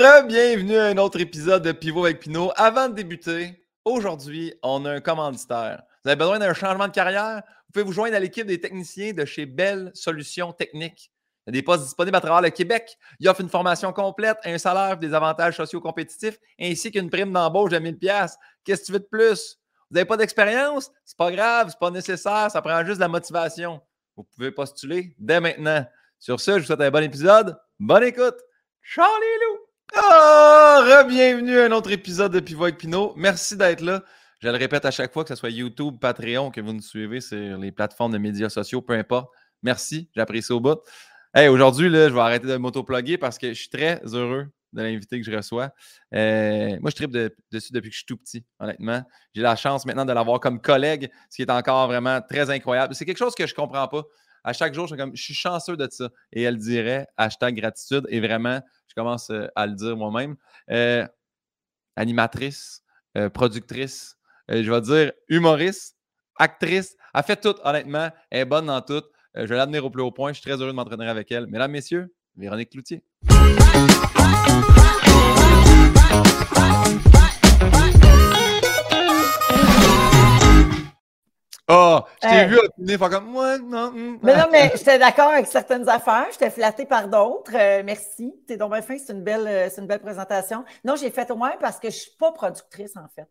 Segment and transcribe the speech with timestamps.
[0.00, 2.52] re-bienvenue à un autre épisode de Pivot avec Pinot.
[2.56, 5.82] Avant de débuter, aujourd'hui, on a un commanditaire.
[6.02, 7.42] Vous avez besoin d'un changement de carrière?
[7.66, 11.12] Vous pouvez vous joindre à l'équipe des techniciens de chez Belle Solutions Techniques.
[11.46, 12.96] Il y a des postes disponibles à travers le Québec.
[13.18, 17.70] Ils offrent une formation complète, un salaire, des avantages sociaux compétitifs, ainsi qu'une prime d'embauche
[17.70, 18.38] de 1000 pièces.
[18.64, 19.58] Qu'est-ce que tu veux de plus?
[19.90, 20.90] Vous n'avez pas d'expérience?
[21.04, 23.82] C'est pas grave, c'est pas nécessaire, ça prend juste de la motivation.
[24.16, 25.84] Vous pouvez postuler dès maintenant.
[26.18, 27.58] Sur ce, je vous souhaite un bon épisode.
[27.78, 28.36] Bonne écoute!
[28.80, 29.49] Charlie Lou!
[29.94, 31.04] Ah!
[31.08, 33.14] bienvenue à un autre épisode de Pivot avec Pinot.
[33.16, 34.02] Merci d'être là.
[34.40, 37.20] Je le répète à chaque fois, que ce soit YouTube, Patreon, que vous nous suivez
[37.20, 39.30] sur les plateformes de médias sociaux, peu importe.
[39.62, 40.78] Merci, j'apprécie au bout.
[41.34, 45.20] Hey, aujourd'hui, je vais arrêter de m'auto-plugger parce que je suis très heureux de l'invité
[45.20, 45.70] que je reçois.
[46.14, 47.10] Euh, moi, je tripe
[47.50, 49.02] dessus depuis que je suis tout petit, honnêtement.
[49.34, 52.94] J'ai la chance maintenant de l'avoir comme collègue, ce qui est encore vraiment très incroyable.
[52.94, 54.04] C'est quelque chose que je ne comprends pas.
[54.44, 56.08] À chaque jour, je suis, comme, je suis chanceux de ça.
[56.32, 58.06] Et elle dirait hashtag gratitude.
[58.08, 60.36] Et vraiment, je commence euh, à le dire moi-même.
[60.70, 61.06] Euh,
[61.96, 62.82] animatrice,
[63.34, 64.16] productrice,
[64.48, 65.96] je vais dire humoriste,
[66.36, 66.96] actrice.
[67.12, 68.10] Elle fait tout, honnêtement.
[68.30, 69.02] Elle est bonne dans tout.
[69.34, 70.32] je vais l'amener au plus haut point.
[70.32, 71.46] Je suis très heureux de m'entraîner avec elle.
[71.48, 73.02] Mesdames, messieurs, Véronique Cloutier.
[81.70, 83.92] Oh, je t'ai vu opiner, faire comme moi, non.
[83.92, 84.18] Hmm.
[84.22, 87.52] Mais non, mais j'étais d'accord avec certaines affaires, j'étais flattée par d'autres.
[87.54, 88.34] Euh, merci.
[88.46, 90.64] T'es donc bien fin, c'est une, belle, euh, une belle présentation.
[90.84, 93.28] Non, j'ai fait au moins parce que je ne suis pas productrice, en fait.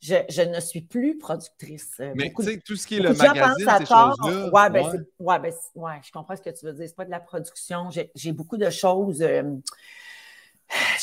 [0.00, 1.92] Je, je, ne suis plus productrice.
[2.00, 4.50] Euh, mais tu sais, tout ce qui est le magazine, ces choses-là.
[4.52, 4.98] Ouais, ben, ouais.
[5.20, 6.86] Ouais, ben, ouais, je comprends ce que tu veux dire.
[6.88, 7.88] C'est pas de la production.
[8.14, 9.22] J'ai beaucoup de choses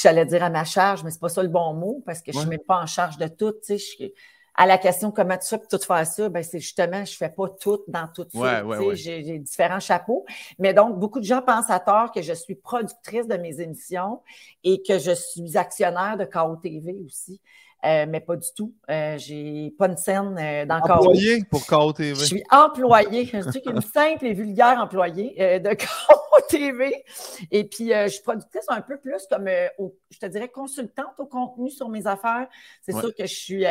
[0.02, 2.38] j'allais dire à ma charge, mais c'est pas ça le bon mot parce que je
[2.38, 3.54] ne suis même pas en charge de tout.
[3.66, 4.14] Tu sais,
[4.60, 7.30] à la question comment tu fais pour tout faire ça, ben c'est justement, je fais
[7.30, 8.62] pas tout dans tout ça.
[8.94, 10.26] J'ai différents chapeaux.
[10.60, 14.22] Mais donc, beaucoup de gens pensent à tort que je suis productrice de mes émissions
[14.66, 17.40] et que je suis actionnaire de KO TV aussi.
[17.86, 18.74] Euh, mais pas du tout.
[18.90, 22.14] Euh, j'ai pas une scène euh, dans Employé pour KO TV.
[22.16, 23.26] Je suis employée.
[23.26, 27.06] Je suis une simple et vulgaire employée euh, de KO TV.
[27.52, 31.70] Et puis, je suis productrice un peu plus comme, je te dirais, consultante au contenu
[31.70, 32.48] sur mes affaires.
[32.82, 33.66] C'est sûr que je suis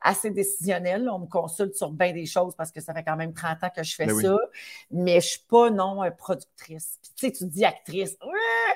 [0.00, 1.08] assez décisionnelle.
[1.08, 3.70] On me consulte sur bien des choses parce que ça fait quand même 30 ans
[3.74, 4.36] que je fais ben ça.
[4.90, 6.98] Mais je suis pas, non, productrice.
[7.00, 8.16] Puis, tu sais, tu dis actrice.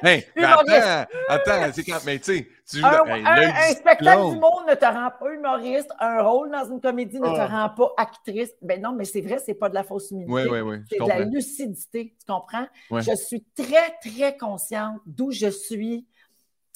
[0.03, 1.99] Hey, attends, attends, c'est quand.
[2.07, 2.85] Mais tu sais, tu.
[2.85, 2.93] Un,
[3.27, 5.91] un, spectacle du monde ne te rend pas humoriste.
[5.99, 7.47] Un rôle dans une comédie ne te ah.
[7.47, 8.51] rend pas actrice.
[8.63, 10.33] Ben non, mais c'est vrai, c'est pas de la fausse humilité.
[10.33, 10.77] Oui, oui, oui.
[10.89, 12.15] C'est de la lucidité.
[12.19, 12.67] Tu comprends?
[12.91, 16.07] Je suis très, très consciente d'où je suis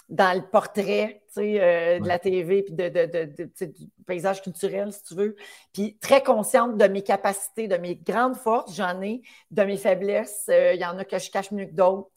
[0.08, 5.14] dans le portrait euh, de la TV puis de, de, du paysage culturel, si tu
[5.14, 5.36] veux.
[5.72, 10.46] Puis très consciente de mes capacités, de mes grandes forces, j'en ai, de mes faiblesses.
[10.50, 12.10] Euh, il y en a que je cache mieux que d'autres.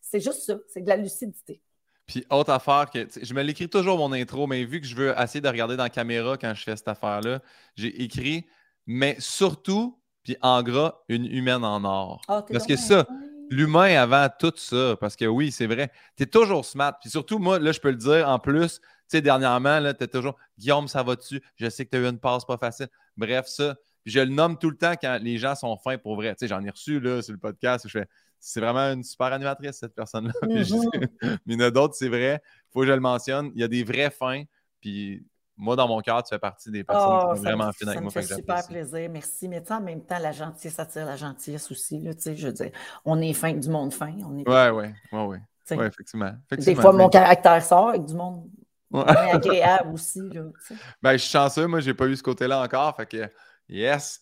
[0.00, 1.60] C'est juste ça, c'est de la lucidité.
[2.08, 5.14] Puis autre affaire que je me l'écris toujours mon intro, mais vu que je veux
[5.16, 7.40] essayer de regarder dans la caméra quand je fais cette affaire-là,
[7.76, 8.46] j'ai écrit,
[8.86, 12.22] mais surtout, puis en gras, une humaine en or.
[12.26, 13.06] Ah, Parce que ça,
[13.50, 16.94] l'humain avant tout ça, parce que oui, c'est vrai, tu es toujours smart.
[16.98, 20.08] Puis surtout, moi, là, je peux le dire, en plus, tu sais, dernièrement, tu es
[20.08, 21.42] toujours Guillaume, ça va-tu?
[21.56, 22.88] Je sais que tu as eu une passe pas facile.
[23.18, 23.76] Bref, ça.
[24.02, 26.30] Puis je le nomme tout le temps quand les gens sont fins pour vrai.
[26.30, 28.08] Tu sais, j'en ai reçu là, sur le podcast je fais
[28.40, 30.32] c'est vraiment une super animatrice, cette personne-là.
[30.42, 31.08] Mm-hmm.
[31.46, 32.40] Mais il y en a d'autres, c'est vrai.
[32.44, 33.50] Il faut que je le mentionne.
[33.54, 34.44] Il y a des vrais fins.
[34.80, 35.26] Puis
[35.56, 38.00] moi, dans mon cœur, tu fais partie des personnes qui oh, sont vraiment fines avec
[38.00, 38.10] moi.
[38.10, 39.10] Ça me fait super plaisir.
[39.10, 39.48] Merci.
[39.48, 42.00] Mais en même temps, la gentillesse attire la gentillesse aussi.
[42.00, 42.70] Là, je veux dire,
[43.04, 44.12] on est fin du monde fin.
[44.12, 45.38] Oui, oui, oui.
[45.70, 46.32] Oui, effectivement.
[46.50, 48.48] Des fois, mon caractère sort avec du monde
[48.92, 50.20] agréable aussi.
[50.30, 50.42] Là,
[51.02, 51.66] ben, je suis chanceux.
[51.66, 52.96] Moi, je n'ai pas eu ce côté-là encore.
[52.96, 53.30] Fait que,
[53.68, 54.20] yes.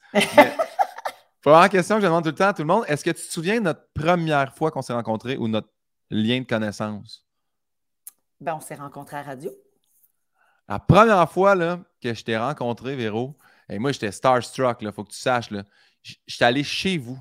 [1.47, 3.25] Première question que je demande tout le temps à tout le monde, est-ce que tu
[3.25, 5.69] te souviens de notre première fois qu'on s'est rencontrés ou notre
[6.11, 7.25] lien de connaissance?
[8.41, 9.53] Ben, on s'est rencontrés à radio.
[10.69, 15.05] La première fois là, que je t'ai rencontré, Véro, et moi, j'étais starstruck, il faut
[15.05, 15.51] que tu saches.
[16.03, 17.21] J'étais allé chez vous,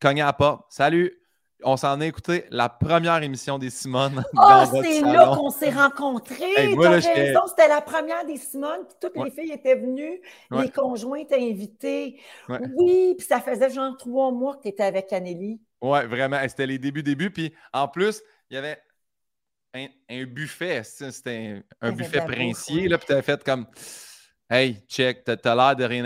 [0.00, 0.64] cogné à la porte.
[0.70, 1.19] Salut,
[1.64, 4.24] on s'en est écouté la première émission des Simone.
[4.34, 6.36] Oh, c'est là qu'on s'est rencontrés.
[6.36, 8.80] c'était la première des Simone.
[9.00, 10.20] toutes les filles étaient venues,
[10.50, 12.20] les conjoints étaient invités.
[12.48, 15.60] Oui, puis ça faisait genre trois mois que tu étais avec Anneli.
[15.80, 16.38] Oui, vraiment.
[16.48, 17.30] C'était les débuts, débuts.
[17.30, 18.78] Puis en plus, il y avait
[19.74, 20.82] un, buffet.
[20.84, 22.88] C'était un, buffet princier.
[22.88, 23.66] Là, puis tu avais fait comme
[24.52, 26.04] Hey, check, t'as as, l'air de rien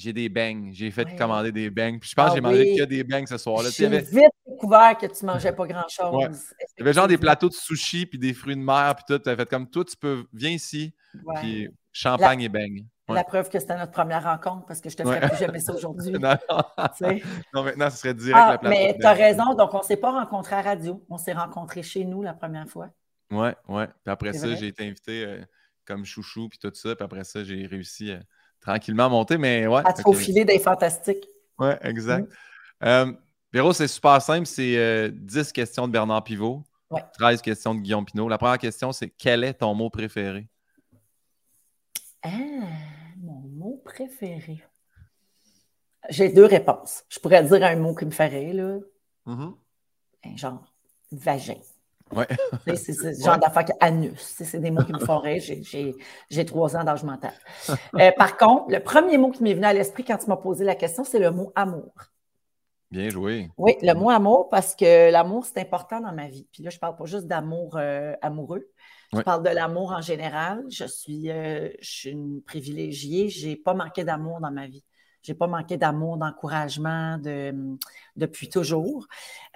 [0.00, 0.70] j'ai des bangs.
[0.72, 1.98] J'ai fait commander des bangs.
[1.98, 3.68] Puis je pense que j'ai ah mangé que des bangs ce soir-là.
[3.70, 6.52] J'ai vite découvert que tu mangeais pas grand-chose.
[6.76, 9.22] Il y avait genre des plateaux de sushi puis des fruits de mer puis tout.
[9.22, 10.94] Tu as fait comme tout, tu peux, viens ici.
[11.36, 12.86] Puis champagne et bangs.
[13.08, 15.74] La preuve que c'était notre première rencontre parce que je te ferais plus jamais ça
[15.74, 16.12] aujourd'hui.
[16.12, 16.36] non,
[17.52, 17.64] non.
[17.64, 19.54] maintenant, ce serait direct ah, la Mais tu as raison.
[19.54, 21.04] Donc, on ne s'est pas rencontrés à radio.
[21.10, 22.90] On s'est rencontrés chez nous la première fois.
[23.32, 23.86] Ouais, ouais.
[23.86, 25.40] Puis après ça, j'ai été invité euh,
[25.84, 26.94] comme chouchou, puis tout ça.
[26.94, 28.12] Puis après ça, j'ai réussi
[28.60, 29.38] tranquillement monter.
[29.38, 29.82] Mais ouais.
[29.84, 31.26] À te faufiler des fantastiques.
[31.58, 32.30] Ouais, exact.
[32.82, 33.12] Mm.
[33.52, 34.46] Véro, c'est super simple.
[34.46, 36.62] C'est 10 questions de Bernard Pivot.
[37.18, 38.28] 13 questions de Guillaume Pinot.
[38.28, 40.48] La première question, c'est quel est ton mot préféré?
[42.22, 42.30] Ah,
[43.18, 44.62] mon mot préféré.
[46.08, 47.04] J'ai deux réponses.
[47.08, 48.78] Je pourrais dire un mot qui me ferait, là.
[49.26, 49.54] Mm-hmm.
[50.24, 50.64] Ben, genre,
[51.12, 51.60] vagin.
[52.12, 52.26] Ouais.
[52.76, 54.18] c'est ce genre d'affaire anus.
[54.18, 55.40] C'est des mots qui me feraient.
[56.30, 57.32] J'ai trois ans d'âge mental.
[57.98, 60.64] Euh, par contre, le premier mot qui m'est venu à l'esprit quand tu m'as posé
[60.64, 61.92] la question, c'est le mot amour.
[62.90, 63.50] Bien joué.
[63.56, 66.46] Oui, le mot amour, parce que l'amour, c'est important dans ma vie.
[66.52, 68.68] Puis là, je ne parle pas juste d'amour euh, amoureux.
[69.12, 70.64] Je parle de l'amour en général.
[70.70, 73.28] Je suis, euh, je suis une privilégiée.
[73.28, 74.84] Je n'ai pas manqué d'amour dans ma vie.
[75.22, 77.54] Je n'ai pas manqué d'amour, d'encouragement de,
[78.16, 79.06] depuis toujours.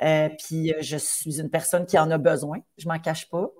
[0.02, 2.58] Euh, puis je suis une personne qui en a besoin.
[2.78, 3.50] Je ne m'en cache pas.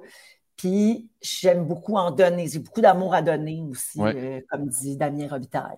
[0.57, 2.47] Puis j'aime beaucoup en donner.
[2.47, 5.77] J'ai beaucoup d'amour à donner aussi, euh, comme dit Damien Robitaille.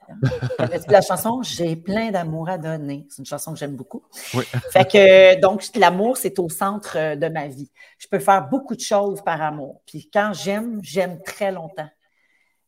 [0.89, 1.43] La chanson?
[1.43, 3.07] J'ai plein d'amour à donner.
[3.09, 4.05] C'est une chanson que j'aime beaucoup.
[4.13, 7.71] fait que donc l'amour, c'est au centre euh, de ma vie.
[7.99, 9.81] Je peux faire beaucoup de choses par amour.
[9.87, 11.89] Puis quand j'aime, j'aime très longtemps.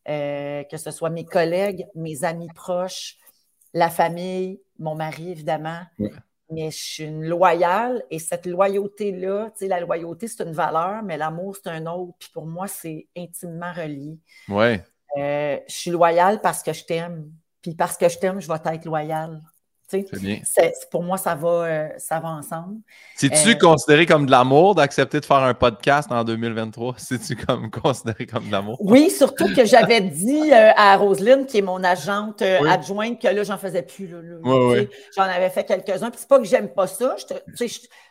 [0.07, 3.17] Euh, que ce soit mes collègues, mes amis proches,
[3.73, 5.81] la famille, mon mari, évidemment
[6.51, 11.03] mais je suis une loyale et cette loyauté-là, tu sais, la loyauté, c'est une valeur,
[11.03, 12.13] mais l'amour, c'est un autre.
[12.19, 14.17] Puis pour moi, c'est intimement relié.
[14.47, 14.83] Ouais.
[15.17, 17.31] Euh, je suis loyale parce que je t'aime.
[17.61, 19.41] Puis parce que je t'aime, je vais être loyale.
[19.91, 20.39] Bien.
[20.91, 22.77] pour moi, ça va, euh, ça va ensemble.
[23.15, 26.95] C'est-tu euh, considéré comme de l'amour d'accepter de faire un podcast en 2023?
[26.97, 28.77] C'est-tu comme considéré comme de l'amour?
[28.79, 33.43] Oui, surtout que j'avais dit euh, à Roselyne, qui est mon agente adjointe, que là,
[33.43, 34.09] j'en faisais plus.
[35.15, 36.11] J'en avais fait quelques-uns.
[36.11, 37.15] Puis c'est pas que j'aime pas ça.
[37.17, 37.65] Je,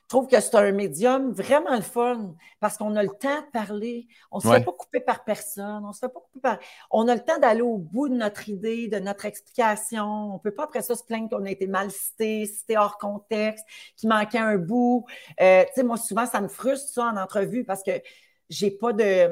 [0.08, 3.50] je, trouve que c'est un médium vraiment le fun parce qu'on a le temps de
[3.52, 4.08] parler.
[4.30, 5.84] On ne se fait pas couper par personne.
[5.84, 6.58] On se fait pas couper par.
[6.90, 10.06] On a le temps d'aller au bout de notre idée, de notre explication.
[10.06, 12.96] On ne peut pas après ça se plaindre qu'on a été mal cité, cité hors
[12.96, 13.66] contexte,
[13.96, 15.04] qu'il manquait un bout.
[15.42, 18.00] Euh, tu sais, moi, souvent, ça me frustre ça en entrevue parce que
[18.48, 19.28] j'ai pas de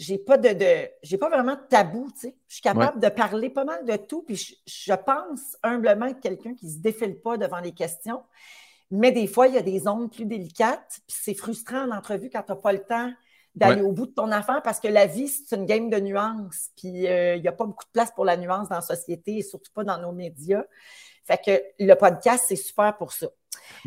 [0.00, 2.36] j'ai pas de, de j'ai pas vraiment de tabou, tu sais.
[2.48, 6.20] Je suis capable de parler pas mal de tout, puis je, je pense humblement être
[6.20, 8.22] quelqu'un qui se défile pas devant les questions.
[8.90, 12.30] Mais des fois, il y a des zones plus délicates, puis c'est frustrant en entrevue
[12.30, 13.12] quand tu n'as pas le temps
[13.54, 16.70] d'aller au bout de ton affaire parce que la vie, c'est une game de nuances.
[16.76, 19.38] Puis euh, il n'y a pas beaucoup de place pour la nuance dans la société
[19.38, 20.64] et surtout pas dans nos médias.
[21.24, 23.26] Fait que le podcast, c'est super pour ça.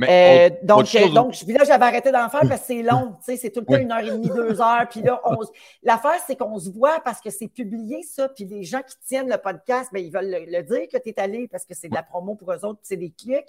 [0.02, 3.32] Euh, donc, euh, donc, puis là, j'avais arrêté d'en faire parce que c'est long, tu
[3.32, 4.88] sais, c'est tout le temps une heure et demie, deux heures.
[4.90, 5.22] Puis là,
[5.84, 8.30] l'affaire, c'est qu'on se voit parce que c'est publié, ça.
[8.30, 11.20] Puis les gens qui tiennent le podcast, bien, ils veulent le, dire que tu es
[11.20, 13.48] allé parce que c'est de la promo pour eux autres, c'est des clics.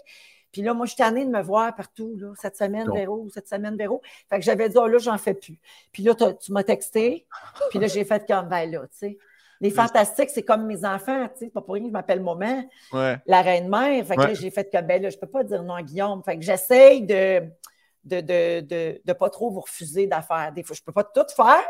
[0.52, 3.48] Puis là, moi, je suis tannée de me voir partout, là, cette semaine, Véro, cette
[3.48, 4.02] semaine, Véro.
[4.28, 5.58] Fait que j'avais dit, oh là, j'en fais plus.
[5.92, 7.26] Puis là, tu m'as texté.
[7.70, 9.18] Puis là, j'ai fait comme, ben là, tu sais.
[9.60, 11.50] Les fantastiques, c'est comme mes enfants, tu sais.
[11.50, 14.04] Pas pour rien que je m'appelle maman, la reine-mère.
[14.06, 16.22] Fait que là, j'ai fait comme, ben là, je peux pas dire non à Guillaume.
[16.22, 17.42] Fait que j'essaye de
[18.04, 20.52] de ne de, de, pas trop vous refuser d'affaires.
[20.52, 21.64] Des fois, je peux pas tout faire,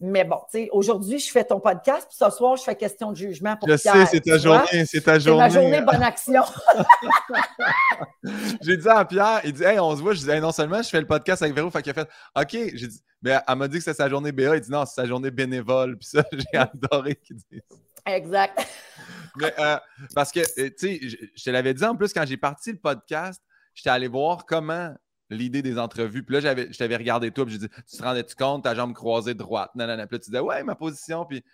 [0.00, 3.10] mais bon, tu sais, aujourd'hui, je fais ton podcast, puis ce soir, je fais question
[3.10, 5.50] de jugement pour Je sais, c'est ta journée, c'est ta journée.
[5.50, 6.42] C'est ma journée bonne action.
[8.62, 10.14] j'ai dit à Pierre, il dit, hey, on se voit.
[10.14, 12.70] Je dis, non seulement je fais le podcast avec Véro, fait qu'il a fait, OK,
[12.74, 14.56] j'ai dit, mais elle m'a dit que c'est sa journée BA.
[14.56, 15.98] Il dit, non, c'est sa journée bénévole.
[15.98, 17.60] Puis ça, j'ai adoré qu'il dise.
[18.06, 18.66] Exact.
[19.36, 19.76] mais euh,
[20.14, 21.00] parce que, euh, tu sais,
[21.34, 23.42] je te l'avais dit en plus, quand j'ai parti le podcast,
[23.74, 24.94] j'étais allé voir comment
[25.30, 26.22] l'idée des entrevues.
[26.22, 28.74] Puis là, j'avais, je t'avais regardé tout, puis j'ai dit, tu te rendais-tu compte, ta
[28.74, 30.06] jambe croisée droite, non, non, non.
[30.06, 31.24] Puis là, tu disais, ouais, ma position.
[31.24, 31.44] Puis...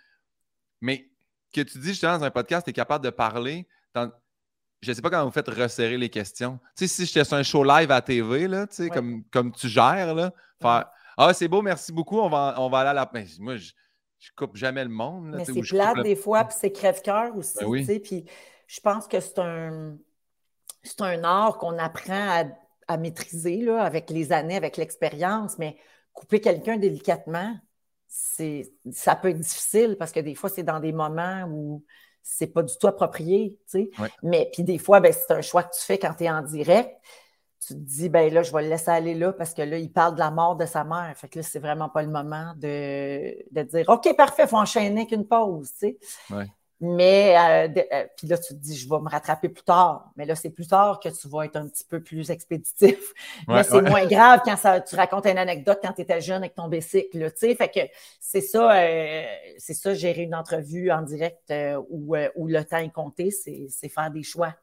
[0.81, 1.09] Mais
[1.53, 3.67] que tu dis justement dans un podcast, tu es capable de parler.
[3.93, 6.59] Je ne sais pas comment vous faites resserrer les questions.
[6.75, 9.51] Tu sais, si j'étais sur un show live à TV, là, tu sais, comme, comme
[9.51, 12.93] tu gères, là, faire Ah, c'est beau, merci beaucoup, on va, on va aller à
[12.93, 13.05] la.
[13.05, 13.71] Ben, moi, je,
[14.19, 15.35] je coupe jamais le monde.
[15.35, 17.57] Mais c'est plate des fois, puis c'est crève-cœur aussi.
[17.59, 18.25] Ben tu sais, puis
[18.67, 19.97] je pense que c'est un,
[20.83, 22.43] c'est un art qu'on apprend à
[22.87, 25.77] à maîtriser là, avec les années, avec l'expérience, mais
[26.13, 27.55] couper quelqu'un délicatement,
[28.07, 31.83] c'est, ça peut être difficile parce que des fois, c'est dans des moments où
[32.21, 33.89] c'est pas du tout approprié, tu sais.
[34.23, 36.41] Mais puis des fois, ben, c'est un choix que tu fais quand tu es en
[36.41, 36.91] direct.
[37.67, 39.91] Tu te dis, ben là, je vais le laisser aller là parce que là, il
[39.91, 41.13] parle de la mort de sa mère.
[41.17, 44.57] Fait que là, c'est vraiment pas le moment de, de dire, OK, parfait, il faut
[44.57, 45.97] enchaîner qu'une pause, tu sais.
[46.81, 50.11] Mais euh, euh, puis là, tu te dis, je vais me rattraper plus tard.
[50.17, 53.13] Mais là, c'est plus tard que tu vas être un petit peu plus expéditif.
[53.47, 56.53] mais c'est moins grave quand ça, tu racontes une anecdote quand tu étais jeune avec
[56.53, 57.31] ton bicycle.
[57.31, 57.79] Tu sais, fait que
[58.19, 59.23] c'est ça, euh,
[59.57, 61.53] c'est ça, gérer une entrevue en direct
[61.89, 64.53] où, où, le temps est compté, c'est faire des choix.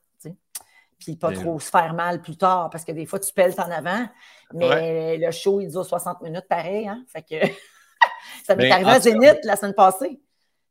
[0.99, 3.69] Puis pas trop se faire mal plus tard, parce que des fois, tu pèles en
[3.69, 4.07] avant,
[4.55, 6.87] mais le show, il dure 60 minutes pareil.
[6.87, 7.05] Hein?
[7.09, 7.45] Fait que
[8.47, 10.21] ça m'est arrivé à Zénith la semaine passée.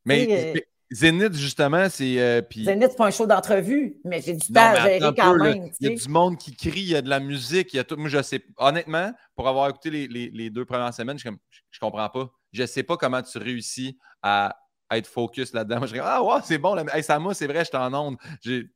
[0.06, 0.60] Mais, euh,
[0.92, 2.20] Zénith, justement, c'est.
[2.20, 5.70] Euh, Zénith, c'est pas un show d'entrevue, mais j'ai du temps à gérer quand même.
[5.80, 7.80] Il y a du monde qui crie, il y a de la musique, il y
[7.80, 7.96] a tout.
[7.96, 8.44] Moi, je sais.
[8.58, 11.30] Honnêtement, pour avoir écouté les, deux premières semaines, je,
[11.70, 12.30] je, comprends pas.
[12.52, 14.58] Je sais pas comment tu réussis à,
[14.92, 15.78] être focus là-dedans.
[15.78, 16.78] Moi, je dis, ah, ouais, c'est bon.
[16.90, 18.18] Hey, Samu, c'est vrai, je en onde.
[18.42, 18.70] J'ai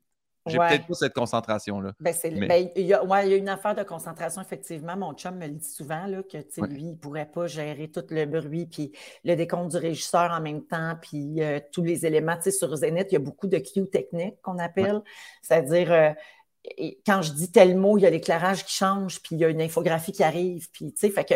[0.46, 1.94] peut-être pas cette concentration-là.
[2.00, 4.96] Ben, ben, il, y a, ouais, il y a une affaire de concentration, effectivement.
[4.96, 8.04] Mon chum me le dit souvent là, que lui, il ne pourrait pas gérer tout
[8.10, 8.92] le bruit, puis
[9.24, 12.38] le décompte du régisseur en même temps, puis euh, tous les éléments.
[12.50, 15.02] Sur Zenith, il y a beaucoup de cues techniques qu'on appelle.
[15.42, 16.10] C'est-à-dire, euh,
[17.06, 19.50] quand je dis tel mot, il y a l'éclairage qui change, puis il y a
[19.50, 20.70] une infographie qui arrive.
[20.72, 21.36] Puis, tu sais, fait que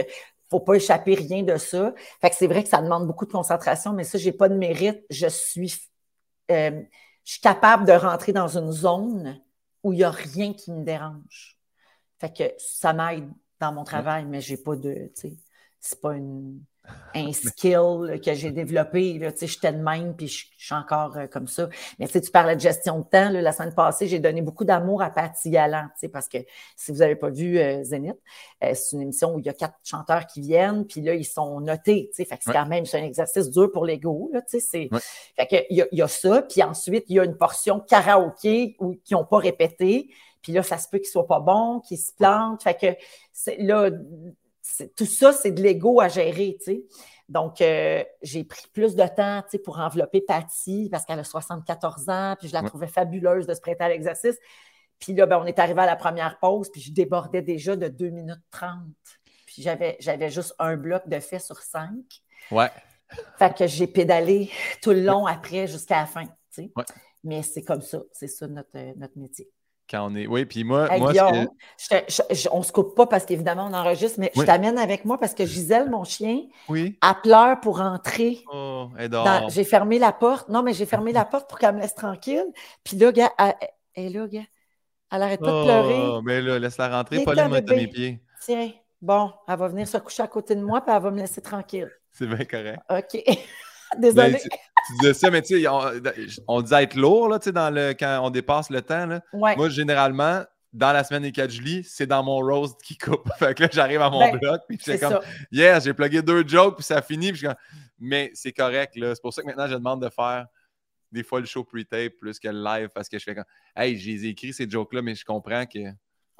[0.49, 1.93] faut pas échapper rien de ça.
[2.21, 4.55] Fait que c'est vrai que ça demande beaucoup de concentration, mais ça, j'ai pas de
[4.55, 5.03] mérite.
[5.09, 5.73] Je suis.
[6.51, 6.81] Euh,
[7.29, 9.39] je suis capable de rentrer dans une zone
[9.83, 11.59] où il n'y a rien qui me dérange.
[12.17, 15.37] Fait que ça m'aide dans mon travail, mais j'ai pas de, tu sais,
[15.79, 16.59] c'est pas une,
[17.15, 19.17] un skill que j'ai développé.
[19.19, 21.69] Là, j'étais de même, puis je, suis encore euh, comme ça.
[21.97, 23.29] Mais tu parlais de gestion de temps.
[23.29, 26.37] la semaine passée, j'ai donné beaucoup d'amour à Patty Galland, parce que
[26.75, 28.17] si vous n'avez pas vu euh, Zénith,
[28.63, 31.25] euh, c'est une émission où il y a quatre chanteurs qui viennent, puis là, ils
[31.25, 32.09] sont notés.
[32.15, 34.31] Fait que c'est quand même un exercice dur pour l'ego.
[34.51, 36.41] Fait que, il, y a, ça.
[36.43, 40.09] Puis ensuite, il y a une portion karaoké où, qui n'ont pas répété.
[40.41, 42.63] Puis là, ça se peut qu'ils ne soient pas bons, qu'ils se plantent.
[42.63, 43.89] Fait que là,
[44.95, 46.85] tout ça, c'est de l'ego à gérer, tu sais.
[47.29, 51.23] Donc, euh, j'ai pris plus de temps tu sais, pour envelopper Patty parce qu'elle a
[51.23, 54.35] 74 ans, puis je la trouvais fabuleuse de se prêter à l'exercice.
[54.97, 57.87] Puis là, ben, on est arrivé à la première pause, puis je débordais déjà de
[57.87, 58.71] 2 minutes 30.
[59.45, 61.89] Puis j'avais, j'avais juste un bloc de fait sur 5.
[62.51, 62.69] Ouais.
[63.37, 64.49] Fait que j'ai pédalé
[64.81, 66.25] tout le long après jusqu'à la fin.
[66.25, 66.71] Tu sais.
[67.23, 69.49] Mais c'est comme ça, c'est ça notre, notre métier.
[69.89, 70.27] Quand on est.
[70.27, 70.87] Oui, puis moi.
[70.97, 71.13] moi
[72.51, 75.45] on se coupe pas parce qu'évidemment, on enregistre, mais je t'amène avec moi parce que
[75.45, 76.97] Gisèle, mon chien, oui.
[77.01, 78.43] a pleure pour rentrer.
[78.53, 78.89] Oh,
[79.49, 80.49] j'ai fermé la porte.
[80.49, 82.45] Non, mais j'ai fermé la porte pour qu'elle me laisse tranquille.
[82.83, 83.31] Puis là, gars,
[83.95, 84.41] elle, là, gars,
[85.11, 86.01] elle arrête pas de pleurer.
[86.07, 88.21] Oh, mais là, laisse-la rentrer, pas les de mes pieds.
[88.41, 91.19] Tiens, bon, elle va venir se coucher à côté de moi, puis elle va me
[91.19, 91.89] laisser tranquille.
[92.11, 92.79] C'est bien correct.
[92.89, 93.23] OK.
[93.97, 94.31] Désolée.
[94.31, 95.67] Ben, tu, disais ça, mais tu sais,
[96.47, 99.05] on, disait être lourd là, dans le, quand on dépasse le temps.
[99.05, 99.21] Là.
[99.33, 103.27] Moi, généralement, dans la semaine des 4 juillet, c'est dans mon roast qui coupe.
[103.39, 105.19] fait que là, j'arrive à mon ben, bloc, puis c'est comme,
[105.51, 107.31] yeah, j'ai plugué deux jokes, puis ça finit.
[107.31, 107.47] Puis
[107.99, 109.13] mais c'est correct, là.
[109.15, 110.47] C'est pour ça que maintenant, je demande de faire
[111.11, 113.97] des fois le show pre-tape plus que le live, parce que je fais comme, hey,
[113.97, 115.79] j'ai écrit ces jokes-là, mais je comprends que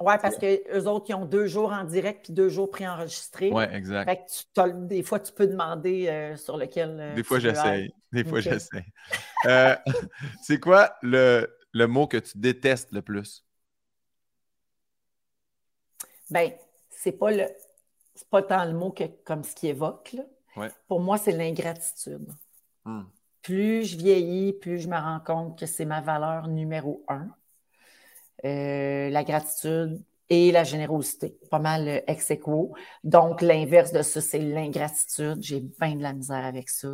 [0.00, 3.50] oui, parce qu'eux autres, ils ont deux jours en direct puis deux jours préenregistrés.
[3.52, 4.08] Oui, exact.
[4.08, 6.96] Fait que des fois, tu peux demander euh, sur lequel.
[6.98, 7.92] Euh, des fois, j'essaye.
[8.10, 8.84] Des fois, j'essaye.
[9.46, 9.76] Euh,
[10.42, 13.44] c'est quoi le, le, mot que tu détestes le plus?
[16.30, 16.50] Bien,
[16.88, 17.44] c'est pas le.
[18.14, 20.12] C'est pas tant le mot que comme ce qui évoque.
[20.12, 20.68] Là.
[20.88, 22.28] Pour moi, c'est l'ingratitude.
[22.84, 23.02] Hmm.
[23.42, 27.28] Plus je vieillis, plus je me rends compte que c'est ma valeur numéro un.
[28.44, 32.72] Euh, la gratitude et la générosité, pas mal euh, ex aequo.
[33.04, 35.38] Donc, l'inverse de ça, c'est l'ingratitude.
[35.40, 36.88] J'ai bien de la misère avec ça.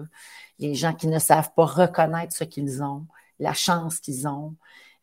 [0.58, 3.06] Les gens qui ne savent pas reconnaître ce qu'ils ont,
[3.38, 4.54] la chance qu'ils ont.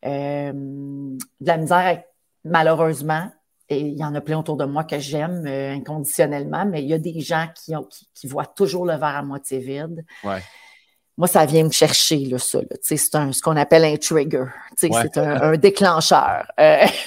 [0.04, 2.02] Euh, de la misère,
[2.44, 3.30] malheureusement,
[3.70, 6.92] et il y en a plein autour de moi que j'aime inconditionnellement, mais il y
[6.92, 10.04] a des gens qui, voient toujours le verre à moitié vide.
[10.22, 10.42] Ouais
[11.16, 12.60] moi, ça vient me chercher, là, ça.
[12.82, 14.46] C'est ce qu'on appelle un trigger.
[14.76, 16.50] C'est un, déclencheur.
[16.58, 16.86] Euh,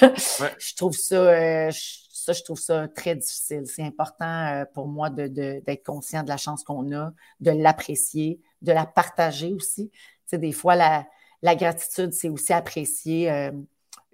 [0.58, 1.70] je trouve ça, euh,
[2.10, 3.64] ça, je trouve ça très difficile.
[3.66, 8.40] C'est important euh, pour moi d'être de, conscient de la chance qu'on a, de l'apprécier,
[8.62, 9.90] de la partager aussi.
[10.24, 11.06] sais, des fois, la,
[11.42, 13.50] la gratitude, c'est aussi apprécier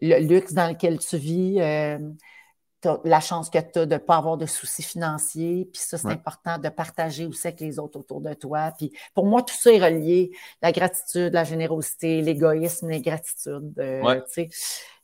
[0.01, 1.61] le luxe dans lequel tu vis
[3.05, 5.69] la chance que tu as de ne pas avoir de soucis financiers.
[5.73, 8.73] Puis ça, c'est important de partager aussi avec les autres autour de toi.
[8.77, 10.31] Puis pour moi, tout ça est relié.
[10.63, 13.73] La gratitude, la générosité, l'égoïsme, les gratitudes.
[13.79, 14.23] Euh, ouais.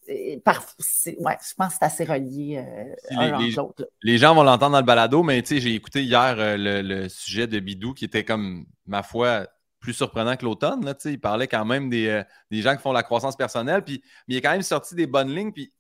[0.09, 3.55] je pense que c'est assez relié euh, les,
[4.03, 7.61] les, gens vont l'entendre dans le balado, mais j'ai écouté hier euh, le, sujet de
[7.61, 9.47] Bidou qui était comme, ma foi,
[9.79, 10.95] plus surprenant que l'automne.
[11.05, 14.37] Il parlait quand même des, des, gens qui font la croissance personnelle, puis, mais il
[14.39, 15.53] est quand même sorti des bonnes lignes.
[15.53, 15.73] Puis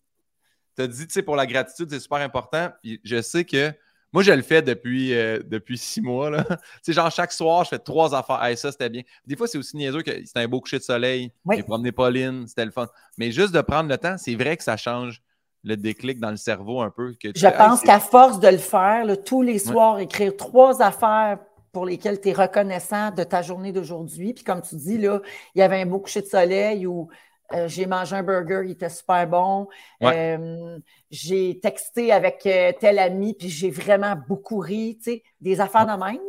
[0.80, 2.70] tu as dit, tu sais, pour la gratitude, c'est super important.
[2.82, 3.72] Puis je sais que
[4.12, 6.30] moi, je le fais depuis, euh, depuis six mois.
[6.42, 8.42] Tu sais, genre, chaque soir, je fais trois affaires.
[8.42, 9.02] Hey, ça, c'était bien.
[9.26, 11.32] Des fois, c'est aussi niaiseux que c'était un beau coucher de soleil.
[11.52, 12.88] J'ai promené Pauline, c'était le fun.
[13.18, 15.22] Mais juste de prendre le temps, c'est vrai que ça change
[15.62, 17.14] le déclic dans le cerveau un peu.
[17.22, 21.38] Que je pense qu'à force de le faire, tous les soirs, écrire trois affaires
[21.72, 24.32] pour lesquelles tu es reconnaissant de ta journée d'aujourd'hui.
[24.32, 25.20] Puis comme tu dis, là,
[25.54, 27.08] il y avait un beau coucher de soleil ou
[27.52, 29.68] Euh, j'ai mangé un burger, il était super bon.
[30.02, 30.78] Euh,
[31.10, 35.92] j'ai texté avec tel ami, puis j'ai vraiment beaucoup ri, tu sais, des affaires de
[35.92, 36.20] même.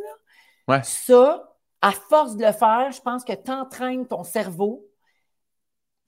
[0.66, 0.82] Là.
[0.82, 4.84] Ça, à force de le faire, je pense que tu entraînes ton cerveau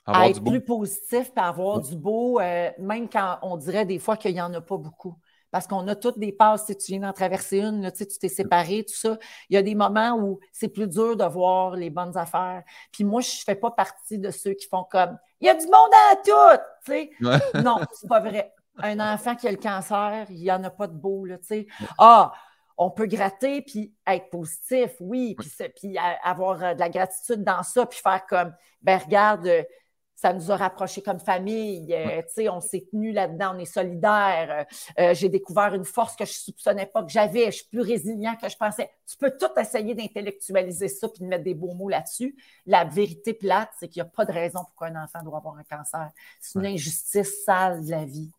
[0.06, 2.38] à être plus positif, et avoir du beau,
[2.78, 5.16] même quand on dirait des fois qu'il n'y en a pas beaucoup
[5.54, 6.66] parce qu'on a toutes des passes.
[6.66, 9.16] Si tu viens d'en traverser une, tu t'es séparé, tout ça.
[9.48, 12.64] Il y a des moments où c'est plus dur de voir les bonnes affaires.
[12.90, 15.54] Puis moi, je ne fais pas partie de ceux qui font comme il y a
[15.54, 16.62] du monde à tout.
[16.84, 17.10] Tu sais.
[17.62, 18.52] non, c'est pas vrai.
[18.78, 21.24] Un enfant qui a le cancer, il n'y en a pas de beau.
[21.24, 21.66] Là, tu sais.
[21.98, 22.32] Ah,
[22.76, 27.62] on peut gratter puis être positif, oui, puis, puis avoir euh, de la gratitude dans
[27.62, 29.48] ça, puis faire comme, ben regarde,
[30.24, 31.92] ça nous a rapprochés comme famille.
[31.92, 34.66] Euh, on s'est tenus là-dedans, on est solidaires.
[34.98, 37.46] Euh, euh, j'ai découvert une force que je ne soupçonnais pas que j'avais.
[37.46, 38.90] Je suis plus résilient que je pensais.
[39.06, 42.34] Tu peux tout essayer d'intellectualiser ça puis de mettre des beaux mots là-dessus.
[42.64, 45.58] La vérité plate, c'est qu'il n'y a pas de raison pour qu'un enfant doit avoir
[45.58, 46.10] un cancer.
[46.40, 48.30] C'est une injustice sale de la vie.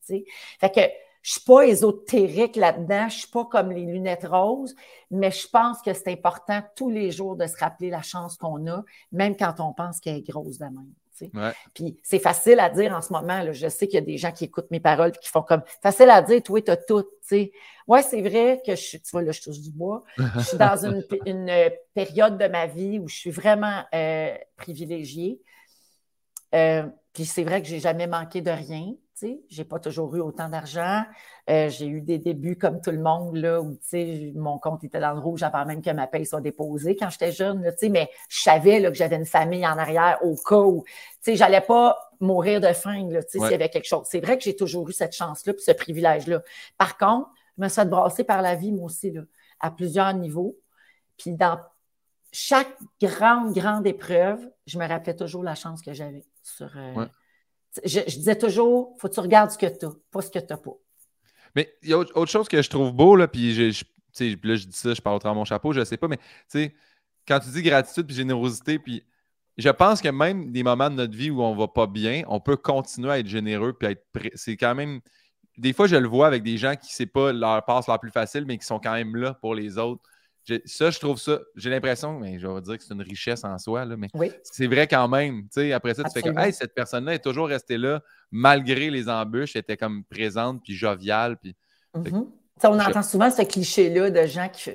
[0.59, 4.25] Fait que je ne suis pas ésotérique là-dedans, je ne suis pas comme les lunettes
[4.25, 4.75] roses,
[5.11, 8.65] mais je pense que c'est important tous les jours de se rappeler la chance qu'on
[8.65, 10.93] a, même quand on pense qu'elle est grosse de même.
[11.73, 13.41] Puis c'est facile à dire en ce moment.
[13.41, 15.41] Là, je sais qu'il y a des gens qui écoutent mes paroles et qui font
[15.41, 17.05] comme facile à dire, toi, tu as tout.
[17.87, 20.03] Oui, c'est vrai que je suis, tu vois, là, je touche du bois.
[20.17, 20.77] Je suis dans
[21.25, 25.39] une, euh, période de ma vie où je suis vraiment euh, privilégiée.
[26.55, 26.83] Euh,
[27.13, 28.93] puis c'est vrai que j'ai jamais manqué de rien.
[29.21, 31.03] Je n'ai pas toujours eu autant d'argent.
[31.49, 33.77] Euh, j'ai eu des débuts comme tout le monde, là, où
[34.35, 37.31] mon compte était dans le rouge avant même que ma paye soit déposée quand j'étais
[37.31, 37.63] jeune.
[37.63, 40.83] Là, mais je savais là, que j'avais une famille en arrière au cas où
[41.25, 44.05] je n'allais pas mourir de faim s'il y avait quelque chose.
[44.09, 46.41] C'est vrai que j'ai toujours eu cette chance-là et ce privilège-là.
[46.77, 49.21] Par contre, je me suis fait brasser par la vie, moi aussi, là,
[49.61, 50.57] à plusieurs niveaux.
[51.17, 51.57] Puis dans
[52.33, 56.71] chaque grande, grande épreuve, je me rappelais toujours la chance que j'avais sur.
[56.77, 57.05] Euh,
[57.83, 60.45] je, disais toujours, faut que tu regardes ce que tu as, pas ce que tu
[60.49, 60.75] n'as pas.
[61.55, 63.83] Mais il y a autre chose que je trouve beau, là, puis je,
[64.19, 66.07] là, je dis ça, je parle au travers de mon chapeau, je ne sais pas,
[66.07, 66.19] mais
[67.27, 69.03] quand tu dis gratitude puis générosité, puis
[69.57, 72.23] je pense que même des moments de notre vie où on ne va pas bien,
[72.27, 74.05] on peut continuer à être généreux puis à être
[74.35, 74.99] C'est quand même.
[75.57, 78.11] Des fois, je le vois avec des gens qui, c'est pas leur passe la plus
[78.11, 80.03] facile, mais qui sont quand même là pour les autres.
[80.65, 83.57] Ça, je trouve ça, j'ai l'impression, mais je vais dire que c'est une richesse en
[83.57, 84.09] soi, là, mais
[84.43, 85.47] c'est vrai quand même.
[85.73, 89.55] Après ça, tu fais que hey, cette personne-là est toujours restée là, malgré les embûches,
[89.55, 91.37] elle était comme présente, puis joviale.
[91.37, 91.55] Puis...
[91.95, 92.27] Mm-hmm.
[92.63, 94.71] On entend souvent ce cliché-là de gens qui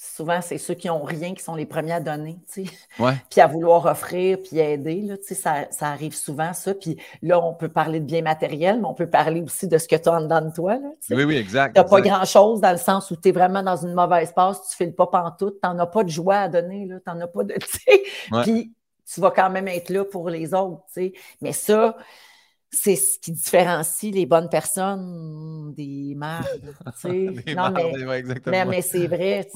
[0.00, 2.72] souvent, c'est ceux qui n'ont rien qui sont les premiers à donner, tu sais.
[3.30, 6.72] Puis à vouloir offrir, puis aider, là, tu sais, ça, ça, arrive souvent, ça.
[6.72, 9.88] Puis là, on peut parler de bien matériel, mais on peut parler aussi de ce
[9.88, 11.74] que tu as en dedans de toi, là, Oui, oui, exact.
[11.74, 14.60] Tu n'as pas grand-chose dans le sens où tu es vraiment dans une mauvaise passe,
[14.68, 17.12] tu ne files pas pantoute, tu n'en as pas de joie à donner, là, tu
[17.12, 18.02] n'en as pas de, tu sais.
[18.42, 18.72] Puis
[19.12, 21.12] tu vas quand même être là pour les autres, tu sais.
[21.40, 21.96] Mais ça,
[22.70, 26.74] c'est ce qui différencie les bonnes personnes des merdes.
[27.04, 27.72] non,
[28.46, 29.48] mais, mais, c'est vrai.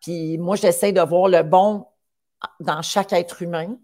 [0.00, 1.86] Puis moi, j'essaie de voir le bon
[2.60, 3.78] dans chaque être humain.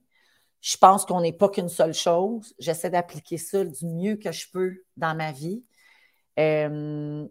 [0.60, 2.54] Je pense qu'on n'est pas qu'une seule chose.
[2.58, 5.64] J'essaie d'appliquer ça du mieux que je peux dans ma vie.
[6.38, 7.26] Euh,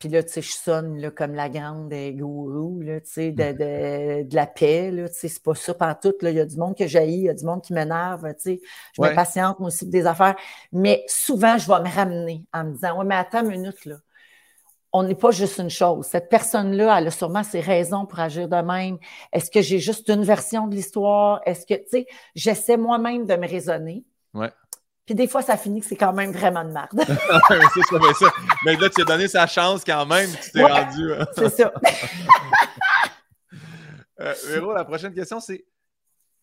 [0.00, 3.42] puis là, tu sais, je sonne là, comme la grande gourou, là, tu sais, de,
[3.52, 6.14] de, de, la paix, là, tu sais, c'est pas ça tout.
[6.22, 6.30] là.
[6.30, 8.34] Il y a du monde que j'haïs, il y a du monde qui m'énerve, tu
[8.38, 8.60] sais.
[8.96, 10.36] Je me patiente, moi aussi, pour des affaires.
[10.72, 13.96] Mais souvent, je vais me ramener en me disant, ouais, mais attends une minute, là.
[14.92, 16.06] On n'est pas juste une chose.
[16.06, 18.98] Cette personne-là, elle a sûrement ses raisons pour agir de même.
[19.32, 21.42] Est-ce que j'ai juste une version de l'histoire?
[21.44, 24.02] Est-ce que, tu sais, j'essaie moi-même de me raisonner.
[24.34, 24.50] Ouais.
[25.06, 26.88] Puis des fois, ça finit que c'est quand même vraiment de merde.
[26.98, 28.26] c'est ça, mais ça.
[28.64, 31.12] Mais là, tu as donné sa chance quand même, tu t'es rendu.
[31.12, 31.26] Hein.
[31.36, 31.72] c'est ça.
[34.20, 35.64] euh, Véro, la prochaine question, c'est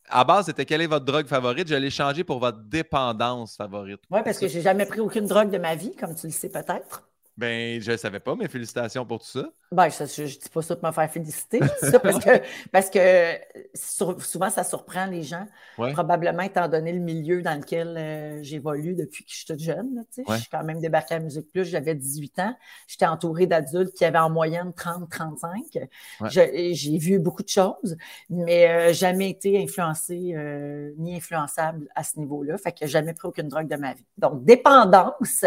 [0.10, 1.68] à base, c'était quelle est votre drogue favorite?
[1.68, 4.02] Je l'ai changé pour votre dépendance favorite.
[4.10, 6.50] Oui, parce que j'ai jamais pris aucune drogue de ma vie, comme tu le sais
[6.50, 7.07] peut-être.
[7.38, 9.48] Ben, je ne savais pas, mais félicitations pour tout ça.
[9.72, 11.60] Ben, je ne dis pas ça pour me faire féliciter.
[11.82, 13.38] ça parce que, parce que
[13.76, 15.46] souvent, ça surprend les gens.
[15.76, 20.04] Probablement étant donné le milieu dans lequel euh, j'évolue depuis que je suis toute jeune.
[20.18, 22.56] Je suis quand même débarquée à Musique Plus, j'avais 18 ans.
[22.88, 25.88] J'étais entourée d'adultes qui avaient en moyenne 30-35.
[26.32, 27.98] J'ai vu beaucoup de choses,
[28.32, 32.58] mais euh, jamais été influencée euh, ni influençable à ce niveau-là.
[32.58, 34.06] Fait que jamais pris aucune drogue de ma vie.
[34.18, 35.46] Donc, dépendance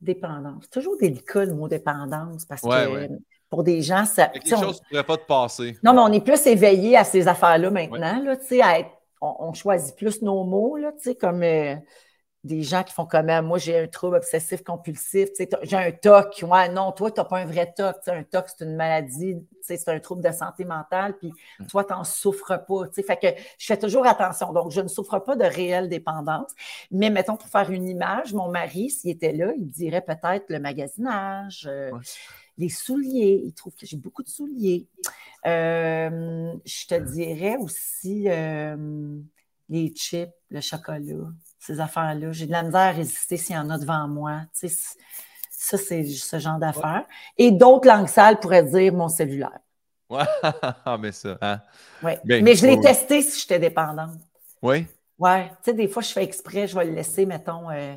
[0.00, 0.64] dépendance.
[0.64, 3.08] C'est toujours délicat le mot dépendance parce que
[3.48, 4.26] pour des gens, ça.
[4.28, 5.76] quelque chose qui ne pourrait pas te passer.
[5.82, 8.90] Non, mais on est plus éveillé à ces affaires-là maintenant, là, à être...
[9.20, 11.42] on, choisit plus nos mots, là, comme.
[11.42, 11.74] Euh,
[12.42, 15.28] des gens qui font comme moi, j'ai un trouble obsessif compulsif,
[15.62, 16.44] j'ai un TOC.
[16.48, 17.96] Ouais, non, toi, tu n'as pas un vrai TOC.
[18.08, 21.66] un TOC, c'est une maladie, c'est un trouble de santé mentale, puis mm.
[21.66, 22.84] toi, tu n'en souffres pas.
[22.94, 24.52] Fait que je fais toujours attention.
[24.54, 26.50] Donc, je ne souffre pas de réelle dépendance.
[26.90, 30.60] Mais mettons, pour faire une image, mon mari, s'il était là, il dirait peut-être le
[30.60, 31.90] magasinage, euh,
[32.56, 33.42] les souliers.
[33.44, 34.86] Il trouve que j'ai beaucoup de souliers.
[35.46, 39.18] Euh, je te dirais aussi euh,
[39.68, 41.00] les chips, le chocolat
[41.60, 42.32] ces affaires-là.
[42.32, 44.40] J'ai de la misère à résister s'il y en a devant moi.
[44.52, 47.04] ça, c'est ce genre d'affaires.
[47.38, 49.60] Et d'autres langues sales pourraient dire mon cellulaire.
[50.08, 50.24] Ouais,
[50.84, 51.38] ah, mais ça.
[51.40, 51.60] Hein?
[52.02, 52.18] Ouais.
[52.24, 54.18] Ben, mais je l'ai testé si j'étais dépendante.
[54.62, 54.86] Oui?
[55.18, 55.48] Ouais.
[55.48, 57.94] Tu sais, des fois, je fais exprès, je vais le laisser, mettons, euh,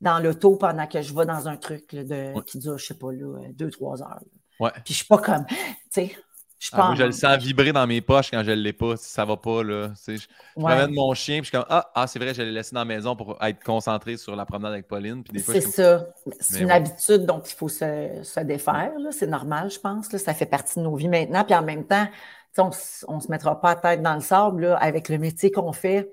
[0.00, 3.10] dans l'auto pendant que je vais dans un truc de, qui dure, je sais pas,
[3.10, 4.20] là, deux, trois heures.
[4.60, 4.70] Ouais.
[4.84, 5.56] Puis je suis pas comme, tu
[5.90, 6.16] sais,
[6.58, 8.96] je, ah, moi, je le sens vibrer dans mes poches quand je ne l'ai pas,
[8.96, 9.62] si ça va pas.
[9.62, 9.92] Là.
[10.06, 12.74] Je, je mon chien, puis je suis comme Ah, ah c'est vrai, je l'ai laissé
[12.74, 15.22] dans la maison pour être concentré sur la promenade avec Pauline.
[15.36, 16.06] C'est ça.
[16.40, 18.92] C'est une habitude dont il faut se, défaire.
[19.12, 20.12] C'est normal, je pense.
[20.12, 20.18] Là.
[20.18, 21.44] Ça fait partie de nos vies maintenant.
[21.44, 22.08] Puis en même temps,
[22.56, 25.72] on ne se mettra pas la tête dans le sable là, avec le métier qu'on
[25.72, 26.12] fait.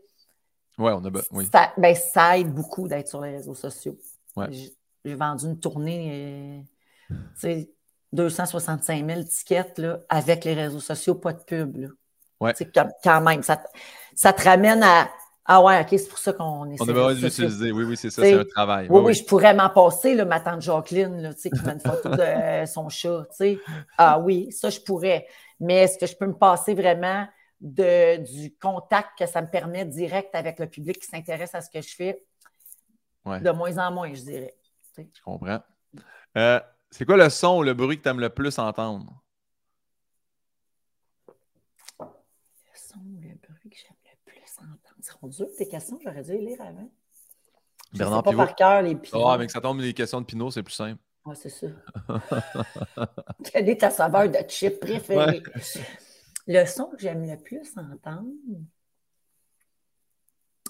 [0.78, 1.48] Ouais, on a oui.
[1.52, 3.98] ça, ben, ça aide beaucoup d'être sur les réseaux sociaux.
[5.06, 6.64] J'ai vendu une tournée.
[7.44, 7.64] Euh,
[8.16, 11.78] 265 000 tickets là, avec les réseaux sociaux, pas de pub.
[11.78, 11.88] Là.
[12.40, 12.54] Ouais.
[13.04, 13.64] Quand, même, ça,
[14.16, 15.10] ça te ramène à
[15.46, 16.84] Ah ouais, OK, c'est pour ça qu'on essaie.
[16.84, 17.72] On a besoin d'utiliser.
[17.72, 18.88] Oui, oui, c'est ça, c'est un travail.
[18.90, 22.10] Oui, oui, je pourrais m'en passer, là, ma tante Jacqueline, là, qui met une photo
[22.10, 23.28] de euh, son chat.
[23.98, 25.28] Ah oui, ça, je pourrais.
[25.60, 27.28] Mais est-ce que je peux me passer vraiment
[27.62, 31.70] de, du contact que ça me permet direct avec le public qui s'intéresse à ce
[31.70, 32.26] que je fais?
[33.26, 34.54] De moins en moins, je dirais.
[34.98, 35.60] Je comprends.
[36.38, 36.60] Euh,
[36.98, 39.22] c'est quoi le son ou le bruit que tu aimes le plus entendre?
[42.00, 42.06] Le
[42.74, 44.96] son ou le bruit que j'aime le plus entendre.
[45.02, 46.90] C'est dures tes questions, j'aurais dû les lire avant.
[47.92, 49.28] Bernard sais pas par cœur les Pinot.
[49.28, 51.02] Ah, mais que ça tombe des questions de Pinot, c'est plus simple.
[51.26, 51.68] Oui, c'est ça.
[53.44, 55.44] Quelle est ta saveur de chip préférée?
[56.48, 58.30] Le son que j'aime le plus entendre.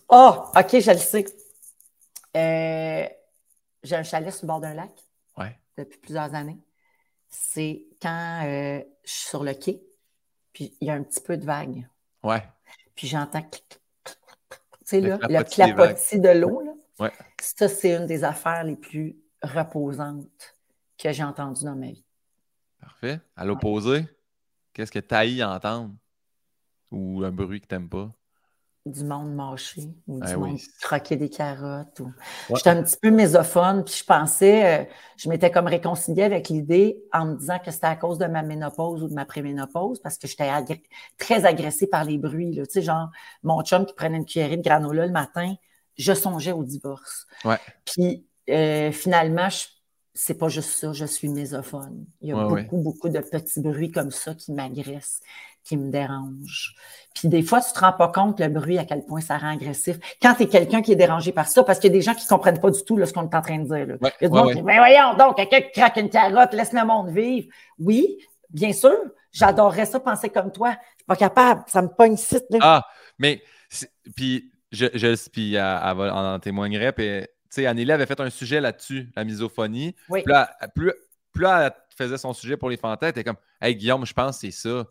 [0.10, 1.26] Oh, OK, je le sais.
[2.36, 3.08] Euh,
[3.84, 5.05] j'ai un chalet sur le bord d'un lac
[5.78, 6.60] depuis plusieurs années,
[7.28, 9.82] c'est quand euh, je suis sur le quai,
[10.54, 11.88] puis il y a un petit peu de vague.
[12.24, 12.44] Ouais.
[12.96, 13.42] Puis j'entends
[14.86, 16.62] tu sais, là, le clapotis de l'eau.
[16.62, 16.74] Là.
[17.00, 17.12] Ouais.
[17.42, 20.56] Ça, c'est une des affaires les plus reposantes
[20.98, 22.06] que j'ai entendues dans ma vie.
[22.80, 23.20] Parfait.
[23.36, 24.06] À l'opposé,
[24.74, 25.96] qu'est-ce que tu as entendre?
[26.92, 28.14] Ou un bruit que tu n'aimes pas?
[28.86, 32.02] Du monde mâché ou du monde croquer des carottes.
[32.54, 34.86] J'étais un petit peu mésophone, puis je pensais, euh,
[35.18, 38.44] je m'étais comme réconciliée avec l'idée en me disant que c'était à cause de ma
[38.44, 40.50] ménopause ou de ma préménopause, parce que j'étais
[41.18, 42.54] très agressée par les bruits.
[42.54, 42.66] Là.
[42.66, 43.10] Tu sais, genre,
[43.42, 45.56] mon chum qui prenait une cuillerée de granola le matin,
[45.98, 47.26] je songeais au divorce.
[47.86, 49.48] Puis euh, finalement,
[50.18, 52.06] c'est pas juste ça, je suis mésophone.
[52.22, 55.20] Il y a beaucoup, beaucoup de petits bruits comme ça qui m'agressent,
[55.66, 56.74] qui me dérangent.
[57.14, 59.50] Puis des fois, tu te rends pas compte le bruit, à quel point ça rend
[59.50, 59.98] agressif.
[60.22, 62.14] Quand tu es quelqu'un qui est dérangé par ça, parce qu'il y a des gens
[62.14, 63.98] qui comprennent pas du tout ce qu'on est en train de dire.
[64.02, 66.54] Il y a des gens qui disent, mais voyons donc, quelqu'un qui craque une carotte,
[66.54, 67.48] laisse le monde vivre.
[67.78, 68.18] Oui,
[68.50, 68.98] bien sûr,
[69.34, 70.72] j'adorerais ça penser comme toi.
[70.72, 72.38] Je suis pas capable, ça me pogne ici.
[72.62, 72.86] Ah,
[73.20, 73.42] mais,
[74.16, 77.26] puis, je, je puis elle, en témoignerait, puis,
[77.56, 79.96] sais, Anneli avait fait un sujet là-dessus, la misophonie.
[80.10, 80.22] Oui.
[80.24, 80.94] Puis là, plus,
[81.32, 84.38] plus elle faisait son sujet pour les fantasmes, elle était comme, hey Guillaume, je pense
[84.38, 84.86] que c'est ça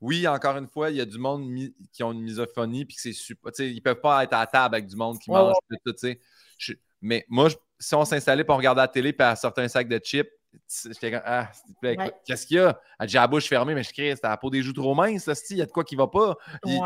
[0.00, 1.48] oui, encore une fois, il y a du monde
[1.92, 3.52] qui ont une misophonie, puis c'est super.
[3.58, 5.54] Ils ne peuvent pas être à table avec du monde qui mange.
[5.84, 9.88] Tout, mais moi, si on s'installait pour regarder la télé, puis elle sortait un sac
[9.88, 10.28] de chips,
[10.84, 11.50] j'étais comme, ah,
[12.24, 12.80] qu'est-ce qu'il y a?
[12.98, 15.28] Elle dit, la bouche fermée, mais je crie, c'est la peau des joues trop minces,
[15.50, 16.36] il y a de quoi qui va pas.
[16.64, 16.78] Oui,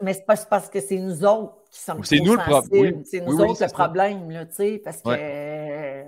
[0.00, 3.04] mais c'est pas parce que c'est nous autres qui sommes C'est nous le problème.
[3.04, 6.04] C'est nous autres le problème, là, tu sais, parce que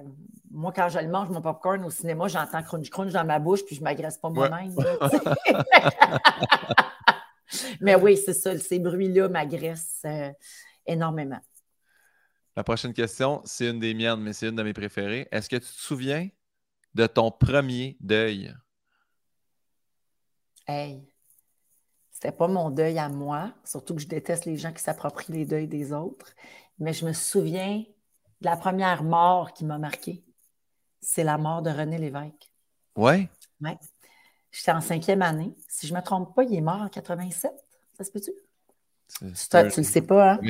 [0.50, 3.64] moi, quand je le mange, mon popcorn au cinéma, j'entends crunch crunch dans ma bouche,
[3.66, 4.74] puis je ne m'agresse pas moi-même.
[7.80, 8.56] Mais oui, c'est ça.
[8.58, 10.30] Ces bruits-là m'agressent euh,
[10.86, 11.40] énormément.
[12.56, 15.28] La prochaine question, c'est une des miennes, mais c'est une de mes préférées.
[15.30, 16.28] Est-ce que tu te souviens
[16.94, 18.54] de ton premier deuil?
[20.66, 21.06] Hey,
[22.16, 25.44] c'était pas mon deuil à moi, surtout que je déteste les gens qui s'approprient les
[25.44, 26.32] deuils des autres,
[26.78, 27.84] mais je me souviens
[28.40, 30.24] de la première mort qui m'a marquée
[31.06, 32.50] c'est la mort de René Lévesque.
[32.96, 33.28] Oui?
[33.60, 33.70] Oui.
[34.50, 35.54] J'étais en cinquième année.
[35.68, 37.52] Si je ne me trompe pas, il est mort en 87.
[37.96, 38.32] Ça se peut-tu?
[39.20, 40.40] Tu ne le sais pas, hein?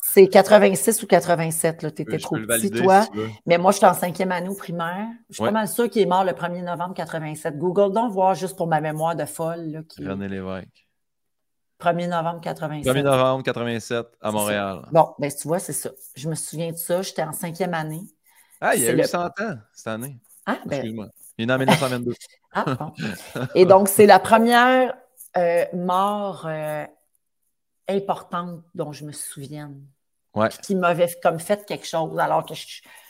[0.00, 3.08] C'est 86 ou 87, tu étais trop petit, toi.
[3.44, 5.08] mais moi, j'étais en cinquième année au primaire.
[5.30, 7.58] Je suis pas mal sûr qu'il est mort le 1er novembre 87.
[7.58, 9.84] Google donc voir juste pour ma mémoire de folle.
[9.98, 10.87] René Lévesque.
[11.80, 12.92] 1er novembre 87.
[12.92, 14.88] 1er novembre 87 à Montréal.
[14.90, 15.90] Bon, ben tu vois, c'est ça.
[16.16, 17.02] Je me souviens de ça.
[17.02, 18.02] J'étais en cinquième année.
[18.60, 19.32] Ah, il y a eu 100 ans
[19.72, 20.18] cette année.
[20.44, 20.76] Ah, ben...
[20.76, 21.08] Excuse-moi.
[21.38, 22.12] Il est en 1922.
[22.52, 22.92] ah, bon.
[23.54, 24.94] Et donc, c'est la première
[25.36, 26.84] euh, mort euh,
[27.88, 29.72] importante dont je me souviens.
[30.34, 30.48] Ouais.
[30.62, 32.54] Qui m'avait comme fait quelque chose alors que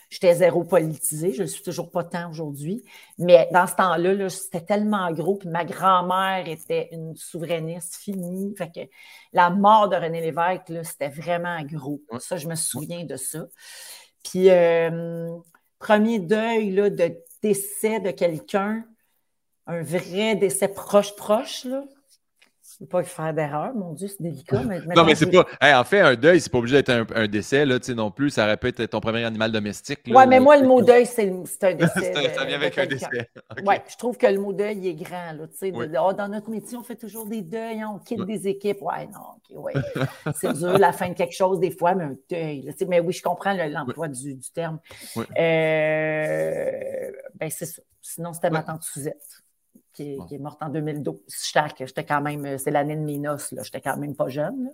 [0.08, 1.32] j'étais zéro politisé.
[1.32, 2.82] Je ne suis toujours pas tant aujourd'hui.
[3.18, 5.36] Mais dans ce temps-là, -là, c'était tellement gros.
[5.36, 8.54] Puis ma grand-mère était une souverainiste finie.
[8.56, 8.80] Fait que
[9.32, 12.00] la mort de René Lévesque, c'était vraiment gros.
[12.18, 13.46] Ça, je me souviens de ça.
[14.24, 15.36] Puis, euh,
[15.78, 18.84] premier deuil là, de décès de quelqu'un,
[19.66, 21.84] un vrai décès proche-proche, là.
[22.80, 24.62] Ne pas faire d'erreur, mon Dieu, c'est délicat.
[24.62, 25.44] Mais non, mais c'est pas.
[25.60, 28.30] en fait, un deuil, c'est pas obligé d'être un, décès, là, non plus.
[28.30, 29.98] Ça aurait pu être ton premier animal domestique.
[30.06, 32.14] Oui, mais moi, le mot deuil, c'est un décès.
[32.36, 33.08] ça vient avec un décès.
[33.66, 35.32] Oui, je trouve que le mot deuil est grand.
[35.32, 38.80] Là, oh, dans notre métier, on fait toujours des deuils, hein, on quitte des équipes.
[38.82, 39.72] Ouais, non, OK, ouais.
[40.36, 42.72] c'est dur, la fin de quelque chose, des fois, mais un deuil.
[42.86, 44.78] mais oui, je comprends l'emploi du, du, terme.
[45.16, 47.82] Euh, ben, c'est ça.
[48.00, 49.42] Sinon, c'était ma tante Suzette
[49.98, 51.16] qui est, morte en 2012.
[51.80, 54.70] J'étais quand même, euh, c'est l'année de mes noces, j'étais quand même pas jeune.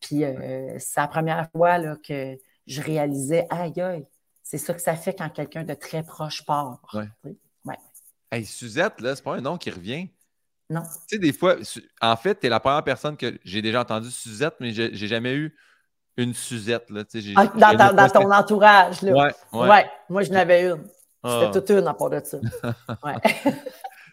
[0.00, 4.06] Puis euh, c'est la première fois là, que je réalisais, aïe aïe,
[4.42, 6.80] c'est ça que ça fait quand quelqu'un de très proche part.
[6.94, 7.76] Ouais.
[8.30, 10.10] Hey, Suzette, là, c'est pas un nom qui revient.
[10.68, 10.82] Non.
[10.82, 11.56] Tu sais, des fois,
[12.02, 15.34] en fait, tu es la première personne que j'ai déjà entendu Suzette, mais j'ai jamais
[15.34, 15.56] eu
[16.18, 16.90] une Suzette.
[16.90, 17.04] Là,
[17.36, 19.00] ah, dans, dans, ton entourage.
[19.00, 19.12] Là.
[19.12, 19.90] Ouais, ouais.
[20.10, 20.84] Moi, je n'avais une.
[21.24, 21.50] C'était ah.
[21.52, 22.38] toute une à part de ça.
[23.02, 23.14] Ouais.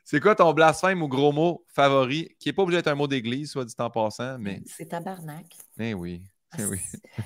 [0.05, 3.07] C'est quoi ton blasphème ou gros mot favori, qui n'est pas obligé d'être un mot
[3.07, 4.61] d'église, soit dit en passant, mais.
[4.67, 5.47] C'est tabarnak.
[5.79, 6.23] Eh oui.
[6.59, 6.79] Eh oui.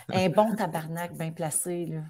[0.07, 1.85] un bon tabarnak bien placé.
[1.87, 2.01] Là.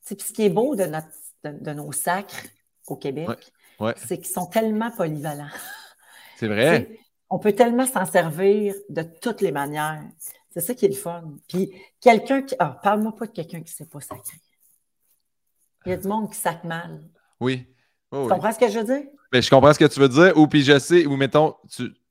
[0.00, 1.08] ce qui est beau de, notre,
[1.42, 2.46] de, nos sacres
[2.86, 3.28] au Québec,
[3.96, 5.50] c'est qu'ils sont tellement polyvalents.
[6.36, 6.88] C'est vrai?
[7.28, 10.04] on peut tellement s'en servir de toutes les manières.
[10.50, 11.34] C'est ça qui est le fun.
[11.48, 12.54] Puis quelqu'un qui.
[12.60, 14.38] Ah, parle-moi pas de quelqu'un qui ne sait pas sacrer.
[15.84, 17.08] Il y a du monde qui sacre mal.
[17.40, 17.66] Oui.
[18.12, 19.04] Oh, tu comprends ce que je veux dire?
[19.32, 20.36] Mais je comprends ce que tu veux dire.
[20.36, 21.54] Ou puis je sais, ou mettons,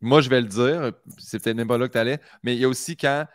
[0.02, 2.60] moi je vais le dire, c'est peut-être même pas là que tu allais, mais il
[2.60, 3.26] y a aussi quand,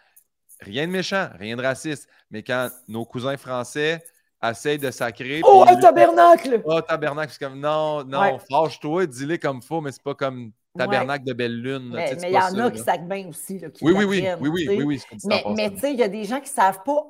[0.61, 4.03] rien de méchant, rien de raciste, mais quand nos cousins français
[4.43, 5.41] essayent de sacrer.
[5.45, 6.63] Oh, un tabernacle!
[6.65, 11.25] Oh, tabernacle, c'est comme non, non, fâche-toi, dis-le comme faut, mais c'est pas comme tabernacle
[11.25, 11.91] de belle lune.
[11.93, 13.59] mais il y en a qui sacrent bien aussi.
[13.59, 16.09] Là, oui, oui, oui, oui, oui, oui, oui, Mais, mais tu sais, il y a
[16.09, 17.05] des gens qui ne savent pas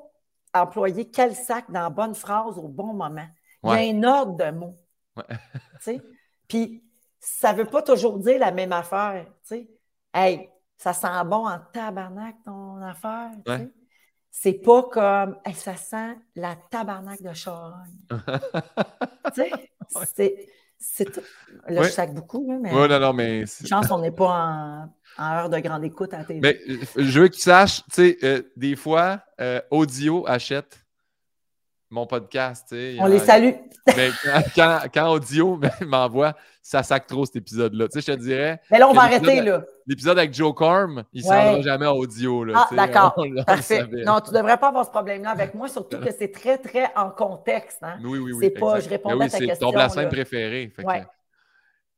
[0.53, 3.27] employer quel sac dans la bonne phrase au bon moment.
[3.63, 4.77] Il y a un ordre de mots.
[5.15, 5.23] Ouais.
[6.51, 6.83] Puis
[7.17, 9.25] ça ne veut pas toujours dire la même affaire.
[9.47, 9.69] Tu sais.
[10.13, 13.31] Hey, ça sent bon en tabarnak ton affaire.
[13.45, 13.69] Tu sais.
[14.29, 17.95] C'est pas comme hey, ça sent la tabarnak de charogne.
[19.33, 21.21] tu sais, c'est tout.
[21.69, 22.73] Là, je sac beaucoup, mais.
[22.73, 23.45] Oui, non, non, mais.
[23.65, 26.41] Chance, on n'est pas en, heure de grande écoute à la télé.
[26.41, 30.80] Mais euh, je veux que tu saches, tu sais, euh, des fois, euh, Audio achète
[31.91, 32.73] mon podcast.
[32.99, 33.51] On les salue.
[33.95, 34.09] Mais
[34.55, 37.87] quand, Audio m'envoie, ça sac trop cet épisode-là.
[37.87, 38.61] Tu sais, je te dirais.
[38.71, 39.63] Mais là, on va arrêter, là.
[39.85, 41.61] L'épisode avec Joe Corm, il ne ouais.
[41.61, 42.45] jamais audio.
[42.45, 43.15] Là, ah, d'accord.
[43.45, 43.85] Parfait.
[44.05, 46.91] Non, tu ne devrais pas avoir ce problème-là avec moi, surtout que c'est très, très
[46.95, 47.79] en contexte.
[47.81, 47.97] Hein?
[48.03, 48.37] Oui, oui, oui.
[48.41, 49.55] C'est pas, je réponds pas à ta question.
[49.55, 50.73] C'est ton blasphème préféré.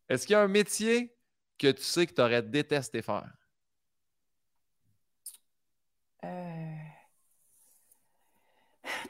[0.10, 1.14] Est-ce qu'il y a un métier
[1.60, 3.30] que tu sais que tu aurais détesté faire?
[6.26, 6.63] Euh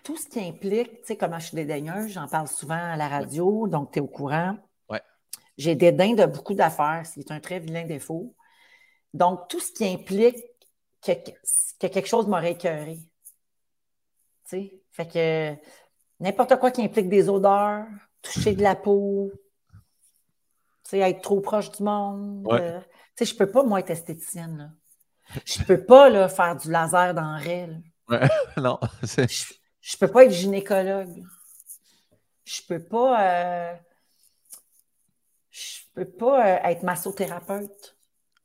[0.03, 3.07] tout ce qui implique, tu sais, comment je suis dédaigneuse, j'en parle souvent à la
[3.07, 4.57] radio, donc tu es au courant.
[4.89, 5.01] Ouais.
[5.57, 8.35] J'ai dédain de beaucoup d'affaires, c'est un très vilain défaut.
[9.13, 10.37] Donc, tout ce qui implique
[11.01, 11.13] que,
[11.87, 12.99] quelque chose m'aurait écœuré.
[14.49, 15.55] Tu sais, fait que
[16.19, 17.85] n'importe quoi qui implique des odeurs,
[18.21, 19.31] toucher de la peau,
[20.83, 22.45] tu sais, être trop proche du monde.
[22.51, 22.79] Euh,
[23.15, 24.69] tu sais, je peux pas, moi, être esthéticienne, là.
[25.45, 27.75] Je peux pas, là, faire du laser dans le
[28.09, 28.77] Ouais, non.
[29.01, 29.62] Je
[29.99, 31.23] peux pas être gynécologue.
[32.45, 33.21] Je peux pas.
[33.21, 33.73] Euh,
[35.51, 37.95] je peux pas euh, être massothérapeute.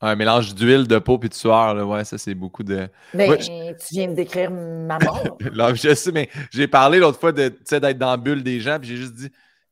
[0.01, 2.88] Un mélange d'huile, de peau et de sueur, là, ouais, ça c'est beaucoup de.
[3.14, 5.38] Mais ben, tu viens de décrire ma mort.
[5.53, 8.79] là, je sais, mais j'ai parlé l'autre fois de, d'être dans la bulle des gens,
[8.79, 9.31] puis j'ai juste dit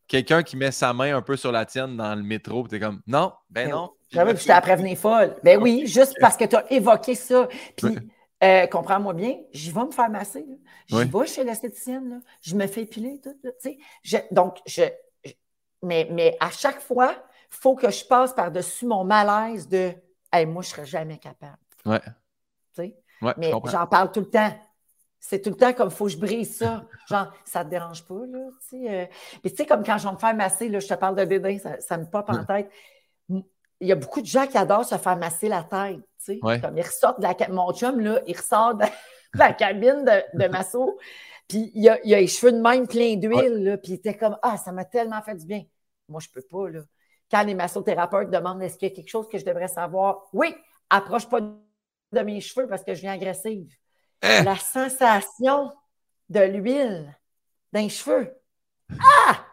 [0.09, 2.81] quelqu'un qui met sa main un peu sur la tienne dans le métro, puis t'es
[2.85, 3.91] comme non, ben, ben non.
[4.15, 5.37] Oui, puis je t'ai prévenu folle.
[5.45, 7.49] Ben oui, juste parce que tu as évoqué ça.
[7.77, 7.97] Puis
[8.44, 10.46] euh, comprends-moi bien, j'y vais me faire masser.
[10.87, 12.22] J'y vais chez l'esthéticienne.
[12.42, 13.20] Je me fais épiler.
[13.22, 13.35] Tout,
[14.31, 14.83] donc, je,
[15.83, 19.94] mais, mais à chaque fois, il faut que je passe par-dessus mon malaise de
[20.33, 21.59] hey, moi, je ne serais jamais capable.
[21.85, 22.01] Ouais.
[23.38, 24.53] mais j'en parle tout le temps.
[25.18, 26.85] C'est tout le temps comme il faut que je brise ça.
[27.09, 28.38] Genre, ça ne te dérange pas, là.
[28.75, 29.07] Euh.
[29.42, 31.59] tu sais, comme quand je vais me faire masser, là, je te parle de bébé,
[31.59, 32.70] ça, me pop en tête.
[33.81, 36.01] Il y a beaucoup de gens qui adorent se faire masser la tête.
[36.41, 38.85] Comme ils ressortent de la Mon chum, là, il ressort de
[39.35, 40.99] la cabine de, de Masso,
[41.49, 44.37] puis il a, il a, les cheveux de même plein d'huile, puis il était comme
[44.43, 45.62] Ah, ça m'a tellement fait du bien.
[46.09, 46.69] Moi, je peux pas.
[46.69, 46.81] Là.
[47.31, 50.55] Quand les massothérapeutes demandent est-ce qu'il y a quelque chose que je devrais savoir, oui,
[50.91, 53.73] approche pas de mes cheveux parce que je viens agressive.
[54.23, 54.45] Hein?
[54.45, 55.73] La sensation
[56.29, 57.17] de l'huile
[57.73, 58.33] d'un cheveu.
[58.91, 59.45] Ah!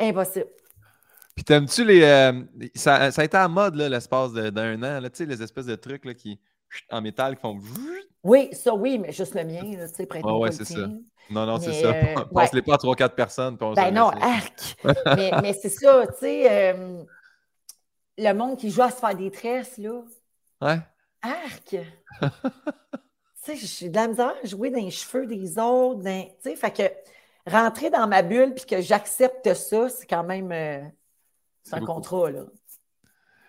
[0.00, 0.48] Impossible.
[1.38, 2.02] Puis t'aimes-tu les.
[2.02, 2.32] Euh,
[2.74, 6.04] ça, ça, a été à mode l'espace d'un an, tu sais, les espèces de trucs
[6.04, 6.40] là, qui
[6.90, 7.60] en métal qui font.
[8.24, 10.88] Oui, ça oui, mais juste le mien, tu sais, prête oh, ouais, c'est ça.
[11.30, 11.94] Non, non, c'est ça.
[11.94, 13.56] Euh, Passe-les pas à 3-4 personnes.
[13.56, 14.76] Ben non, arc.
[15.16, 17.04] mais, mais c'est ça, tu sais, euh,
[18.18, 20.02] le monde qui joue à se faire des tresses, là.
[20.60, 20.80] Ouais.
[21.22, 21.68] Arc.
[21.68, 21.78] tu
[23.44, 26.02] sais, j'ai de la misère à jouer dans les cheveux des autres.
[26.02, 30.90] Tu sais, fait que rentrer dans ma bulle puis que j'accepte ça, c'est quand même.
[31.62, 32.44] C'est un contrat, là.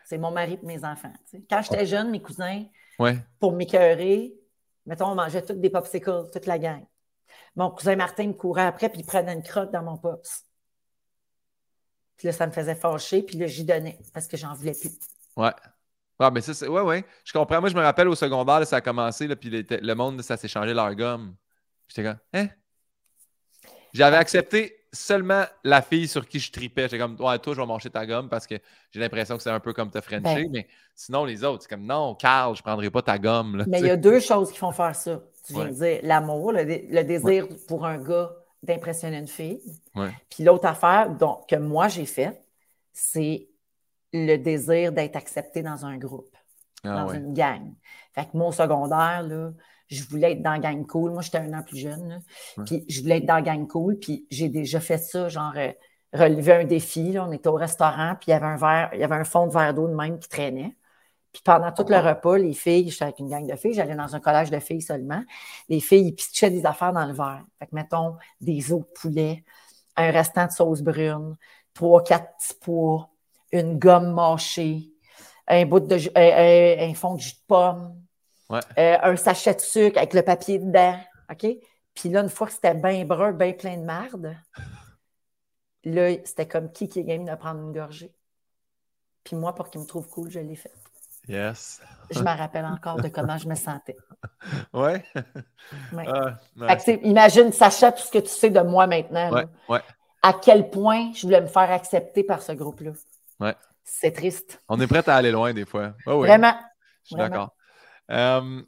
[0.05, 1.13] C'est mon mari et mes enfants.
[1.49, 2.65] Quand j'étais jeune, mes cousins,
[3.39, 4.33] pour m'écœurer,
[4.85, 6.85] mettons, on mangeait toutes des popsicles, toute la gang.
[7.55, 10.45] Mon cousin Martin me courait après, puis il prenait une crotte dans mon pops.
[12.17, 14.91] Puis là, ça me faisait fâcher, puis là, j'y donnais parce que j'en voulais plus.
[15.37, 15.53] Ouais.
[16.19, 16.67] Ouais, mais ça, c'est.
[16.67, 17.05] Ouais, ouais.
[17.23, 17.61] Je comprends.
[17.61, 20.49] Moi, je me rappelle au secondaire, ça a commencé, là, puis le monde, ça s'est
[20.49, 21.35] changé leur gomme.
[21.87, 22.49] J'étais comme, hein?
[23.93, 26.83] J'avais accepté seulement la fille sur qui je tripais.
[26.83, 28.55] J'étais comme, ouais, toi, je vais manger ta gomme parce que
[28.91, 30.43] j'ai l'impression que c'est un peu comme te Frencher.
[30.43, 30.49] Ben.
[30.51, 33.63] mais sinon, les autres, c'est comme, non, Carl, je ne prendrai pas ta gomme.
[33.67, 35.21] mais il y a deux choses qui font faire ça.
[35.45, 39.61] Tu viens de dire l'amour, le, désir pour un gars d'impressionner une fille.
[40.29, 42.43] Puis l'autre affaire donc, que moi, j'ai faite,
[42.91, 43.47] c'est
[44.13, 46.35] le désir d'être accepté dans un groupe,
[46.83, 47.73] ah dans une gang.
[48.13, 49.51] Fait que au secondaire, là,
[49.89, 51.11] je voulais être dans Gang Cool.
[51.11, 52.21] Moi, j'étais un an plus jeune.
[52.65, 53.97] Puis je voulais être dans Gang Cool.
[53.97, 55.71] Puis j'ai déjà fait ça, genre euh,
[56.13, 57.17] relever un défi.
[57.19, 59.47] On était au restaurant, puis il y avait un verre, il y avait un fond
[59.47, 60.75] de verre d'eau de même qui traînait.
[61.31, 64.15] Puis pendant tout le repas, les filles, j'étais avec une gang de filles, j'allais dans
[64.15, 65.23] un collège de filles seulement.
[65.69, 67.45] Les filles, ils pitchaient des affaires dans le verre.
[67.59, 69.43] Fait que, mettons, des os de poulet,
[69.95, 71.35] un restant de sauce brune,
[71.73, 73.09] trois, quatre petits pois,
[73.51, 74.91] une gomme mâchée,
[75.47, 77.95] un bout de un, un fond de jus de pomme,
[78.51, 80.99] euh, un sachet de sucre avec le papier dedans.
[81.31, 81.45] OK?
[81.93, 84.35] Puis là, une fois que c'était bien brun, bien plein de merde,
[85.83, 88.13] là, c'était comme qui qui est game de prendre une gorgée?
[89.23, 90.71] Puis moi, pour qu'il me trouve cool, je l'ai fait.
[91.27, 91.79] Yes.
[92.09, 93.97] je me rappelle encore de comment je me sentais.
[94.73, 95.03] Ouais.
[95.93, 96.05] ouais.
[96.57, 99.45] Ah, imagine, Sacha, tout ce que tu sais de moi maintenant.
[99.67, 99.81] Ouais.
[100.21, 102.91] À quel point je voulais me faire accepter par ce groupe-là?
[103.39, 103.55] Ouais.
[103.83, 104.61] C'est triste.
[104.67, 105.93] On est prêt à aller loin des fois.
[106.05, 106.53] Vraiment.
[107.03, 107.53] Je suis d'accord.
[108.09, 108.61] Euh,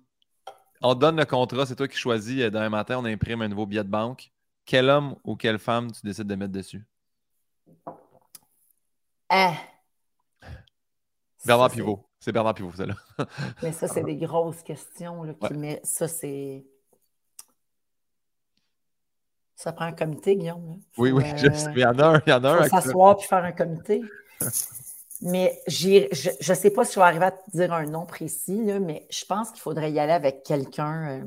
[0.82, 2.42] on donne le contrat, c'est toi qui choisis.
[2.42, 4.32] Euh, demain matin, on imprime un nouveau billet de banque.
[4.66, 6.86] Quel homme ou quelle femme tu décides de mettre dessus?
[9.30, 9.54] Ah.
[11.46, 12.06] Bernard Pivot.
[12.20, 12.96] C'est Bernard Pivot, ça là.
[13.64, 15.24] mais ça, c'est des grosses questions.
[15.24, 16.66] Là, qui Ça, c'est.
[19.56, 20.82] Ça prend un comité, Guillaume.
[20.98, 21.72] oui, oui, je sais.
[21.76, 22.22] Il y en a un.
[22.26, 22.68] Il y en a un.
[22.68, 24.02] s'asseoir puis faire un comité.
[25.22, 26.08] Mais je
[26.50, 29.24] ne sais pas si je vais arriver à te dire un nom précis, mais je
[29.26, 31.24] pense qu'il faudrait y aller avec quelqu'un euh,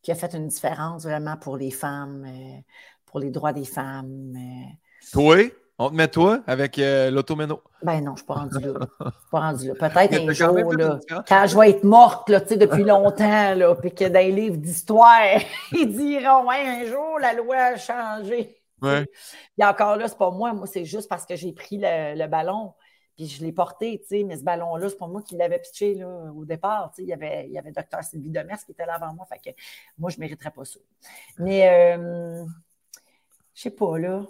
[0.00, 2.60] qui a fait une différence vraiment pour les femmes, euh,
[3.06, 4.34] pour les droits des femmes.
[4.36, 4.72] Euh.
[5.12, 5.50] Toi?
[5.78, 7.60] On te met toi avec l'automeno?
[7.82, 8.86] Ben non, je ne suis pas rendue là.
[9.32, 9.74] pas rendu là.
[9.74, 14.04] Peut-être un jour, là, quand je vais être morte là, depuis longtemps, là, puis que
[14.04, 15.40] dans les livres d'histoire,
[15.72, 18.61] ils diront un jour, la loi a changé.
[18.82, 19.06] Ouais.
[19.58, 20.52] Et encore là, c'est pas moi.
[20.52, 22.74] Moi, c'est juste parce que j'ai pris le, ballon
[23.14, 25.94] puis je l'ai porté, tu sais, mais ce ballon-là, c'est pas moi qui l'avais pitché
[25.94, 26.90] là, au départ.
[26.90, 28.02] Tu sais, il y avait, il y avait Dr.
[28.02, 29.56] Sylvie Demers qui était là avant moi, fait que
[29.98, 30.80] moi, je ne mériterais pas ça.
[31.38, 32.44] Mais euh,
[33.54, 34.26] je sais pas, là.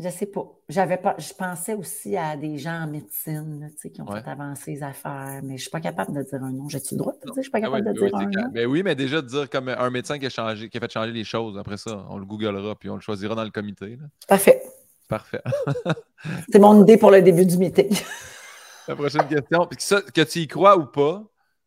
[0.00, 0.44] Je sais pas.
[0.68, 1.16] J'avais pas.
[1.18, 5.56] Je pensais aussi à des gens en médecine qui ont fait avancer les affaires, mais
[5.56, 6.68] je suis pas capable de dire un nom.
[6.68, 7.34] J'ai-tu le droit de dire?
[7.36, 8.48] Je suis pas ah capable de dire un nom?
[8.52, 10.92] Ben oui, mais déjà de dire comme un médecin qui a changé, qui a fait
[10.92, 11.58] changer les choses.
[11.58, 13.98] Après ça, on le googlera puis on le choisira dans le comité.
[14.28, 14.62] Parfait.
[15.08, 15.42] Parfait.
[16.52, 17.90] C'est mon idée pour le début du meeting.
[18.88, 19.66] la prochaine question.
[19.66, 19.78] Puis
[20.14, 21.24] que tu y crois ou pas,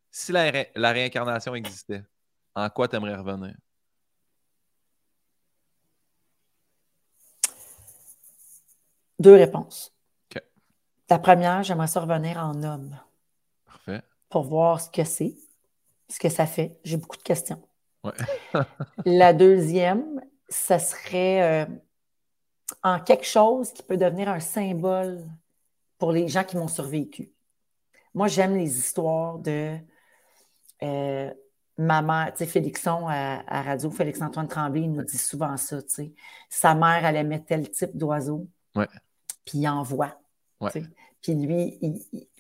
[0.10, 2.04] si la, la réincarnation existait,
[2.56, 3.56] en quoi tu aimerais revenir?
[9.22, 9.94] Deux réponses.
[11.12, 12.98] La première, j'aimerais ça revenir en homme.
[13.66, 14.02] Parfait.
[14.30, 15.36] Pour voir ce que c'est,
[16.08, 16.80] ce que ça fait.
[16.84, 17.62] J'ai beaucoup de questions.
[18.04, 18.14] Ouais.
[19.06, 21.66] la deuxième, ça serait euh,
[22.82, 25.22] en quelque chose qui peut devenir un symbole
[26.00, 27.32] pour les gens qui m'ont survécu.
[28.16, 29.78] Moi, j'aime les histoires de
[30.82, 31.32] euh,
[31.78, 35.80] ma mère, tu sais, Félixon à, à, Radio, Félix-Antoine Tremblay, il nous dit souvent ça,
[35.84, 36.14] tu sais.
[36.50, 38.48] Sa mère, elle aimait tel type d'oiseau.
[38.76, 38.88] Ouais
[39.52, 40.18] puis il envoie.
[41.22, 41.78] Puis lui,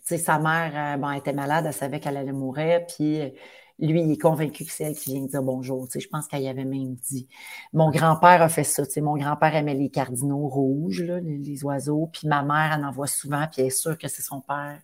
[0.04, 3.34] sa mère bon, était malade, elle savait qu'elle allait mourir, puis
[3.80, 5.88] lui, il est convaincu que c'est elle qui vient dire bonjour.
[5.94, 7.28] je pense qu'elle y avait même dit.
[7.74, 8.84] Mon grand-père a fait ça.
[9.02, 12.10] mon grand-père aimait les cardinaux rouges, les, oiseaux.
[12.14, 14.80] Puis ma mère, en voit souvent, puis elle est sûre que c'est son père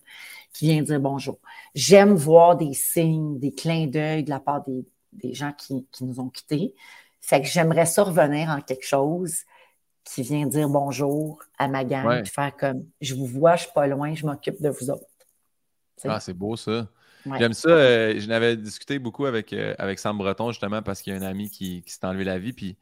[0.52, 1.38] qui vient dire bonjour.
[1.74, 6.28] J'aime voir des signes, des clins d'œil de la part des, gens qui, nous ont
[6.28, 6.74] quittés.
[7.20, 9.44] Fait que j'aimerais ça revenir en quelque chose
[10.14, 13.72] qui vient dire bonjour à ma gang, puis faire comme je vous vois, je suis
[13.74, 15.04] pas loin, je m'occupe de vous autres.
[16.04, 16.88] Ah, c'est beau ça.
[17.38, 17.68] J'aime ça.
[17.68, 21.18] Euh, je n'avais discuté beaucoup avec, euh, avec Sam Breton, justement, parce qu'il y a
[21.18, 22.52] un ami qui, s'est enlevé la vie.
[22.52, 22.76] Puis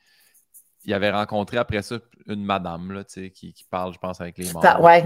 [0.85, 4.53] il avait rencontré après ça une madame là, qui, qui parle, je pense, avec les
[4.53, 4.65] morts.
[4.81, 5.03] Oui.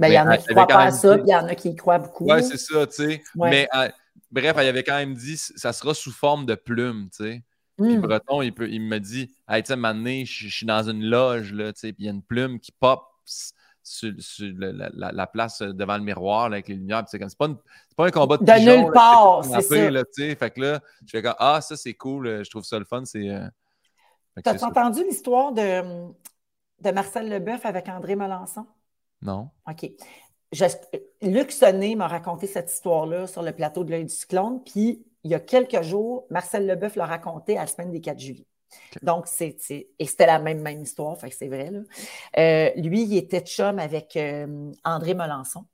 [0.00, 1.54] Ben, il y en a qui croient pas à ça, puis il y en a
[1.54, 2.26] qui y croient beaucoup.
[2.30, 3.22] Oui, c'est ça, tu sais.
[3.34, 3.88] Mais euh,
[4.30, 7.42] bref, il avait quand même dit ça sera sous forme de plume, tu sais.
[7.78, 8.00] Puis hmm.
[8.00, 11.52] Breton, il, peut, il me dit Hey, tu sais, je, je suis dans une loge,
[11.52, 13.02] là, tu sais, puis il y a une plume qui pop
[13.82, 14.12] sur,
[14.58, 17.04] la, place devant le miroir avec les lumières.
[17.08, 17.48] C'est pas,
[17.96, 19.90] pas, un combat de, de nulle part, c'est ça.
[19.90, 22.84] Là, fait que là, je fais comme Ah, ça c'est cool, je trouve ça le
[22.84, 23.04] fun.
[23.04, 23.28] C'est.
[23.28, 23.48] Euh...
[24.42, 25.82] T'as entendu l'histoire de,
[26.80, 28.66] de Marcel Leboeuf avec André Melançon?
[29.20, 29.50] Non.
[29.68, 29.90] OK.
[31.22, 34.62] Luc Sonnet m'a raconté cette histoire-là sur le plateau de l'œil du cyclone.
[34.64, 38.18] Puis, il y a quelques jours, Marcel Leboeuf l'a raconté à la semaine des 4
[38.18, 38.46] juillet.
[39.02, 41.70] Donc, c'est, et c'était la même, même histoire, fait que c'est vrai.
[41.70, 41.80] Là.
[42.38, 45.66] Euh, lui, il était chum avec euh, André Melançon.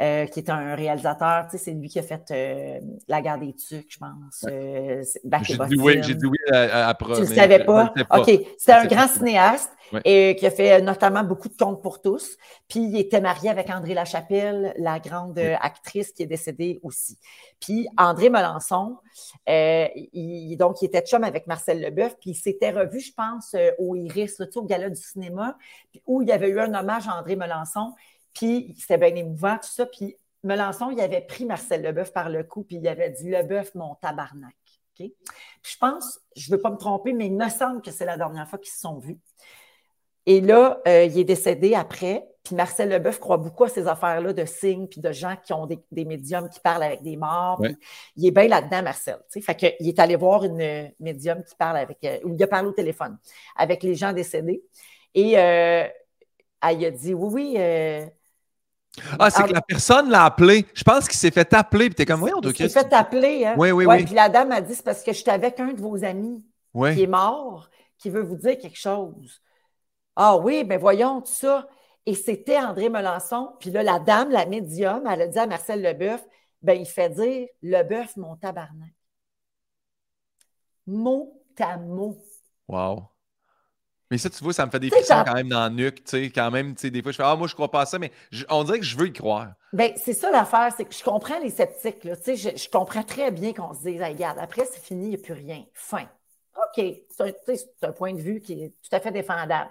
[0.00, 3.38] Euh, qui est un réalisateur, tu sais, c'est lui qui a fait euh, La guerre
[3.38, 4.46] des tucs, je pense.
[4.48, 5.02] Euh,
[5.42, 7.16] j'ai dit oui, j'ai dit oui après.
[7.16, 7.92] Tu ne le savais pas?
[8.16, 8.30] OK.
[8.56, 9.70] C'était un grand cinéaste
[10.06, 12.38] et qui a fait notamment beaucoup de contes pour tous.
[12.66, 17.18] Puis il était marié avec André Lachapelle, la grande actrice qui est décédée aussi.
[17.60, 18.96] Puis André Melançon,
[19.46, 23.96] il, donc il était chum avec Marcel Leboeuf, puis il s'était revu, je pense, au
[23.96, 25.58] Iris, là, au gala du cinéma,
[26.06, 27.92] où il y avait eu un hommage à André Melançon.
[28.34, 29.86] Puis c'était bien émouvant, tout ça.
[29.86, 33.74] Puis Melançon, il avait pris Marcel Leboeuf par le cou, puis il avait dit Leboeuf,
[33.74, 34.54] mon tabarnak.
[34.98, 38.16] je pense, je ne veux pas me tromper, mais il me semble que c'est la
[38.16, 39.18] dernière fois qu'ils se sont vus.
[40.26, 42.26] Et là, euh, il est décédé après.
[42.42, 45.66] Puis Marcel Leboeuf croit beaucoup à ces affaires-là de signes, puis de gens qui ont
[45.66, 47.62] des, médiums qui parlent avec des morts.
[48.16, 49.18] Il est bien là-dedans, Marcel.
[49.28, 52.46] Fait que, il est allé voir une médium qui parle avec, euh, ou il a
[52.46, 53.18] parlé au téléphone
[53.56, 54.62] avec les gens décédés.
[55.14, 55.86] Et euh,
[56.62, 58.10] elle a dit Oui, oui,
[59.18, 60.66] ah, c'est que la personne l'a appelé.
[60.74, 61.86] Je pense qu'il s'est fait appeler.
[61.86, 63.46] Puis t'es comme, oui, on Il s'est fait appeler.
[63.46, 63.54] Hein?
[63.56, 64.04] Oui, oui, oui.
[64.04, 67.02] Puis la dame a dit, c'est parce que j'étais avec un de vos amis qui
[67.02, 69.42] est mort, qui veut vous dire quelque chose.
[70.16, 71.68] Ah oui, ben voyons, tout ça.
[72.06, 73.52] Et c'était André Melançon.
[73.60, 76.22] Puis là, la dame, la médium, elle a dit à Marcel Leboeuf,
[76.62, 78.92] ben il fait dire Leboeuf, mon tabarnak.
[80.86, 82.16] Mot à mot.
[82.68, 83.08] Wow.
[84.10, 86.10] Mais ça, tu vois, ça me fait des frissons quand même dans le nuque, tu
[86.10, 87.86] sais, quand même, tu sais, des fois, je fais, ah, moi, je crois pas à
[87.86, 88.10] ça, mais
[88.48, 89.52] on dirait que je veux y croire.
[89.72, 93.04] Bien, c'est ça l'affaire, c'est que je comprends les sceptiques, là, tu sais, je, comprends
[93.04, 96.08] très bien qu'on se dise, regarde, après, c'est fini, il n'y a plus rien, fin.
[96.56, 99.70] OK, c'est un, point de vue qui est tout à fait défendable,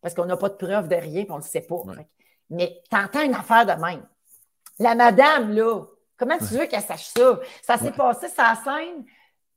[0.00, 1.82] parce qu'on n'a pas de preuve de rien, et on ne le sait pas.
[2.48, 4.06] Mais tu entends une affaire de même.
[4.78, 5.82] La madame, là,
[6.16, 7.40] comment tu veux qu'elle sache ça?
[7.62, 9.04] Ça s'est passé sa scène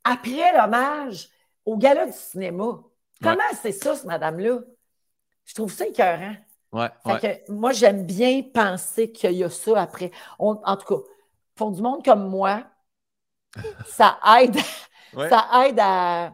[0.03, 1.29] après l'hommage
[1.65, 2.79] au gala du cinéma.
[3.23, 4.59] Comment c'est ça, ce madame-là?
[5.45, 6.35] Je trouve ça écœurant.
[6.71, 6.89] Ouais,
[7.49, 10.11] moi, j'aime bien penser qu'il y a ça après.
[10.39, 11.03] en tout cas,
[11.55, 12.65] pour du monde comme moi,
[13.85, 14.57] ça aide,
[15.13, 16.33] ça aide à,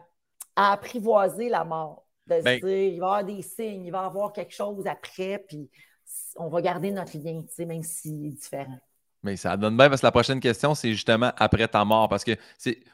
[0.56, 2.06] apprivoiser la mort.
[2.26, 4.54] De se ben dire, il va y avoir des signes, il va y avoir quelque
[4.54, 5.68] chose après, puis
[6.36, 8.78] on va garder notre lien, même s'il est différent.
[9.22, 12.08] Mais ça donne bien parce que la prochaine question, c'est justement après ta mort.
[12.08, 12.32] Parce que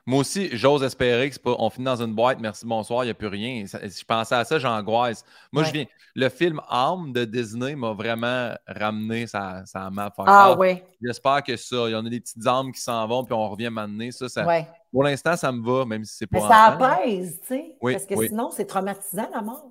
[0.04, 3.06] moi aussi, j'ose espérer que c'est pas on finit dans une boîte, merci, bonsoir, il
[3.06, 3.64] n'y a plus rien.
[3.66, 5.24] si je pensais à ça, j'angoisse.
[5.52, 5.84] Moi, je viens.
[6.16, 10.12] Le film Arme de Disney m'a vraiment ramené sa, sa map.
[10.18, 10.82] Ah, ah, oui.
[11.00, 11.88] J'espère que ça.
[11.88, 14.10] Il y en a des petites armes qui s'en vont, puis on revient m'amener.
[14.10, 14.44] Ça, ça
[14.90, 16.40] Pour l'instant, ça me va, même si c'est pas.
[16.40, 17.76] Mais ça apaise, tu sais.
[17.80, 19.70] parce que sinon, c'est traumatisant la mort.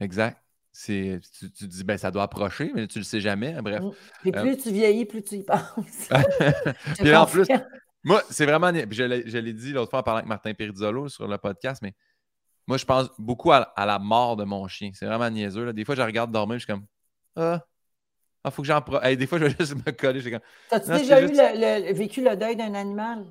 [0.00, 0.43] Exact
[0.74, 1.20] tu,
[1.56, 3.60] tu, dis, ben, ça doit approcher, mais tu le sais jamais.
[3.62, 3.82] Bref.
[4.24, 4.32] Et mm.
[4.32, 6.08] plus euh, tu vieillis, plus tu y penses.
[6.98, 7.46] Puis en plus,
[8.02, 8.72] moi, c'est vraiment.
[8.90, 11.94] Je l'ai dit l'autre fois en parlant avec Martin Perizzolo sur le podcast, mais
[12.66, 14.90] moi, je pense beaucoup à, la mort de mon chien.
[14.94, 15.64] C'est vraiment niaiseux.
[15.64, 15.72] Là.
[15.72, 16.86] Des fois, je regarde dormir, je suis comme
[17.36, 19.14] Ah, il ah, faut que j'en prenne.
[19.16, 20.40] des fois, je vais juste me coller.
[20.68, 23.24] T'as-tu déjà eu le, vécu le deuil d'un animal?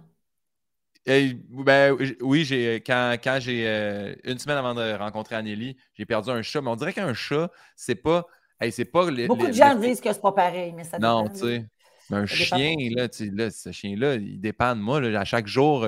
[1.06, 6.30] Ben, oui, j'ai quand, quand j'ai euh, une semaine avant de rencontrer Anneli, j'ai perdu
[6.30, 6.62] un chat.
[6.62, 8.26] Mais on dirait qu'un chat, c'est pas.
[8.72, 11.66] c'est pas Beaucoup de gens disent que c'est pas pareil, mais ça Non, tu sais.
[12.12, 15.00] un chien, là, là, ce chien-là, il dépend de moi.
[15.00, 15.88] à chaque jour,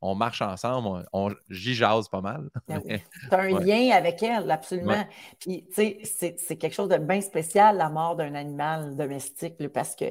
[0.00, 2.48] on marche ensemble, on, j'y jase pas mal.
[2.68, 3.00] Ben tu
[3.30, 5.06] as un lien avec elle, absolument.
[5.40, 9.94] Puis, tu sais, c'est quelque chose de bien spécial, la mort d'un animal domestique, parce
[9.94, 10.04] que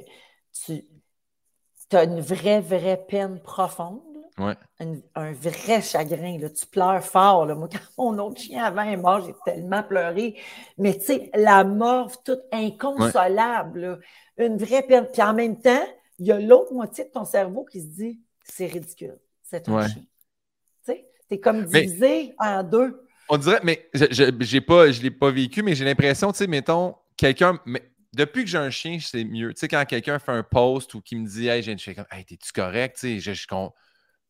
[0.66, 0.82] tu
[1.92, 4.15] as une vraie, vraie peine profonde.
[4.38, 6.38] Un, vrai chagrin.
[6.40, 6.50] Là.
[6.50, 7.46] Tu pleures fort.
[7.46, 7.56] Là.
[7.56, 10.36] Moi, quand mon autre chien avant est mort, j'ai tellement pleuré.
[10.78, 14.00] Mais tu sais, la mort toute inconsolable.
[14.38, 15.08] Une vraie peine.
[15.12, 15.86] Puis en même temps,
[16.20, 19.18] il y a l'autre moitié de ton cerveau qui se dit c'est ridicule.
[19.42, 20.02] C'est un chien.
[20.02, 23.02] Tu sais, t'es comme divisé en deux.
[23.30, 26.48] On dirait, mais je ne pas, je l'ai pas vécu, mais j'ai l'impression, tu sais,
[26.48, 27.60] mettons, quelqu'un.
[28.14, 29.54] Depuis que j'ai un chien, c'est mieux.
[29.54, 32.24] Tu sais, quand quelqu'un fait un post ou qui me dit Hey, j'ai comme Hey,
[32.24, 32.98] t'es-tu correct?
[33.00, 33.48] Tu sais, je,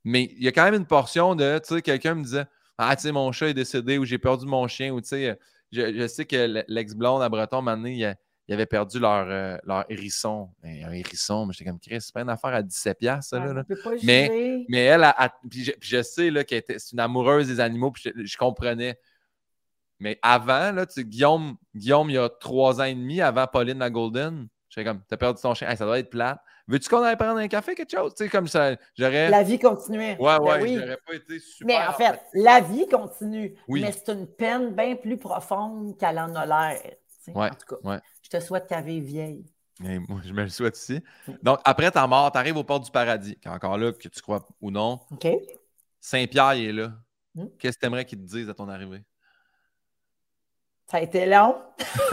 [0.06, 2.45] mais il y a quand même une portion de, tu sais, quelqu'un me disait
[2.78, 5.38] Ah, tu sais, mon chat est décédé ou j'ai perdu mon chien ou tu sais,
[5.72, 8.16] je, sais que l'ex-blonde à Breton, maintenant, il,
[8.47, 10.49] il avait perdu leur, euh, leur hérisson.
[10.64, 13.39] un hérisson, mais j'étais comme Chris, c'est pas une affaire à 17$, ça.
[13.39, 13.64] là,
[14.03, 18.38] mais, mais elle, a, puis, je, sais qu'elle était une amoureuse des animaux, puis je,
[18.38, 18.99] comprenais.
[19.99, 23.80] Mais avant, là, tu Guillaume, Guillaume, il y a trois ans et demi, avant Pauline
[23.80, 26.39] la Golden, j'étais comme, t'as perdu ton chien, ça doit être plate.
[26.68, 28.13] Veux-tu qu'on aille prendre un café, quelque chose?
[28.16, 29.30] Tu sais, comme ça, j'aurais.
[29.30, 29.97] La vie continue.
[29.97, 31.68] Ouais, ben ouais, j'aurais pas été super.
[31.68, 33.55] Mais en fait, la vie continue.
[33.68, 36.82] Mais c'est une peine bien plus profonde qu'elle en a l'air.
[37.34, 39.45] Ouais, en tout cas, je te souhaite qu'elle vive vieille.
[39.80, 41.01] moi, je me le souhaite aussi.
[41.43, 43.38] Donc, après ta mort, tu arrives aux portes du paradis.
[43.45, 44.99] Encore là, que tu crois ou non.
[45.11, 45.28] OK.
[45.99, 46.93] Saint-Pierre, il est là.
[47.34, 47.47] Hmm?
[47.59, 49.03] Qu'est-ce que tu aimerais qu'il te dise à ton arrivée?
[50.88, 51.56] Ça a été long.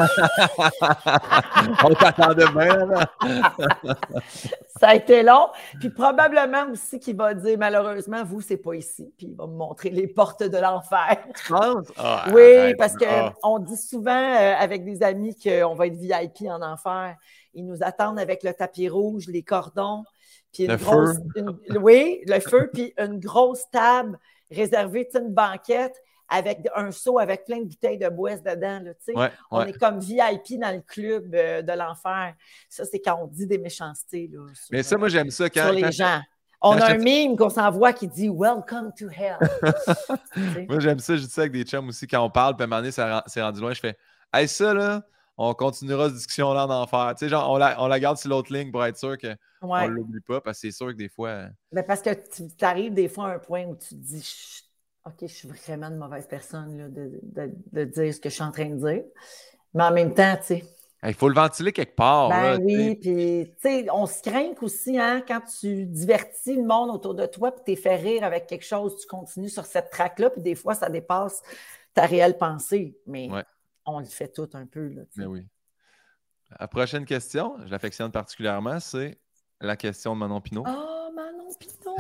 [1.84, 2.88] On t'attendait bien.
[4.80, 5.48] ça a été long.
[5.78, 9.12] Puis probablement aussi qu'il va dire malheureusement, vous, c'est pas ici.
[9.18, 11.18] Puis il va me montrer les portes de l'enfer.
[11.36, 11.88] Tu penses?
[12.04, 16.62] Ah, oui, parce qu'on dit souvent euh, avec des amis qu'on va être VIP en
[16.62, 17.16] enfer.
[17.54, 20.04] Ils nous attendent avec le tapis rouge, les cordons.
[20.52, 21.16] Puis une grosse,
[21.80, 24.18] oui, le feu, puis une grosse table
[24.50, 25.94] réservée, une banquette
[26.28, 28.80] avec un seau avec plein de bouteilles de boisse dedans.
[28.80, 32.34] Là, on est comme VIP dans le club euh, de l'enfer.
[32.68, 34.30] Ça, c'est quand on dit des méchancetés.
[34.32, 35.64] Là, Mais ça, moi, j'aime ça quand.
[35.64, 36.20] Sur les gens.
[36.64, 39.36] On a un mime qu'on s'envoie qui dit Welcome to hell.
[40.68, 41.16] moi, j'aime ça.
[41.16, 42.06] Je dis ça avec des chums aussi.
[42.06, 42.92] Quand on parle, puis à un moment donné,
[43.26, 43.96] c'est rendu loin, je fais
[44.32, 45.02] Hey, ça, là,
[45.36, 47.14] on continuera cette discussion-là en enfer.
[47.18, 49.76] Tu sais, genre, on la, on la garde sur l'autre ligne pour être sûr qu'on
[49.76, 51.46] ne l'oublie pas, parce que c'est sûr que des fois.
[51.72, 54.62] Mais parce que tu arrives des fois à un point où tu te dis
[55.04, 58.52] OK, je suis vraiment une mauvaise personne là, de, dire ce que je suis en
[58.52, 59.02] train de dire.
[59.74, 60.64] Mais en même temps, tu sais.
[61.04, 62.28] Il faut le ventiler quelque part.
[62.28, 66.90] Ben oui, puis tu sais, on se craint aussi hein, quand tu divertis le monde
[66.90, 70.30] autour de toi, puis tu fait rire avec quelque chose, tu continues sur cette traque-là,
[70.30, 71.42] puis des fois, ça dépasse
[71.92, 72.96] ta réelle pensée.
[73.06, 73.28] Mais
[73.84, 74.88] on le fait tout un peu.
[74.88, 75.46] Là, Mais ben oui.
[76.60, 79.18] La prochaine question, je l'affectionne particulièrement, c'est
[79.60, 80.64] la question de Manon Pinot.
[80.66, 81.96] Oh, Manon Pinot!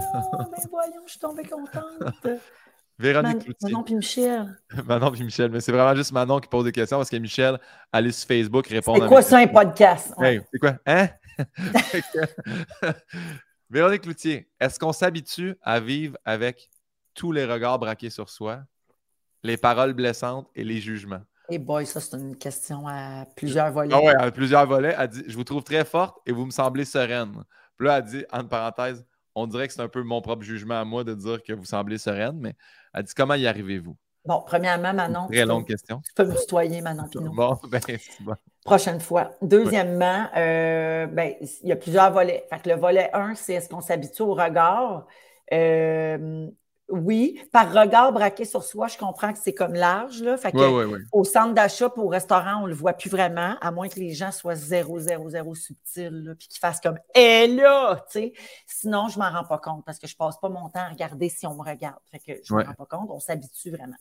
[0.52, 2.28] Mais voyons, je suis tombée contente.
[2.98, 4.58] Véronique Man Manon puis Michel.
[4.86, 5.50] Manon puis Michel.
[5.50, 7.58] Mais c'est vraiment juste Manon qui pose des questions parce que Michel,
[7.92, 9.02] allez sur Facebook répondre.
[9.02, 10.14] C'est quoi ça, un podcast?
[10.18, 10.78] c'est quoi?
[10.86, 11.08] Hein?
[13.70, 16.68] Véronique Loutier, est-ce qu'on s'habitue à vivre avec
[17.14, 18.60] tous les regards braqués sur soi,
[19.42, 21.22] les paroles blessantes et les jugements?
[21.48, 23.94] Et eh boy, ça, c'est une question à plusieurs volets.
[23.94, 24.94] Ah ouais, à plusieurs volets.
[24.96, 27.44] Elle dit Je vous trouve très forte et vous me semblez sereine.
[27.76, 29.04] Puis là, elle dit, entre parenthèses,
[29.34, 31.64] on dirait que c'est un peu mon propre jugement à moi de dire que vous
[31.64, 32.54] semblez sereine, mais
[32.94, 33.96] elle dit comment y arrivez-vous?
[34.24, 35.26] Bon, premièrement, Manon.
[35.26, 36.00] Très longue question.
[36.04, 37.32] Tu peux me tutoyer, Manon Pinot.
[37.32, 37.80] Bon, ben,
[38.20, 38.34] bon.
[38.64, 39.32] Prochaine fois.
[39.42, 42.46] Deuxièmement, euh, ben, il y a plusieurs volets.
[42.48, 45.06] Fait que le volet 1, c'est est-ce qu'on s'habitue au regard?
[45.52, 46.48] Euh,
[46.92, 50.22] oui, par regard braqué sur soi, je comprends que c'est comme large.
[50.22, 50.36] Là.
[50.36, 50.52] Fait
[51.10, 53.98] Au centre d'achat pour au restaurant, on ne le voit plus vraiment, à moins que
[53.98, 58.04] les gens soient zéro, zéro, zéro subtils, puis qu'ils fassent comme Eh là!
[58.66, 60.80] Sinon, je ne m'en rends pas compte parce que je ne passe pas mon temps
[60.80, 61.98] à regarder si on me regarde.
[62.10, 63.96] Fait que je ne m'en rends pas compte, on s'habitue vraiment.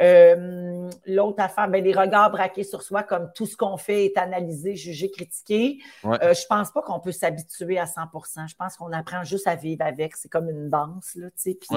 [0.00, 4.18] Euh, l'autre affaire, ben, les regards braqués sur soi, comme tout ce qu'on fait est
[4.18, 5.78] analysé, jugé, critiqué.
[6.04, 8.02] Euh, je ne pense pas qu'on peut s'habituer à 100
[8.48, 10.16] Je pense qu'on apprend juste à vivre avec.
[10.16, 11.54] C'est comme une danse, là, tu sais.
[11.54, 11.68] Puis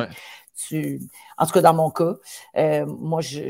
[0.55, 1.01] tu...
[1.37, 2.15] En tout cas, dans mon cas,
[2.57, 3.49] euh, moi, je,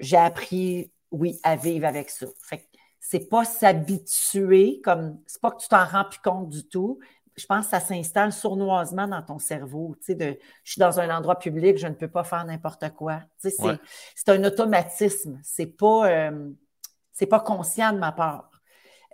[0.00, 2.26] j'ai appris, oui, à vivre avec ça.
[2.42, 2.66] Fait
[3.02, 7.00] c'est pas s'habituer, comme c'est pas que tu t'en rends plus compte du tout,
[7.40, 9.96] je pense que ça s'installe sournoisement dans ton cerveau.
[10.00, 12.90] Tu sais, de, je suis dans un endroit public, je ne peux pas faire n'importe
[12.94, 13.20] quoi.
[13.40, 13.78] Tu sais,
[14.14, 15.40] c'est, un automatisme.
[15.42, 16.50] C'est pas, euh,
[17.12, 18.50] c'est pas conscient de ma part.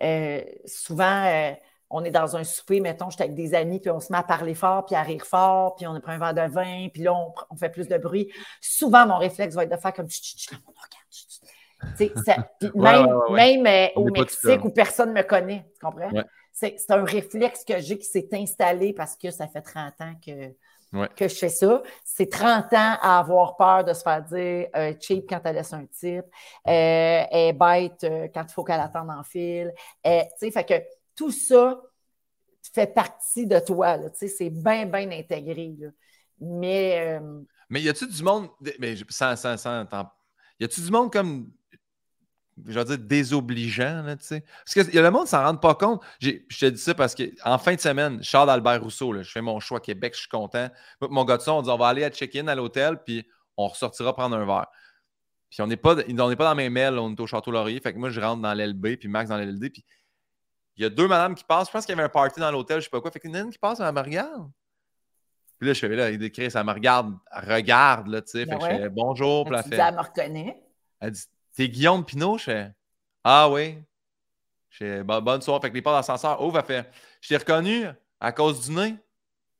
[0.03, 1.53] Euh, souvent, euh,
[1.89, 4.23] on est dans un souper, mettons, j'étais avec des amis, puis on se met à
[4.23, 7.15] parler fort, puis à rire fort, puis on prend un verre de vin, puis là,
[7.15, 8.33] on, fait plus de bruit.
[8.61, 10.09] Souvent, mon réflexe va être de faire comme
[12.75, 16.11] même, même au Mexique où personne ne me connaît, tu comprends?
[16.57, 20.55] C'est un réflexe que j'ai qui s'est installé parce que ça fait 30 ans que
[21.15, 21.83] que je fais ça.
[22.05, 25.73] C'est 30 ans à avoir peur de se faire dire euh, cheap quand elle laisse
[25.75, 26.25] un type,
[26.67, 29.73] euh, est bête euh, quand il faut qu'elle attende en fil.
[30.05, 30.75] sais, fait que
[31.15, 31.79] tout ça
[32.73, 33.99] fait partie de toi.
[34.15, 35.77] C'est bien, bien intégré.
[36.41, 37.21] Mais.
[37.69, 38.49] Mais y a-tu du monde.
[38.79, 39.85] Mais sans, sans, sans,
[40.59, 41.51] y a-tu du monde comme
[42.65, 44.45] je veux dire, désobligeant, là, tu sais.
[44.65, 46.03] Parce que le monde ne s'en rend pas compte.
[46.21, 49.43] Je te dis ça parce qu'en fin de semaine, Charles Albert Rousseau, là, je fais
[49.43, 50.69] mon choix Québec, je suis content.
[51.03, 53.27] Mon gars de son, on dit on va aller à check-in à l'hôtel, puis
[53.57, 54.67] on ressortira prendre un verre.
[55.51, 57.81] Puis on n'est pas, on pas dans mes mails, on est au Château Laurier.
[57.81, 59.71] Fait que moi, je rentre dans l'LB, puis Max dans l'LD.
[59.71, 59.85] Puis
[60.77, 61.69] il y a deux madames qui passent.
[61.69, 63.11] Je pense qu'il y avait un party dans l'hôtel, je sais pas quoi.
[63.11, 64.51] Fait qu'il y en a une qui passe, elle me regarde.
[65.59, 68.45] Puis là, je fais là, il décrit, ça me regarde, regarde, là, tu sais.
[68.45, 69.77] Ben fait que je fais bonjour, puis elle fait.
[69.77, 70.63] Elle me reconnaît.
[71.01, 71.25] Elle dit
[71.57, 72.37] T'es Guillaume Pinot?
[72.39, 72.73] Je fais
[73.25, 73.79] Ah oui.
[74.69, 75.61] Je fais Bonne soirée.
[75.63, 76.59] Fait que les portes d'ascenseur ouvrent.
[76.59, 76.91] Elle fait
[77.23, 77.87] Je t'ai reconnu
[78.21, 78.97] à cause du nez?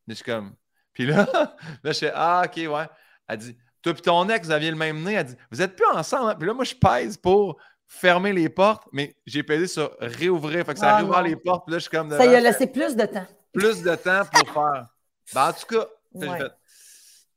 [0.07, 0.55] Je suis comme.
[0.93, 1.27] Puis là,
[1.83, 2.87] là, je fais Ah, ok, ouais.
[3.27, 5.15] Elle dit Toi et ton ex, vous aviez le même nez?
[5.15, 6.31] Elle dit Vous êtes plus ensemble.
[6.31, 6.35] Hein?
[6.39, 10.67] Puis là, moi, je pèse pour fermer les portes, mais j'ai pesé sur réouvrir.
[10.67, 11.65] Fait que ça ah, les portes.
[11.65, 12.11] Puis là, je suis comme.
[12.11, 13.27] Ça y a laissé plus de temps.
[13.55, 14.87] Plus de temps pour faire.
[15.35, 15.87] Ben, en tout cas,
[16.21, 16.53] fait,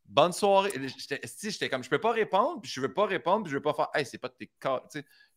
[0.09, 0.71] bonne soirée.
[1.41, 3.73] J'étais comme, je peux pas répondre, puis je veux pas répondre, puis je veux pas
[3.73, 4.83] faire, hey, c'est pas de tes cas.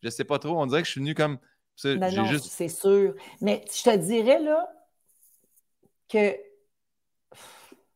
[0.03, 0.61] Je sais pas trop.
[0.61, 1.39] On dirait que je suis venu comme.
[1.85, 3.15] Ben non, c'est sûr.
[3.41, 4.69] Mais je te dirais, là,
[6.09, 6.37] que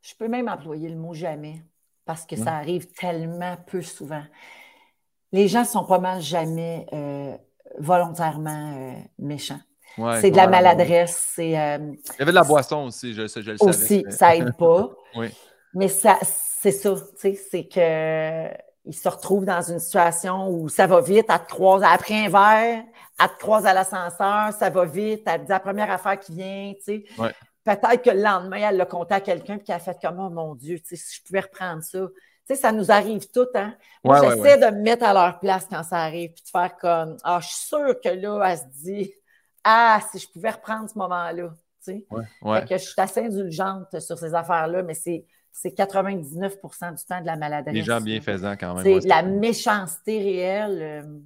[0.02, 1.62] je peux même employer le mot jamais,
[2.04, 4.24] parce que ça arrive tellement peu souvent.
[5.32, 7.36] Les gens sont pas mal jamais euh,
[7.78, 9.60] volontairement euh, méchants.
[10.20, 11.32] c'est de la maladresse.
[11.34, 13.70] C'est, euh, Il y avait de la boisson aussi, je, je, le savais.
[13.70, 14.88] Aussi, ça aide pas.
[15.16, 15.28] oui.
[15.74, 16.18] Mais ça,
[16.66, 21.26] c'est ça, tu sais, c'est qu'il se retrouve dans une situation où ça va vite,
[21.28, 22.82] à te croise après un verre,
[23.18, 26.72] à te croise à l'ascenseur, ça va vite, elle dit la première affaire qui vient,
[26.76, 27.04] tu sais.
[27.62, 30.28] Peut-être que le lendemain, elle l'a compté à quelqu'un puis qu'elle a fait comme oh
[30.28, 32.00] mon Dieu, tu sais, si je pouvais reprendre ça.
[32.48, 33.74] Tu sais, ça nous arrive tout, hein.
[34.04, 37.38] J'essaie de me mettre à leur place quand ça arrive, puis de faire comme Ah,
[37.40, 39.14] je suis sûre que là, elle se dit
[39.62, 41.50] Ah, si je pouvais reprendre ce moment-là.
[41.84, 42.06] Tu sais.
[42.42, 45.24] Fait que je suis assez indulgente sur ces affaires-là, mais c'est
[45.58, 47.74] c'est 99% du temps de la maladresse.
[47.74, 48.84] Les gens bienfaisants quand même.
[48.84, 51.18] C'est la méchanceté réelle, euh,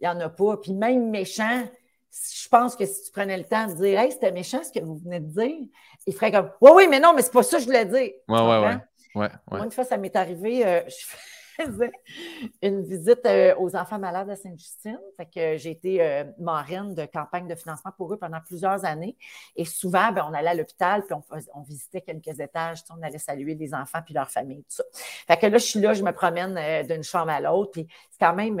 [0.00, 0.56] il n'y en a pas.
[0.58, 1.64] Puis même méchant,
[2.12, 4.84] je pense que si tu prenais le temps de dire Hey, c'était méchant ce que
[4.84, 5.66] vous venez de dire,
[6.06, 8.12] il ferait comme Oui, oui, mais non, mais c'est pas ça que je voulais dire.
[8.28, 8.76] Oui, oui,
[9.16, 9.26] oui.
[9.50, 11.04] Moi, une fois, ça m'est arrivé, euh, je
[12.62, 14.98] une visite euh, aux enfants malades à Sainte-Justine.
[15.16, 19.16] Fait que j'ai été euh, marraine de campagne de financement pour eux pendant plusieurs années.
[19.56, 21.16] Et souvent, ben, on allait à l'hôpital, puis
[21.54, 24.64] on, visitait quelques étages, on allait saluer les enfants puis leurs familles.
[25.26, 28.18] Fait que là, je suis là, je me promène euh, d'une chambre à l'autre, c'est
[28.18, 28.60] quand même,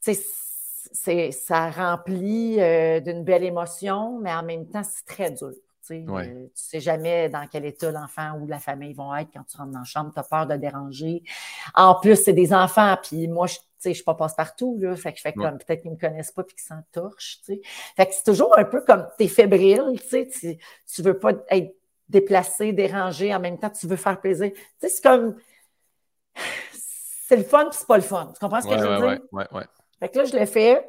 [0.00, 2.56] c'est, ça remplit
[3.02, 5.52] d'une belle émotion, mais en même temps, c'est très dur.
[5.98, 9.44] Tu ne euh, sais jamais dans quel état l'enfant ou la famille vont être quand
[9.44, 10.12] tu rentres dans la chambre.
[10.12, 11.22] Tu as peur de déranger.
[11.74, 12.96] En plus, c'est des enfants.
[13.02, 14.78] Puis moi, je ne suis pas passe-partout.
[14.80, 17.40] Là, fait que je fais comme peut-être qu'ils ne me connaissent pas et qu'ils s'entorchent.
[17.44, 19.98] Fait que c'est toujours un peu comme tu es fébrile.
[20.08, 20.56] Tu
[20.98, 21.74] ne veux pas être
[22.08, 23.34] déplacé, dérangé.
[23.34, 24.50] En même temps, tu veux faire plaisir.
[24.80, 25.36] C'est comme.
[27.26, 28.32] C'est le fun puis c'est pas le fun.
[28.32, 29.20] Tu comprends ce que je veux dire?
[29.30, 29.64] Ouais, ouais,
[30.00, 30.84] Fait que là, je l'ai fait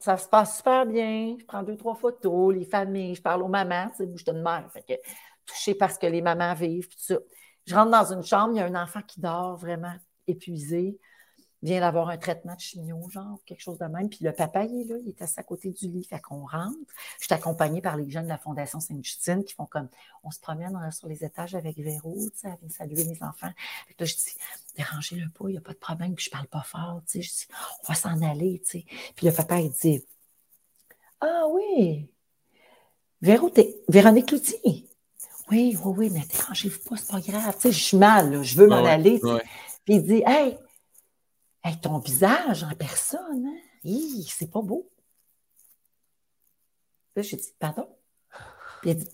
[0.00, 1.36] ça se passe super bien.
[1.38, 3.90] Je prends deux, trois photos, les familles, je parle aux mamans.
[3.98, 4.68] Je suis une mère.
[4.72, 4.94] Fait que
[5.46, 7.16] touchée parce que les mamans vivent, ça.
[7.66, 9.92] Je rentre dans une chambre, il y a un enfant qui dort vraiment
[10.26, 10.98] épuisé
[11.62, 14.08] vient d'avoir un traitement de chimio, genre, quelque chose de même.
[14.08, 16.04] Puis le papa, il est là, il est assis à côté du lit.
[16.04, 16.76] Fait qu'on rentre.
[17.18, 19.88] Je suis accompagnée par les jeunes de la Fondation Sainte-Justine qui font comme,
[20.24, 23.50] on se promène sur les étages avec Véro, tu sais, elle vient saluer les enfants.
[23.88, 24.34] Fait que là, je dis,
[24.76, 26.14] dérangez-le pas, il n'y a pas de problème.
[26.14, 27.22] Puis je parle pas fort, tu sais.
[27.22, 27.46] Je dis,
[27.82, 28.84] on va s'en aller, tu sais.
[29.14, 30.04] Puis le papa, il dit,
[31.20, 32.08] ah oui,
[33.20, 34.86] Véro, t'es Véronique Cloutier.
[35.50, 37.54] Oui, oui, oui, mais dérangez-vous pas, c'est pas grave.
[37.56, 39.20] Tu sais, je suis mal, je veux m'en aller.
[39.84, 40.56] Puis il dit, hey,
[41.62, 44.24] Hey, ton visage en personne, hein?
[44.26, 44.90] c'est pas beau.
[47.16, 47.88] Là, j'ai dit, pardon?
[48.80, 49.08] Puis il dit,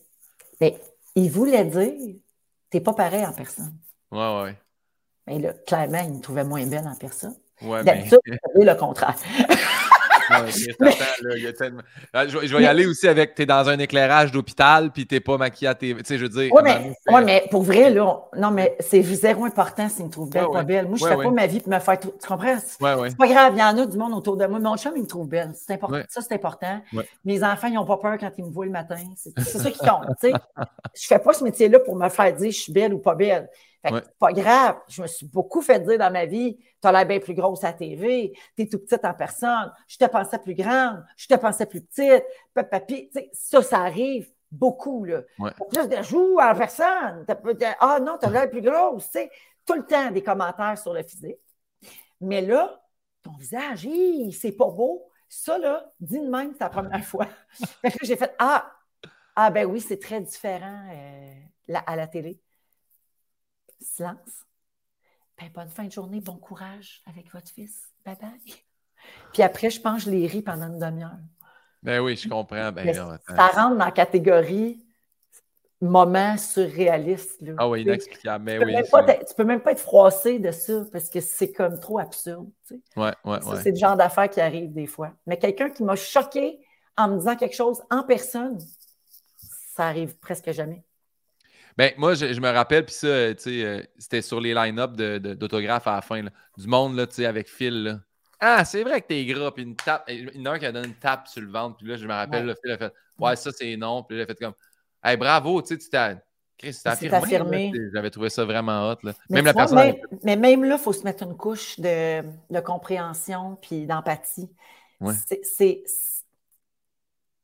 [0.61, 0.73] ben,
[1.15, 2.17] il voulait dire,
[2.71, 3.77] t'es pas pareil en personne.
[4.13, 4.59] Ouais, ouais.
[5.27, 7.37] Mais là, clairement, il me trouvait moins belle en personne.
[7.63, 8.39] Ouais, D'habitude, mais...
[8.55, 9.17] le contraire.
[12.29, 15.37] Je, vais y aller aussi avec tu es dans un éclairage d'hôpital puis t'es pas
[15.37, 15.95] maquillé à tes.
[15.95, 16.53] Tu sais, je veux dire.
[16.53, 20.31] Oui, mais, ouais, mais pour vrai, là, non, mais c'est zéro important s'il me trouve
[20.31, 20.87] belle ou pas belle.
[20.87, 21.99] Moi, je fais pas ma vie pour me faire.
[21.99, 22.57] Tu comprends?
[22.59, 24.59] C'est pas grave, il y en a du monde autour de moi.
[24.59, 25.53] Mon chum, il me trouve belle.
[25.55, 26.03] C'est important.
[26.09, 26.81] Ça, c'est important.
[27.25, 28.97] Mes enfants, ils n'ont pas peur quand ils me voient le matin.
[29.17, 30.07] C'est ça qui compte.
[30.21, 30.33] tu sais.
[30.95, 33.49] Je fais pas ce métier-là pour me faire dire je suis belle ou pas belle.
[34.19, 34.79] Pas grave.
[34.89, 37.65] Je me suis beaucoup fait dire dans ma vie, tu as l'air bien plus grosse
[37.65, 41.27] à la TV, tu es tout petite en personne, je te pensais plus grande, je
[41.27, 42.25] te pensais plus petite,
[42.55, 45.05] papi, ça, ça arrive beaucoup.
[45.05, 45.23] Là.
[45.71, 47.27] plus de joues en personne.
[47.81, 49.11] ah non, t'as l'air plus grosse.
[49.11, 49.21] Tu
[49.65, 51.41] tout le temps des commentaires sur le physique.
[52.21, 52.81] Mais là,
[53.23, 53.89] ton visage,
[54.33, 55.11] c'est pas beau.
[55.29, 57.27] Ça, là, dis de même, c'est la première fois.
[58.03, 58.73] j'ai fait Ah,
[59.35, 62.41] ah ben oui, c'est très différent euh, à la télé.
[63.81, 64.45] Silence.
[65.39, 67.91] Ben, bonne fin de journée, bon courage avec votre fils.
[68.05, 68.41] Bye bye.
[69.33, 71.19] Puis après, je pense que je les ris pendant une demi-heure.
[71.83, 72.73] Ben oui, je comprends.
[72.73, 74.87] Ben, ça rentre dans la catégorie
[75.81, 77.43] moment surréaliste.
[77.59, 78.45] Ah oui, inexplicable.
[78.45, 81.53] Mais ben tu, oui, peux peux même pas être froissé de ça parce que c'est
[81.53, 82.49] comme trop absurde.
[82.67, 85.13] Tu ouais, ouais, C'est le genre d'affaires qui arrive des fois.
[85.27, 86.61] Mais quelqu'un qui m'a choqué
[86.97, 88.59] en me disant quelque chose en personne,
[89.75, 90.83] ça arrive presque jamais.
[91.77, 95.97] Ben, moi, je, me rappelle, puis ça, sais, euh, c'était sur les line-up d'autographes à
[95.97, 98.01] la fin, du monde, là, tu sais, avec Phil,
[98.41, 100.67] Ah, c'est vrai que t'es gras, puis une tape, il y en a un qui
[100.67, 102.79] a donné une tape sur le ventre, puis là, je me rappelle, le Phil a
[102.79, 104.55] fait, ouais, ça, c'est non, puis là, il a fait comme,
[105.05, 106.17] hey, bravo, tu sais, tu t'as.
[106.59, 107.17] Chris, affirmé.
[107.19, 107.73] affirmé.
[107.93, 108.97] J'avais trouvé ça vraiment hot.
[109.03, 109.13] Là.
[109.29, 109.95] Mais même la personne.
[110.23, 114.49] mais même là, il faut se mettre une couche de, de compréhension puis d'empathie.
[114.99, 115.13] Ouais.
[115.43, 115.85] C'est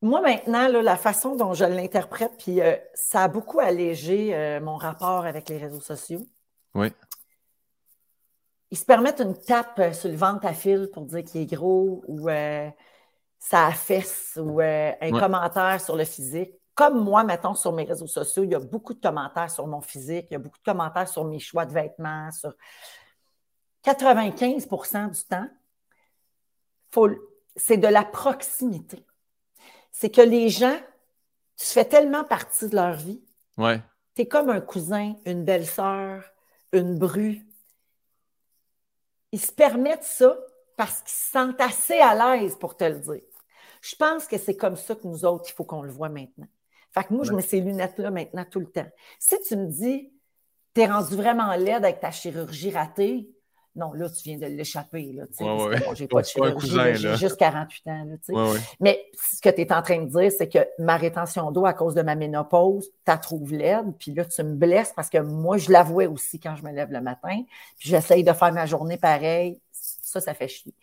[0.02, 4.76] moi, maintenant, la façon dont je l'interprète, puis euh, ça a beaucoup allégé euh, mon
[4.76, 6.26] rapport avec les réseaux sociaux.
[6.74, 6.88] Oui.
[8.72, 11.54] Ils se permettent une tape euh, sur le ventre à fil pour dire qu'il est
[11.54, 12.28] gros ou
[13.38, 16.52] ça affaisse ou un commentaire sur le physique.
[16.74, 19.80] Comme moi, mettons, sur mes réseaux sociaux, il y a beaucoup de commentaires sur mon
[19.80, 22.54] physique, il y a beaucoup de commentaires sur mes choix de vêtements, sur
[23.84, 25.48] 95% du temps,
[27.56, 29.04] c'est de la proximité
[29.92, 30.78] c'est que les gens,
[31.56, 33.22] tu fais tellement partie de leur vie.
[33.56, 33.80] Ouais.
[34.16, 36.24] Tu es comme un cousin, une belle-sœur,
[36.72, 37.46] une bru.
[39.30, 40.36] Ils se permettent ça
[40.76, 43.22] parce qu'ils se sentent assez à l'aise pour te le dire.
[43.80, 46.48] Je pense que c'est comme ça que nous autres, il faut qu'on le voit maintenant.
[46.92, 48.88] Fait que moi, je mets ces lunettes-là maintenant tout le temps.
[49.18, 50.12] Si tu me dis,
[50.74, 53.30] tu es rendu vraiment laide avec ta chirurgie ratée,
[53.74, 55.12] non, là, tu viens de l'échapper.
[55.12, 55.24] Là,
[55.94, 58.06] j'ai pas de chirurgie, j'ai juste 48 ans.
[58.80, 61.72] Mais ce que tu es en train de dire, c'est que ma rétention d'eau à
[61.72, 65.56] cause de ma ménopause, tu trouves laide, puis là, tu me blesses parce que moi,
[65.58, 67.42] je l'avouais aussi quand je me lève le matin,
[67.78, 69.60] puis j'essaye de faire ma journée pareil.
[69.72, 70.74] Ça, ça fait chier.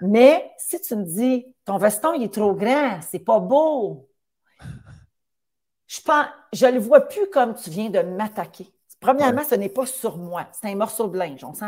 [0.00, 4.08] Mais si tu me dis, ton veston, il est trop grand, c'est pas beau,
[5.88, 8.70] je pense, je le vois plus comme tu viens de m'attaquer.
[9.00, 11.66] Premièrement, ce n'est pas sur moi, c'est un morceau de linge, on sent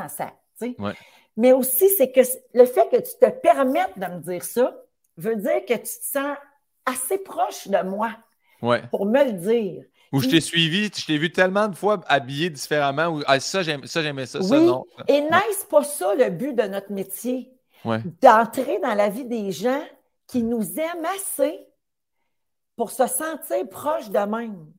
[1.37, 2.21] Mais aussi, c'est que
[2.55, 4.75] le fait que tu te permettes de me dire ça
[5.17, 6.37] veut dire que tu te sens
[6.87, 8.11] assez proche de moi
[8.91, 9.85] pour me le dire.
[10.13, 13.63] Ou je t'ai suivi, je t'ai vu tellement de fois habillé différemment, ou ah, ça,
[13.63, 14.85] j'aimais ça, ça, ça, non.
[15.07, 17.53] Et n'est-ce pas ça le but de notre métier?
[17.85, 19.83] D'entrer dans la vie des gens
[20.27, 21.67] qui nous aiment assez
[22.77, 24.73] pour se sentir proche de même.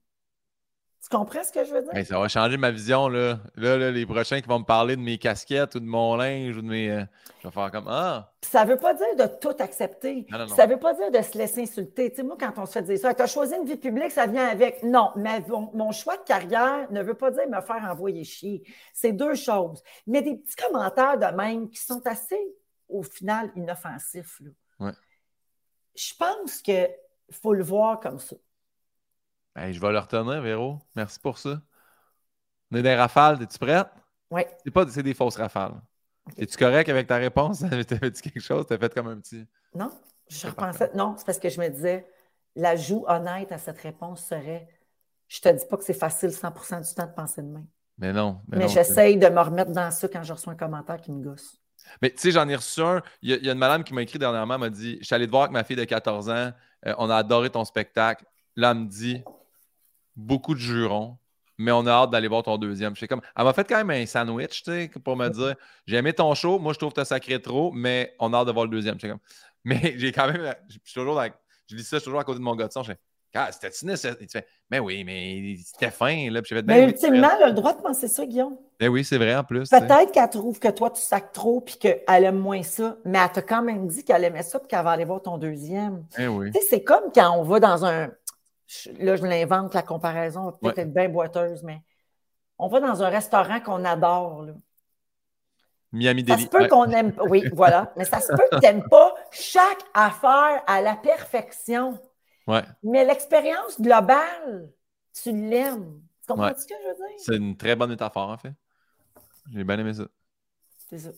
[1.01, 2.05] Tu comprends ce que je veux dire?
[2.05, 3.07] ça va changer ma vision.
[3.07, 3.39] Là.
[3.55, 6.61] Là, les prochains qui vont me parler de mes casquettes ou de mon linge ou
[6.61, 6.91] de mes.
[6.91, 7.03] Euh,
[7.39, 8.31] je vais faire comme Ah!
[8.43, 10.27] Ça ne veut pas dire de tout accepter.
[10.55, 12.11] Ça ne veut pas dire de se laisser insulter.
[12.11, 14.11] Tu sais, moi, quand on se fait dire ça, tu as choisi une vie publique,
[14.11, 14.83] ça vient avec.
[14.83, 15.43] Non, mais
[15.73, 18.63] mon, choix de carrière ne veut pas dire me faire envoyer chier.
[18.93, 19.81] C'est deux choses.
[20.05, 22.39] Mais des petits commentaires de même qui sont assez,
[22.87, 24.39] au final, inoffensifs.
[24.79, 24.91] Là.
[25.95, 26.89] Je pense qu'il
[27.31, 28.35] faut le voir comme ça
[29.55, 30.79] je vais le retenir, Véro.
[30.95, 31.61] Merci pour ça.
[32.71, 33.41] On est des rafales.
[33.41, 33.87] Es-tu prête?
[34.29, 34.43] Oui.
[34.63, 35.81] C'est pas c'est des fausses rafales.
[36.37, 37.59] Es-tu correct avec ta réponse?
[37.87, 38.65] T'avais dit quelque chose?
[38.67, 39.45] T'as fait comme un petit.
[39.75, 39.91] Non,
[40.29, 40.91] je repensais.
[40.95, 42.07] Non, c'est parce que je me disais,
[42.55, 44.67] l'ajout honnête à cette réponse serait
[45.31, 47.65] je te dis pas que c'est facile 100% du temps de penser de même.
[47.97, 48.41] Mais non.
[48.49, 51.57] Mais, j'essaye de me remettre dans ça quand je reçois un commentaire qui me gosse.
[52.01, 53.01] Mais tu sais, j'en ai reçu un.
[53.21, 55.31] Il y, a une madame qui m'a écrit dernièrement, m'a dit Je suis allé te
[55.31, 56.51] voir avec ma fille de 14 ans,
[56.85, 58.25] euh, on a adoré ton spectacle.
[58.57, 59.23] Là, elle me dit
[60.21, 61.17] beaucoup de jurons,
[61.57, 62.93] mais on a hâte d'aller voir ton deuxième.
[63.09, 64.63] Comme, elle m'a fait quand même un sandwich
[65.03, 65.55] pour me dire
[65.85, 68.37] J'ai aimé ton show, moi je trouve que tu as sacré trop, mais on a
[68.37, 68.97] hâte de voir le deuxième.
[68.97, 69.19] Comme,
[69.63, 70.55] mais j'ai quand même.
[70.67, 71.21] Je suis toujours
[71.67, 72.83] Je lis ça toujours à côté de mon gars de son.
[72.83, 72.93] Je
[73.33, 74.09] ah, c'était sinistre.
[74.19, 76.29] tu fais, mais oui, mais c'était fin.
[76.29, 76.41] Là.
[76.51, 78.57] mais ben ultimement, elle a le droit de penser ça, Guillaume.
[78.77, 79.69] Ben oui, c'est vrai en plus.
[79.69, 83.31] Peut-être qu'elle trouve que toi, tu sacs trop puis qu'elle aime moins ça, mais elle
[83.31, 86.03] t'a quand même dit qu'elle aimait ça puis qu'elle va aller voir ton deuxième.
[86.17, 86.51] Eh oui.
[86.67, 88.09] C'est comme quand on va dans un,
[88.99, 91.81] là, je l'invente, la comparaison peut-être être bien boiteuse, mais
[92.57, 94.43] on va dans un restaurant qu'on adore.
[94.43, 94.53] Là.
[95.91, 98.87] Miami Ça se peut qu'on aime oui, voilà, mais ça se peut que tu n'aimes
[98.87, 101.99] pas chaque affaire à la perfection.
[102.47, 102.63] Ouais.
[102.83, 104.69] Mais l'expérience globale,
[105.21, 106.01] tu l'aimes.
[106.21, 107.17] Tu comprends ce que je veux dire?
[107.17, 108.53] C'est une très bonne métaphore, en fait.
[109.53, 110.03] J'ai bien aimé ça.
[110.89, 111.09] C'est ça.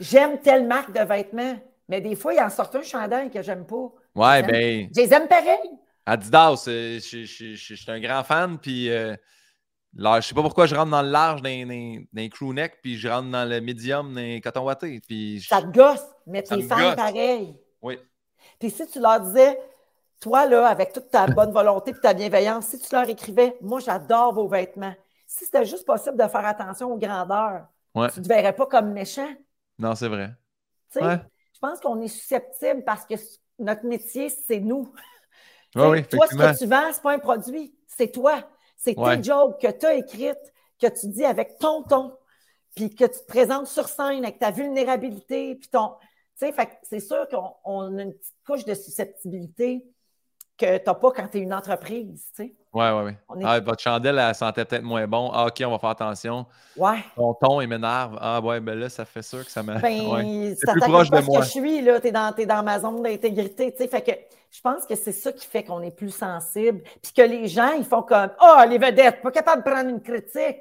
[0.00, 1.58] J'aime telle marque de vêtements,
[1.88, 3.92] mais des fois, il en sort un chandail que j'aime pas.
[4.14, 4.88] Ouais, ben.
[4.94, 5.70] Je les aime pareil.
[6.08, 9.14] Adidas, euh, je suis un grand fan, puis euh,
[9.94, 13.30] je sais pas pourquoi je rentre dans le large d'un crew neck, puis je rentre
[13.30, 15.00] dans le medium d'un coton watté.
[15.06, 17.54] Puis Ça te gosse, mais t'es fan pareil.
[17.82, 17.98] Oui.
[18.58, 19.60] Puis si tu leur disais,
[20.20, 23.80] toi, là, avec toute ta bonne volonté et ta bienveillance, si tu leur écrivais, moi,
[23.80, 24.94] j'adore vos vêtements,
[25.26, 28.92] si c'était juste possible de faire attention aux grandeurs, tu ne te verrais pas comme
[28.92, 29.28] méchant.
[29.78, 30.30] Non, c'est vrai.
[30.94, 33.14] Je pense qu'on est susceptible parce que
[33.58, 34.90] notre métier, c'est nous.
[35.74, 38.42] Oui, toi, ce que tu vends, ce n'est pas un produit, c'est toi.
[38.76, 42.16] C'est tes jokes que tu as écrites, que tu dis avec ton ton,
[42.76, 45.94] puis que tu te présentes sur scène avec ta vulnérabilité, puis ton.
[46.38, 46.54] Tu sais,
[46.84, 49.84] c'est sûr qu'on a une petite couche de susceptibilité
[50.58, 52.54] que tu n'as pas quand tu es une entreprise, tu sais.
[52.72, 53.42] Oui, oui, oui.
[53.44, 55.30] Ah, votre chandelle, elle sentait peut-être moins bon.
[55.32, 56.44] Ah, OK, on va faire attention.
[56.76, 56.98] Ouais.
[57.16, 58.18] Ton ton, il m'énerve.
[58.20, 59.78] Ah, ouais, ben là, ça fait sûr que ça m'a.
[59.78, 61.40] Ben, C'est plus proche de moi.
[61.40, 62.00] que je suis, là.
[62.00, 63.88] Tu es dans, dans ma zone d'intégrité, tu sais.
[63.88, 64.12] Fait que
[64.50, 66.82] je pense que c'est ça qui fait qu'on est plus sensible.
[67.02, 69.88] Puis que les gens, ils font comme Ah, oh, les vedettes, pas capable de prendre
[69.88, 70.58] une critique.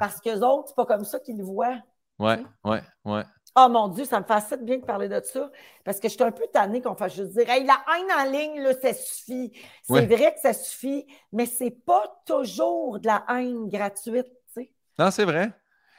[0.00, 1.78] Parce qu'eux autres, c'est pas comme ça qu'ils le voient.
[2.18, 3.20] Oui, oui, oui.
[3.58, 5.50] Oh mon Dieu, ça me fait assez bien de parler de ça.
[5.82, 8.30] Parce que je suis un peu tannée qu'on fasse juste dire Hey, la haine en
[8.30, 9.50] ligne, là, ça suffit.
[9.82, 14.26] C'est vrai que ça suffit, mais c'est pas toujours de la haine gratuite.
[14.54, 14.70] sais.
[14.98, 15.52] Non, c'est vrai.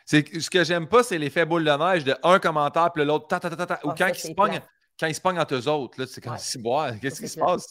[0.05, 3.27] C'est, ce que j'aime pas, c'est l'effet boule de neige de un commentaire puis l'autre,
[3.27, 4.61] ta, ta, ta, ta, ou ah, quand, ils se pognent,
[4.97, 7.39] quand ils se pognent entre eux autres, là, c'est comme si, boire, qu'est-ce qui se
[7.39, 7.67] passe?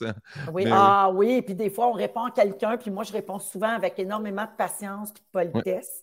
[0.52, 1.40] Oui, ah oui.
[1.40, 4.56] puis des fois, on répond à quelqu'un, puis moi, je réponds souvent avec énormément de
[4.58, 6.02] patience et de politesse.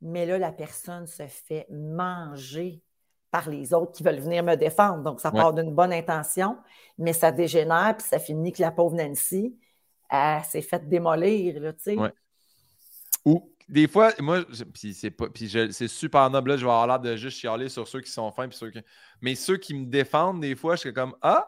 [0.00, 2.82] Mais là, la personne se fait manger
[3.30, 5.02] par les autres qui veulent venir me défendre.
[5.02, 6.56] Donc, ça part d'une bonne intention,
[6.98, 9.56] mais ça dégénère, puis ça finit que la pauvre Nancy,
[10.10, 11.96] elle s'est faite démolir, là, tu sais.
[13.24, 16.86] Ou des fois, moi, puis c'est pas, puis c'est super noble, là, je vais avoir
[16.88, 18.80] l'air de juste chialer sur ceux qui sont fins, puis ceux qui...
[19.20, 21.46] mais ceux qui me défendent, des fois, je suis comme, ah,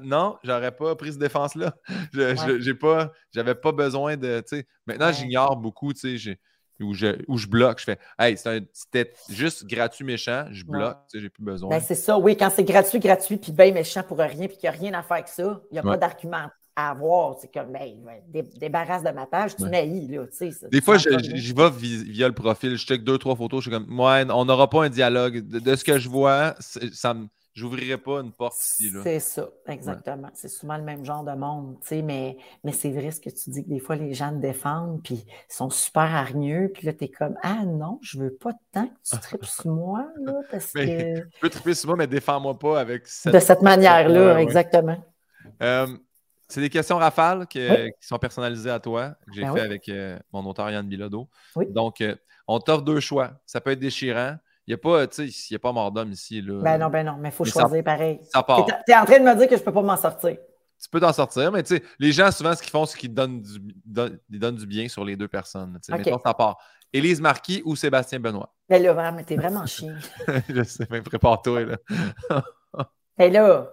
[0.00, 1.74] non, j'aurais pas pris cette défense-là.
[2.12, 4.66] Je, j'ai pas, j'avais pas besoin de, tu sais.
[4.86, 6.38] Maintenant, j'ignore beaucoup, tu sais,
[6.84, 7.80] où je, bloque.
[7.80, 11.70] Je fais Hey, c'était juste gratuit méchant, je bloque, tu sais, j'ai plus besoin.
[11.70, 14.70] Ben, c'est ça, oui, quand c'est gratuit, gratuit, puis bien méchant pour rien, puis qu'il
[14.70, 17.36] n'y a rien à faire avec ça, il n'y a pas d'argument à avoir.
[17.40, 20.68] C'est comme, ben, débarrasse de ma page, tu naïs, là, tu sais.
[20.70, 23.98] Des fois, j'y vais via le profil, je check deux, trois photos, je suis comme,
[23.98, 25.40] ouais, on n'aura pas un dialogue.
[25.40, 27.26] De, ce que je vois, ça me
[27.58, 28.92] j'ouvrirai pas une porte ici.
[29.02, 30.30] C'est ça, exactement.
[30.34, 33.30] C'est souvent le même genre de monde, tu sais, mais, mais c'est vrai ce que
[33.30, 36.86] tu dis, que des fois, les gens te défendent, puis ils sont super hargneux, puis
[36.86, 40.06] là, tu es comme, ah non, je veux pas tant que tu tripes sur moi,
[40.20, 40.80] là, parce que...
[40.80, 43.34] Je peux triper sur moi, mais défends-moi pas avec cette...
[43.34, 45.04] De cette manière-là, exactement.
[45.62, 45.86] Euh,
[46.48, 47.60] c'est des questions rafales qui
[48.00, 51.28] sont personnalisées à toi, que j'ai ben fait avec euh, mon auteur Yann Bilodeau.
[51.70, 52.14] Donc, euh,
[52.46, 53.32] on t'offre deux choix.
[53.44, 54.36] Ça peut être déchirant,
[54.68, 56.42] il n'y a pas, a pas mort d'homme ici.
[56.42, 56.60] Là.
[56.60, 58.20] Ben non, ben non, mais il faut choisir pareil.
[58.30, 58.66] Ça part.
[58.66, 60.36] Tu es, en train de me dire que je ne peux pas m'en sortir.
[60.80, 63.14] Tu peux t'en sortir, mais tu sais, les gens, souvent, ce qu'ils font, c'est qu'ils
[63.14, 65.78] donnent du, donnent du bien sur les deux personnes.
[65.88, 66.10] Okay.
[66.10, 66.58] Mettons, ça part.
[66.92, 68.54] Élise Marquis ou Sébastien Benoît?
[68.68, 69.96] Ben là, mais t'es vraiment chien.
[70.50, 71.76] je sais, mais prépare-toi, là.
[73.16, 73.70] ben là,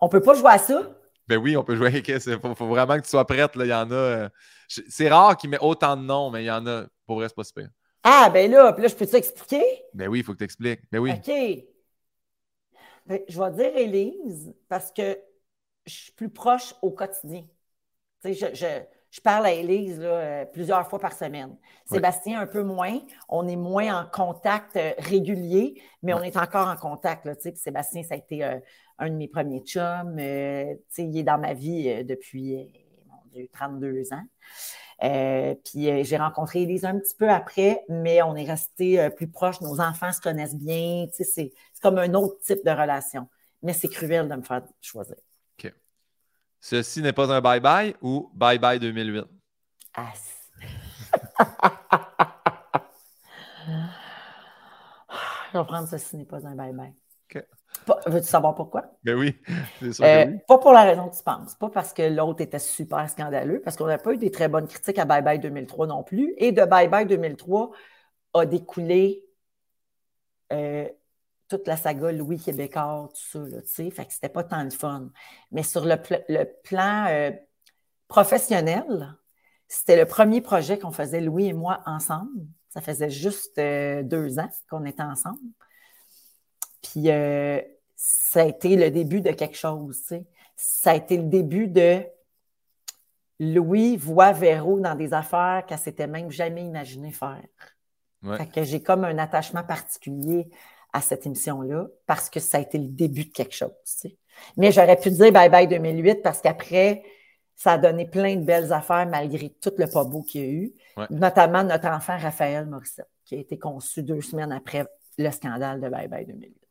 [0.00, 0.82] on peut pas jouer à ça?
[1.28, 2.02] Ben oui, on peut jouer.
[2.04, 3.54] Il faut, faut, vraiment que tu sois prête.
[3.54, 3.64] Là.
[3.64, 3.94] Il y en a.
[3.94, 4.28] Euh,
[4.66, 6.86] c'est rare qu'il met autant de noms, mais il y en a.
[7.06, 7.68] Pour vrai, c'est pas super.
[8.04, 9.64] Ah, ben là, puis là, je peux t'expliquer?
[9.94, 10.80] Ben oui, il faut que tu expliques.
[10.90, 11.12] Ben oui.
[11.12, 11.66] OK.
[13.06, 15.18] Ben, je vais dire Élise parce que
[15.86, 17.42] je suis plus proche au quotidien.
[18.22, 21.56] Tu sais, je, je, parle à Élise là, euh, plusieurs fois par semaine.
[21.84, 23.00] Sébastien, un peu moins.
[23.28, 27.24] On est moins en contact euh, régulier, mais on est encore en contact.
[27.24, 27.54] Là, tu sais.
[27.54, 28.58] Sébastien, ça a été euh,
[28.98, 30.16] un de mes premiers chums.
[30.16, 30.22] tu
[30.88, 32.70] sais, il est dans ma vie depuis,
[33.08, 34.24] mon Dieu, 32 ans.
[35.02, 39.10] Euh, puis euh, j'ai rencontré Elise un petit peu après, mais on est resté euh,
[39.10, 39.60] plus proches.
[39.60, 41.06] Nos enfants se connaissent bien.
[41.12, 43.28] C'est comme un autre type de relation.
[43.62, 45.16] Mais c'est cruel de me faire choisir.
[45.58, 45.72] OK.
[46.60, 49.24] Ceci n'est pas un bye-bye ou bye-bye 2008?
[49.94, 50.12] Ah,
[55.52, 56.94] Je vais prendre ceci n'est pas un bye-bye.
[58.06, 58.84] Veux-tu savoir pourquoi?
[59.04, 59.36] Ben oui,
[59.80, 60.04] c'est sûr.
[60.04, 61.54] Euh, pas pour la raison que tu penses.
[61.54, 64.68] Pas parce que l'autre était super scandaleux, parce qu'on n'a pas eu des très bonnes
[64.68, 66.34] critiques à Bye Bye 2003 non plus.
[66.38, 67.70] Et de Bye Bye 2003
[68.34, 69.24] a découlé
[70.52, 70.88] euh,
[71.48, 73.90] toute la saga Louis Québécois, tout ça, tu sais.
[73.90, 75.10] Fait que c'était pas tant le fun.
[75.50, 75.96] Mais sur le,
[76.62, 77.30] plan euh,
[78.08, 79.16] professionnel,
[79.68, 82.46] c'était le premier projet qu'on faisait, Louis et moi, ensemble.
[82.68, 85.40] Ça faisait juste deux ans qu'on était ensemble.
[86.82, 87.60] Puis euh,
[87.96, 90.00] ça a été le début de quelque chose.
[90.02, 90.24] Tu sais.
[90.56, 92.04] Ça a été le début de
[93.40, 97.42] Louis voit Véro dans des affaires qu'elle s'était même jamais imaginé faire.
[98.36, 100.48] Fait que j'ai comme un attachement particulier
[100.92, 103.72] à cette émission-là parce que ça a été le début de quelque chose.
[103.84, 104.16] Tu sais.
[104.56, 107.02] Mais j'aurais pu dire bye bye 2008 parce qu'après,
[107.56, 110.48] ça a donné plein de belles affaires malgré tout le pas beau qu'il y a
[110.48, 110.72] eu,
[111.10, 114.86] notamment notre enfant Raphaël Morissette, qui a été conçu deux semaines après
[115.18, 116.61] le scandale de Bye Bye 2008.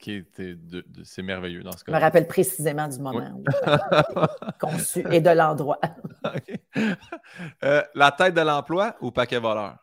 [0.00, 1.92] Qui était de, c'est merveilleux dans ce cas.
[1.92, 3.44] Je me rappelle précisément du moment où
[4.60, 5.80] conçu et de l'endroit.
[7.62, 9.76] Euh, la tête de l'emploi ou paquet voleur?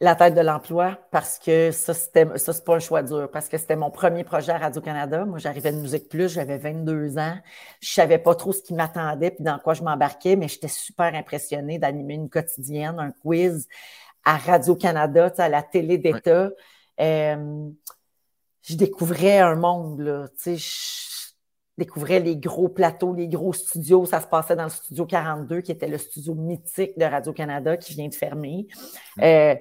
[0.00, 3.48] la tête de l'emploi parce que ça, c'était, ça, c'est pas un choix dur, parce
[3.48, 5.24] que c'était mon premier projet à Radio-Canada.
[5.24, 7.36] Moi, j'arrivais de Musique Plus, j'avais 22 ans.
[7.80, 11.14] Je savais pas trop ce qui m'attendait puis dans quoi je m'embarquais, mais j'étais super
[11.14, 13.66] impressionnée d'animer une quotidienne, un quiz
[14.24, 16.50] à Radio-Canada, à la télé d'État.
[17.00, 17.70] Euh,
[18.62, 21.32] je découvrais un monde, là, tu sais, je
[21.78, 24.04] découvrais les gros plateaux, les gros studios.
[24.04, 27.94] Ça se passait dans le studio 42, qui était le studio mythique de Radio-Canada qui
[27.94, 28.66] vient de fermer.
[29.22, 29.54] Euh,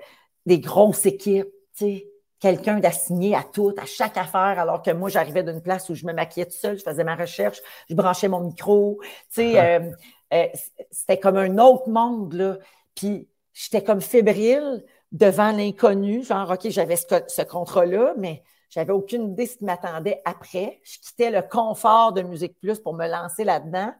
[0.45, 2.07] des grosses équipes, tu sais,
[2.39, 6.05] quelqu'un d'assigné à tout, à chaque affaire, alors que moi, j'arrivais d'une place où je
[6.05, 9.91] me maquillais tout seul, je faisais ma recherche, je branchais mon micro, tu sais, euh,
[10.33, 10.47] euh,
[10.91, 12.57] c'était comme un autre monde, là.
[12.95, 19.31] Puis j'étais comme fébrile devant l'inconnu, genre, OK, j'avais ce, ce contrat-là, mais j'avais aucune
[19.31, 20.79] idée de ce qui m'attendait après.
[20.83, 23.93] Je quittais le confort de Musique Plus pour me lancer là-dedans.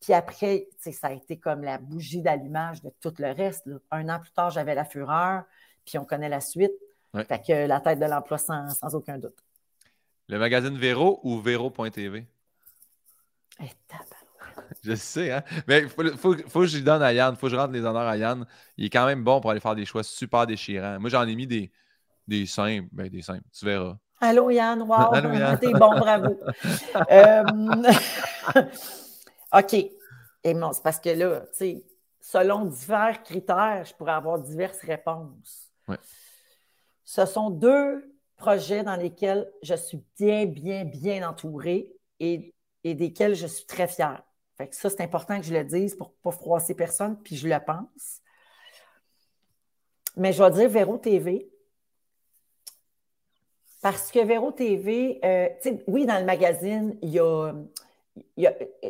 [0.00, 3.68] Puis après, ça a été comme la bougie d'allumage de tout le reste.
[3.90, 5.44] Un an plus tard, j'avais la fureur
[5.88, 6.72] puis on connaît la suite.
[7.26, 9.42] Fait que la tête de l'emploi sans, aucun doute.
[10.28, 12.26] Le magazine Véro ou Véro.tv?
[13.60, 13.64] Eh,
[14.84, 15.42] je sais, hein?
[15.66, 17.72] Mais il faut, faut, faut, que je donne à Yann, il faut que je rende
[17.72, 18.46] les honneurs à Yann.
[18.76, 21.00] Il est quand même bon pour aller faire des choix super déchirants.
[21.00, 21.72] Moi, j'en ai mis des,
[22.28, 22.88] des simples.
[22.92, 23.96] Ben, des simples, tu verras.
[24.20, 24.82] Allô, Yann.
[24.82, 25.12] Wow,
[25.60, 26.36] t'es bon, bravo.
[27.10, 27.44] Euh,
[29.58, 29.74] OK.
[29.74, 31.84] Et bon, c'est parce que là, tu sais,
[32.20, 35.70] selon divers critères, je pourrais avoir diverses réponses.
[37.04, 42.54] Ce sont deux projets dans lesquels je suis bien, bien, bien entourée et,
[42.84, 44.22] desquels je suis très fière.
[44.56, 47.36] Fait que ça, c'est important que je le dise pour ne pas froisser personne, puis
[47.36, 48.20] je le pense.
[50.16, 51.48] Mais je vais dire Véro TV.
[53.80, 55.48] Parce que Véro TV, euh,
[55.86, 57.52] oui, dans le magazine, il y a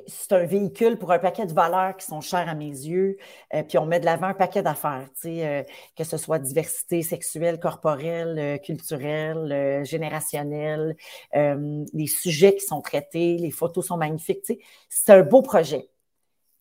[0.07, 3.19] c'est un véhicule pour un paquet de valeurs qui sont chères à mes yeux.
[3.53, 5.63] Euh, puis on met de l'avant un paquet d'affaires, euh,
[5.95, 10.97] que ce soit diversité sexuelle, corporelle, culturelle, générationnelle,
[11.35, 14.51] les sujets qui sont traités, les photos sont magnifiques.
[14.89, 15.91] C'est un beau projet.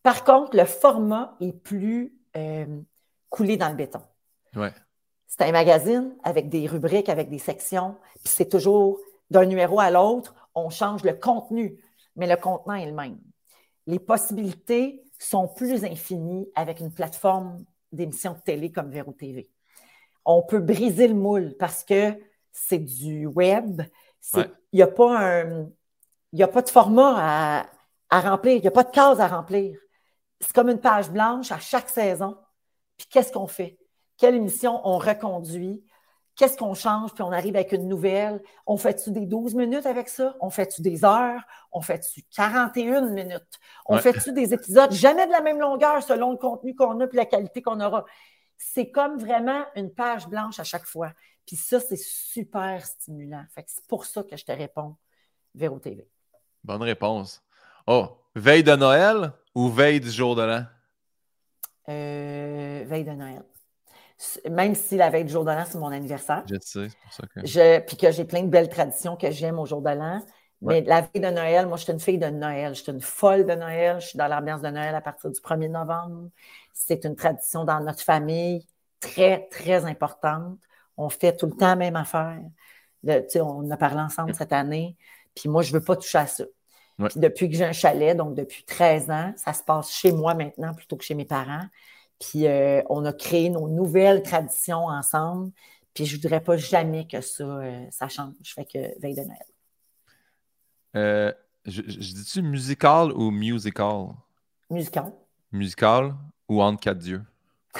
[0.03, 2.13] Par contre, le format est plus
[3.29, 4.01] coulé dans le béton.
[5.27, 8.99] C'est un magazine avec des rubriques, avec des sections, puis c'est toujours
[9.29, 11.79] d'un numéro à l'autre, on change le contenu
[12.17, 13.19] mais le contenant est le même.
[13.85, 17.63] Les possibilités sont plus infinies avec une plateforme
[17.93, 19.49] d'émission de télé comme Véro TV.
[20.25, 22.19] On peut briser le moule parce que
[22.51, 23.81] c'est du web.
[24.33, 25.69] Il n'y a, pas un,
[26.37, 27.69] a pas de format
[28.09, 29.79] à, remplir, il n'y a pas de case à remplir.
[30.41, 32.35] C'est comme une page blanche à chaque saison.
[32.97, 33.77] Puis qu'est-ce qu'on fait?
[34.17, 35.83] Quelle émission on reconduit?
[36.35, 38.43] Qu'est-ce qu'on change, puis on arrive avec une nouvelle?
[38.67, 40.35] On fait-tu des 12 minutes avec ça?
[40.39, 41.41] On fait-tu des heures?
[41.71, 43.59] On fait-tu 41 minutes?
[43.87, 47.17] On fait-tu des épisodes jamais de la même longueur selon le contenu qu'on a puis
[47.17, 48.05] la qualité qu'on aura?
[48.55, 51.11] C'est comme vraiment une page blanche à chaque fois.
[51.47, 53.43] Puis ça, c'est super stimulant.
[53.55, 54.95] Fait c'est pour ça que je te réponds
[55.55, 56.07] Véro TV.
[56.63, 57.43] Bonne réponse.
[57.87, 60.65] Oh, veille de Noël ou veille du jour de l'an?
[61.89, 63.43] Euh, veille de Noël
[64.49, 66.43] même si la veille du jour de l'an, c'est mon anniversaire.
[66.49, 67.45] Je sais, c'est pour ça que.
[67.45, 70.21] Je, puis que j'ai plein de belles traditions que j'aime au jour de l'an.
[70.61, 72.73] Mais la veille de Noël, moi, je suis une fille de Noël.
[72.73, 73.99] Je suis une folle de Noël.
[74.01, 76.29] Je suis dans l'ambiance de Noël à partir du 1er novembre.
[76.73, 78.65] C'est une tradition dans notre famille
[78.99, 80.57] très, très importante.
[80.97, 82.41] On fait tout le temps la même affaire.
[83.05, 84.97] sais, on a parlé ensemble cette année.
[85.35, 86.45] Puis moi, je ne veux pas toucher à ça.
[86.97, 90.33] Puis depuis que j'ai un chalet, donc depuis 13 ans, ça se passe chez moi
[90.33, 91.67] maintenant plutôt que chez mes parents.
[92.19, 95.51] Puis euh, on a créé nos nouvelles traditions ensemble.
[95.93, 98.33] Puis je ne voudrais pas jamais que ça, euh, ça change.
[98.43, 99.37] Je fais que veille de Noël.
[100.95, 101.31] Euh,
[101.65, 104.07] je, dis-tu musical ou musical?
[104.69, 105.11] Musical.
[105.51, 106.15] Musical
[106.47, 107.23] ou entre quatre dieux?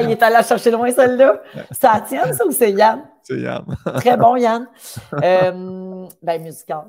[0.00, 1.42] il est allé chercher loin celle-là.
[1.70, 3.04] C'est à tienne, ça, ou c'est Yann?
[3.22, 3.64] C'est Yann.
[3.96, 4.68] Très bon, Yann.
[5.12, 6.86] ben, musical.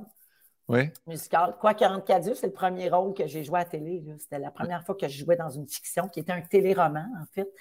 [0.68, 0.90] Oui.
[1.06, 1.56] Musical.
[1.60, 4.04] Quoi 44 dieux, c'est le premier rôle que j'ai joué à la télé.
[4.20, 7.26] C'était la première fois que je jouais dans une fiction qui était un téléroman, en
[7.34, 7.52] fait.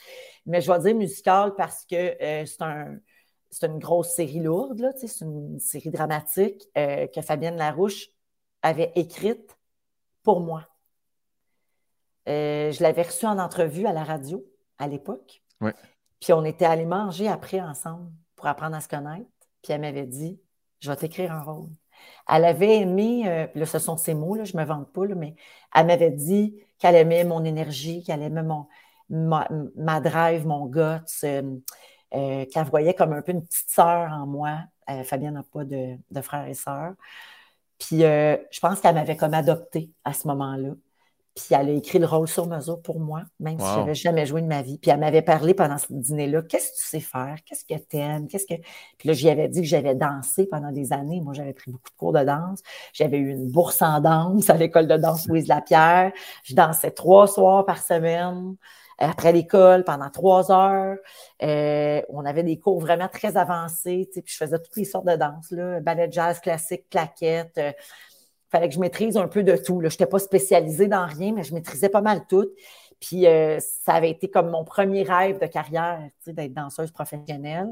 [0.47, 2.99] Mais je vais dire musical parce que euh, c'est un,
[3.63, 8.09] une grosse série lourde, c'est une série dramatique euh, que Fabienne Larouche
[8.63, 9.57] avait écrite
[10.23, 10.67] pour moi.
[12.27, 14.43] Euh, je l'avais reçue en entrevue à la radio
[14.79, 15.43] à l'époque.
[15.61, 15.73] Oui.
[16.21, 19.29] Puis on était allés manger après ensemble pour apprendre à se connaître.
[19.63, 20.41] Puis elle m'avait dit
[20.81, 21.69] Je vais t'écrire un rôle.
[22.29, 25.07] Elle avait aimé, euh, là, ce sont ses mots, là, je ne me vante pas,
[25.07, 25.37] mais
[25.75, 28.67] elle m'avait dit qu'elle aimait mon énergie, qu'elle aimait mon,
[29.09, 30.81] ma, drive, mon guts,
[31.25, 31.57] euh,
[32.15, 34.61] euh, qu'elle voyait comme un peu une petite sœur en moi.
[35.05, 36.93] Fabienne n'a pas de, de frères et sœurs.
[37.79, 40.71] Puis je pense qu'elle m'avait comme adoptée à ce moment-là.
[41.35, 44.25] Puis elle a écrit le rôle sur mesure pour moi, même si je n'avais jamais
[44.25, 44.79] joué de ma vie.
[44.79, 46.43] Puis elle m'avait parlé pendant ce dîner-là.
[46.43, 47.37] Qu'est-ce que tu sais faire?
[47.45, 48.29] Qu'est-ce que tu aimes?
[48.29, 48.55] Qu'est-ce que.
[48.99, 51.21] Puis là, j'y avais dit que j'avais dansé pendant des années.
[51.21, 52.61] Moi, j'avais pris beaucoup de cours de danse.
[52.93, 56.13] J'avais eu une bourse en danse à l'école de danse Louise Lapierre.
[56.45, 58.55] Je dansais trois soirs par semaine
[58.99, 60.97] après l'école pendant trois heures.
[61.43, 64.09] Euh, on avait des cours vraiment très avancés.
[64.13, 67.59] Puis je faisais toutes les sortes de danses, là, ballet jazz classique, claquette.
[67.59, 67.73] Euh,
[68.55, 69.81] fallait que je maîtrise un peu de tout.
[69.81, 72.49] Je n'étais pas spécialisée dans rien, mais je maîtrisais pas mal tout.
[73.01, 77.69] Puis euh, ça avait été comme mon premier rêve de carrière, d'être danseuse professionnelle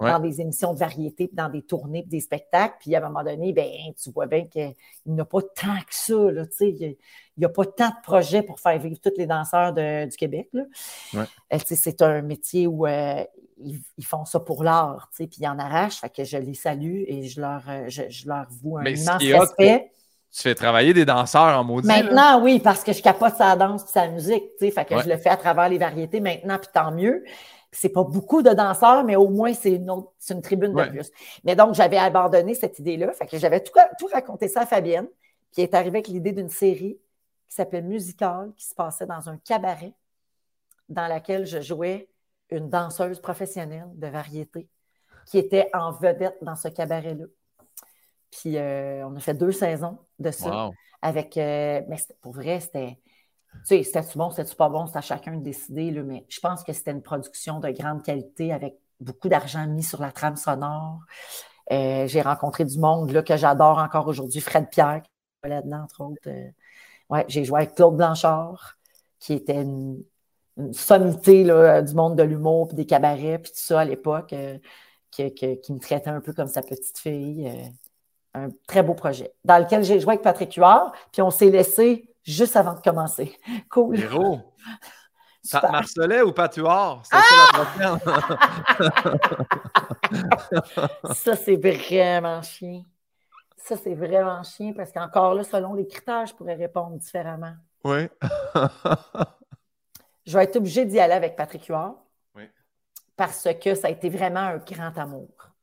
[0.00, 2.74] dans des émissions de variété, dans des tournées, des spectacles.
[2.80, 3.70] Puis à un moment donné, ben,
[4.02, 4.74] tu vois bien qu'il
[5.06, 6.14] n'y a pas tant que ça.
[6.60, 6.96] il
[7.38, 10.50] n'y a, pas tant de projets pour faire vivre tous les danseurs du Québec.
[11.14, 11.24] Euh,
[11.64, 13.24] c'est un métier où euh,
[13.58, 16.00] ils, font ça pour l'art, puis ils en arrachent.
[16.00, 19.92] Fait que je les salue et je leur, je, leur voue un immense respect
[20.34, 21.86] tu fais travailler des danseurs en maudit.
[21.86, 25.00] Maintenant, oui, parce que je capote sa danse et sa musique, tu sais, fait que
[25.00, 27.22] je le fais à travers les variétés maintenant, puis tant mieux.
[27.70, 29.90] C'est pas beaucoup de danseurs, mais au moins, c'est une,
[30.30, 31.10] une tribune de plus.
[31.44, 35.06] Mais donc, j'avais abandonné cette idée-là, fait que j'avais tout, tout raconté ça à Fabienne,
[35.52, 36.98] qui est arrivée avec l'idée d'une série
[37.48, 39.92] qui s'appelait Musical, qui se passait dans un cabaret,
[40.88, 42.08] dans laquelle je jouais
[42.50, 44.68] une danseuse professionnelle de variété
[45.26, 47.24] qui était en vedette dans ce cabaret-là.
[48.40, 50.70] Puis euh, on a fait deux saisons de ça.
[51.02, 52.98] Avec, euh, mais pour vrai, c'était.
[53.52, 56.40] Tu sais, c'était-tu bon, c'était-tu pas bon, c'était à chacun de décider, là, mais je
[56.40, 60.34] pense que c'était une production de grande qualité avec beaucoup d'argent mis sur la trame
[60.34, 60.98] sonore.
[61.70, 65.10] Euh, j'ai rencontré du monde là, que j'adore encore aujourd'hui, Fred Pierre, qui
[65.44, 66.28] est là-dedans, entre autres.
[67.10, 68.76] ouais, j'ai joué avec Claude Blanchard,
[69.20, 70.02] qui était une,
[70.72, 74.34] sommité là, du monde de l'humour, puis des cabarets, puis tout ça à l'époque,
[75.12, 77.48] qui, qui, me traitait un peu comme sa petite fille
[78.34, 82.08] un très beau projet dans lequel j'ai joué avec Patrick Huard, puis on s'est laissé
[82.24, 83.38] juste avant de commencer.
[83.70, 84.00] Cool.
[84.00, 84.40] Héros.
[85.70, 87.02] Marcelet ou Patuard?
[87.04, 87.22] C'est ça
[87.52, 87.98] la prochaine.
[91.14, 92.82] ça, c'est vraiment chien.
[93.58, 97.52] Ça, c'est vraiment chien parce qu'encore là, selon les critères, je pourrais répondre différemment.
[97.84, 98.08] Oui.
[100.24, 101.96] je vais être obligée d'y aller avec Patrick Huard.
[102.34, 102.48] Oui.
[103.14, 105.53] Parce que ça a été vraiment un grand amour.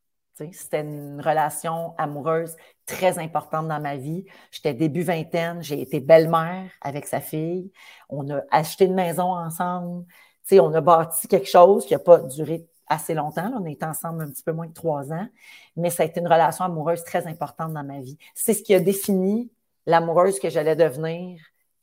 [0.52, 4.26] C'était une relation amoureuse très importante dans ma vie.
[4.52, 7.72] J'étais début vingtaine, j'ai été belle-mère avec sa fille.
[8.10, 10.06] On a acheté une maison ensemble.
[10.52, 13.52] on a bâti quelque chose qui n'a pas duré assez longtemps.
[13.60, 15.28] On est ensemble un petit peu moins de trois ans,
[15.76, 18.18] mais ça a été une relation amoureuse très importante dans ma vie.
[18.36, 19.52] C'est ce qui a défini
[19.86, 21.42] l'amoureuse que j'allais devenir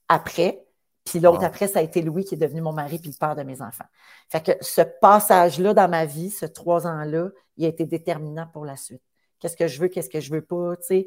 [0.08, 0.67] après.
[1.08, 3.34] Puis l'autre après, ça a été Louis qui est devenu mon mari puis le père
[3.34, 3.86] de mes enfants.
[4.28, 8.64] Fait que ce passage-là dans ma vie, ce trois ans-là, il a été déterminant pour
[8.64, 9.02] la suite.
[9.38, 11.06] Qu'est-ce que je veux, qu'est-ce que je veux pas, tu sais,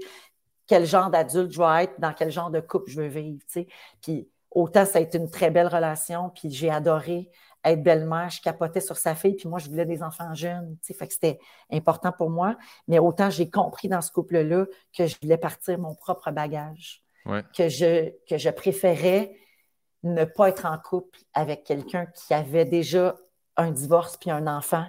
[0.65, 3.53] quel genre d'adulte je veux être, dans quel genre de couple je veux vivre, tu
[3.53, 3.67] sais?
[4.01, 7.29] Puis autant ça a été une très belle relation, puis j'ai adoré
[7.63, 10.87] être belle-mère, je capotais sur sa fille, puis moi, je voulais des enfants jeunes, tu
[10.87, 11.39] sais, fait que c'était
[11.71, 14.65] important pour moi, mais autant j'ai compris dans ce couple-là
[14.97, 17.03] que je voulais partir mon propre bagage,
[17.55, 19.35] que, je, que je préférais
[20.03, 23.15] ne pas être en couple avec quelqu'un qui avait déjà
[23.57, 24.85] un divorce puis un enfant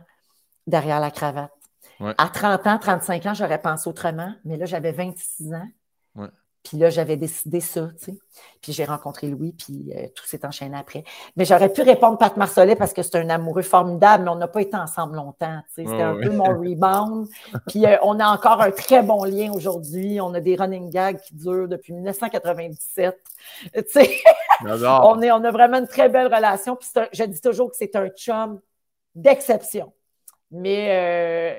[0.67, 1.53] derrière la cravate.
[2.19, 5.69] À 30 ans, 35 ans, j'aurais pensé autrement, mais là, j'avais 26 ans.
[6.63, 8.19] Puis là, j'avais décidé ça, tu sais.
[8.61, 11.03] Puis j'ai rencontré Louis, puis euh, tout s'est enchaîné après.
[11.37, 14.47] Mais j'aurais pu répondre Pat Marcelet parce que c'est un amoureux formidable, mais on n'a
[14.47, 15.91] pas été ensemble longtemps, tu sais.
[15.91, 17.29] C'était un peu mon rebound.
[17.69, 20.21] Puis euh, on a encore un très bon lien aujourd'hui.
[20.21, 23.19] On a des running gags qui durent depuis 1997.
[23.75, 24.11] Tu sais,
[24.65, 26.77] on, est, on a vraiment une très belle relation.
[26.77, 28.61] Puis je dis toujours que c'est un chum
[29.17, 29.93] d'exception.
[30.53, 31.59] Mais euh,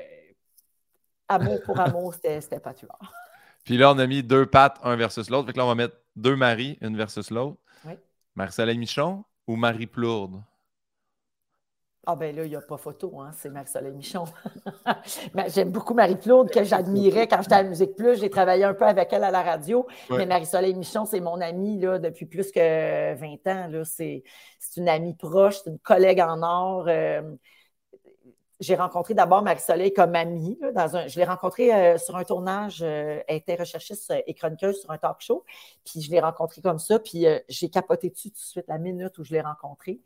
[1.27, 2.99] amour pour amour, c'était pas tu vois.
[3.63, 5.47] Puis là, on a mis deux pattes, un versus l'autre.
[5.47, 7.57] Fait que là, on va mettre deux maris, une versus l'autre.
[7.85, 7.93] Oui.
[8.35, 10.43] Marcel Michon ou Marie Plourde?
[12.05, 13.31] Ah ben là, il n'y a pas photo, hein?
[13.31, 14.25] c'est Marie-Soleil Michon.
[15.47, 18.19] J'aime beaucoup Marie Plourde, que j'admirais quand j'étais à Musique Plus.
[18.19, 19.87] J'ai travaillé un peu avec elle à la radio.
[20.09, 23.83] Mais Marie-Soleil Michon, c'est mon amie là, depuis plus que 20 ans.
[23.85, 24.21] C'est
[24.75, 26.89] une amie proche, c'est une collègue en or.
[26.89, 27.21] Euh,
[28.63, 30.57] j'ai rencontré d'abord Marie-Soleil comme amie.
[30.61, 32.81] je l'ai rencontrée euh, sur un tournage.
[32.81, 35.43] Euh, elle était recherchiste euh, et chroniqueuse sur un talk show.
[35.85, 36.97] Puis je l'ai rencontrée comme ça.
[36.99, 39.99] Puis j'ai capoté dessus tout de suite la minute où je l'ai rencontrée.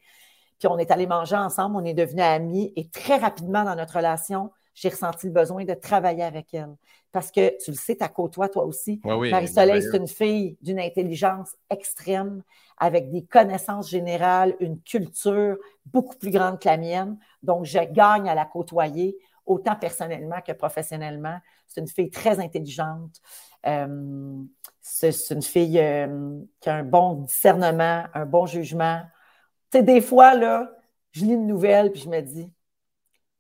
[0.58, 1.76] Puis on est allé manger ensemble.
[1.76, 2.74] On est devenus amis.
[2.76, 6.76] Et très rapidement dans notre relation, j'ai ressenti le besoin de travailler avec elle.
[7.12, 9.02] Parce que tu le sais, tu côtoie toi aussi.
[9.04, 12.44] oui, Marie-Soleil, c'est une fille d'une intelligence extrême,
[12.78, 17.18] avec des connaissances générales, une culture beaucoup plus grande que la mienne.
[17.41, 19.18] Donc, je gagne à la côtoyer,
[19.48, 21.40] autant personnellement que professionnellement.
[21.66, 23.20] C'est une fille très intelligente.
[23.66, 24.44] Euh,
[24.80, 29.02] c'est une fille euh, qui a un bon discernement, un bon jugement.
[29.72, 30.70] Tu sais, des fois, là,
[31.14, 32.54] je lis une nouvelle puis je me dis,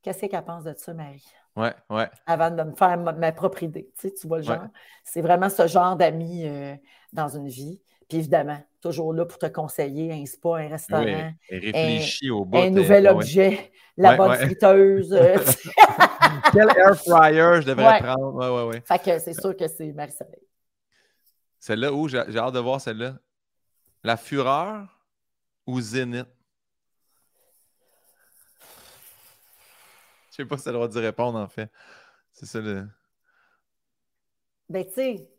[0.07, 1.25] qu'est-ce qu'elle pense de ça, Marie?
[1.55, 2.09] Ouais, ouais.
[2.25, 3.91] Avant de me faire ma, propre idée.
[3.99, 4.67] Tu, sais, tu vois le genre.
[5.03, 6.75] C'est vraiment ce genre d'amis euh,
[7.11, 7.81] dans une vie.
[8.07, 11.33] Puis évidemment, toujours là pour te conseiller un spa, un restaurant.
[11.49, 15.11] et réfléchis au Un nouvel objet, la bonne friteuse.
[15.11, 15.35] Euh,
[16.53, 18.33] Quel air fryer je devrais prendre?
[18.33, 18.83] Ouais, ouais, ouais.
[18.85, 20.47] Fait que c'est sûr que c'est Marie-Soleil.
[21.59, 23.17] Celle-là, où j'ai hâte de voir celle-là.
[24.03, 25.01] La Fureur
[25.65, 26.27] ou Zénith?
[30.43, 31.69] Sais pas si ça doit dû répondre, en fait.
[32.31, 32.87] C'est ça le.
[34.69, 35.29] Ben, tu sais,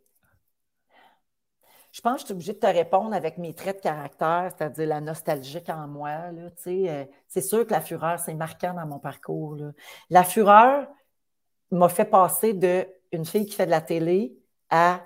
[1.93, 4.87] je pense que je suis obligée de te répondre avec mes traits de caractère, c'est-à-dire
[4.87, 6.31] la nostalgique en moi.
[6.31, 9.57] Là, euh, c'est sûr que la fureur, c'est marquant dans mon parcours.
[10.11, 10.87] La fureur
[11.71, 14.39] m'a fait passer de une fille qui fait de la télé
[14.71, 15.03] à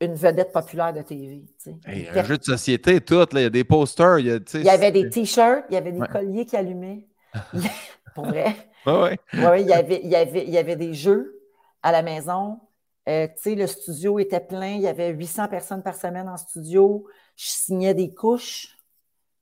[0.00, 1.44] une vedette populaire de TV.
[1.86, 3.24] un jeu de société, tout.
[3.32, 4.18] Il y a des posters.
[4.18, 7.06] Il y, avait des t-shirts, il y avait des colliers qui allumaient.
[8.14, 8.56] Pour vrai.
[8.86, 9.62] Oui, ouais.
[9.62, 11.40] il, y avait, il, y avait, il y avait des jeux
[11.82, 12.60] à la maison.
[13.08, 17.06] Euh, le studio était plein, il y avait 800 personnes par semaine en studio.
[17.36, 18.68] Je signais des couches.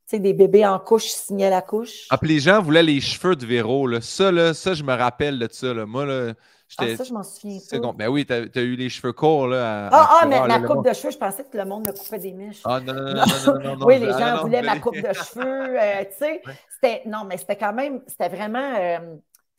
[0.08, 2.06] Tu sais, des bébés en couche, je signais la couche.
[2.10, 3.86] Ah, puis les gens voulaient les cheveux de Véro.
[3.86, 4.00] Là.
[4.00, 5.72] Ça, là, ça, je me rappelle de ça.
[5.72, 5.86] Là.
[5.86, 6.34] Moi, là,
[6.78, 7.92] ah, ça, je m'en souviens pas.
[7.92, 9.46] Ben oui, tu as, eu les cheveux courts.
[9.46, 12.18] Là, ah, ah mais ma coupe de cheveux, je pensais que le monde me coupait
[12.18, 12.62] des miches.
[12.64, 15.78] Ah, non, non, non, non, non, non Oui, les gens voulaient ma coupe de cheveux.
[15.78, 16.42] Euh, tu sais,
[16.74, 17.02] c'était...
[17.06, 18.00] Non, mais c'était quand même...
[18.06, 18.74] C'était vraiment...
[18.78, 18.98] Euh,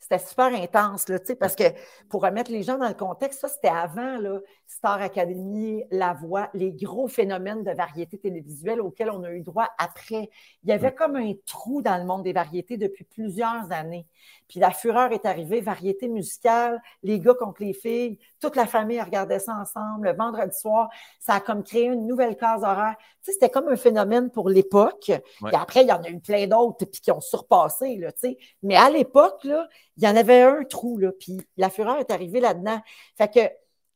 [0.04, 1.64] c'était super intense, là, parce que
[2.10, 6.50] pour remettre les gens dans le contexte, ça, c'était avant là, Star Academy, La Voix,
[6.54, 10.30] les gros phénomènes de variété télévisuelle auxquels on a eu droit après.
[10.62, 14.06] Il y avait comme un trou dans le monde des variétés depuis plusieurs années.
[14.48, 19.00] Puis la fureur est arrivée, variété musicale, les gars contre les filles, toute la famille
[19.00, 20.08] regardait ça ensemble.
[20.08, 22.96] Le vendredi soir, ça a comme créé une nouvelle case horaire.
[22.98, 25.08] Tu sais, c'était comme un phénomène pour l'époque.
[25.10, 28.20] Et après, il y en a eu plein d'autres puis qui ont surpassé, là, tu
[28.20, 28.38] sais.
[28.62, 32.10] Mais à l'époque, là, il y en avait un trou, là, puis la fureur est
[32.10, 32.80] arrivée là-dedans.
[33.16, 33.40] Fait que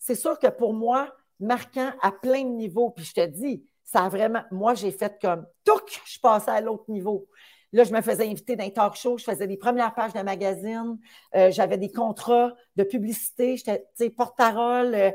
[0.09, 4.05] c'est sûr que pour moi, marquant à plein de niveaux, puis je te dis, ça
[4.05, 7.29] a vraiment, moi, j'ai fait comme, touc, je passais à l'autre niveau.
[7.75, 10.23] Là, je me faisais inviter dans un talk show, je faisais des premières pages de
[10.23, 10.99] magazine,
[11.35, 14.95] euh, j'avais des contrats de publicité, j'étais porte-parole.
[14.95, 15.11] Euh,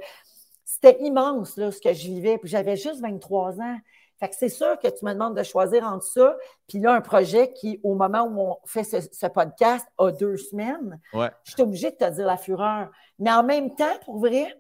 [0.64, 2.38] c'était immense là, ce que je vivais.
[2.38, 3.78] Puis j'avais juste 23 ans.
[4.20, 6.38] Fait que c'est sûr que tu me demandes de choisir entre ça,
[6.68, 11.00] puis là, un projet qui, au moment où on fait ce, podcast, a deux semaines.
[11.14, 11.32] Ouais.
[11.46, 12.92] Je suis obligée de te dire la fureur.
[13.18, 14.56] Mais en même temps, pour vrai,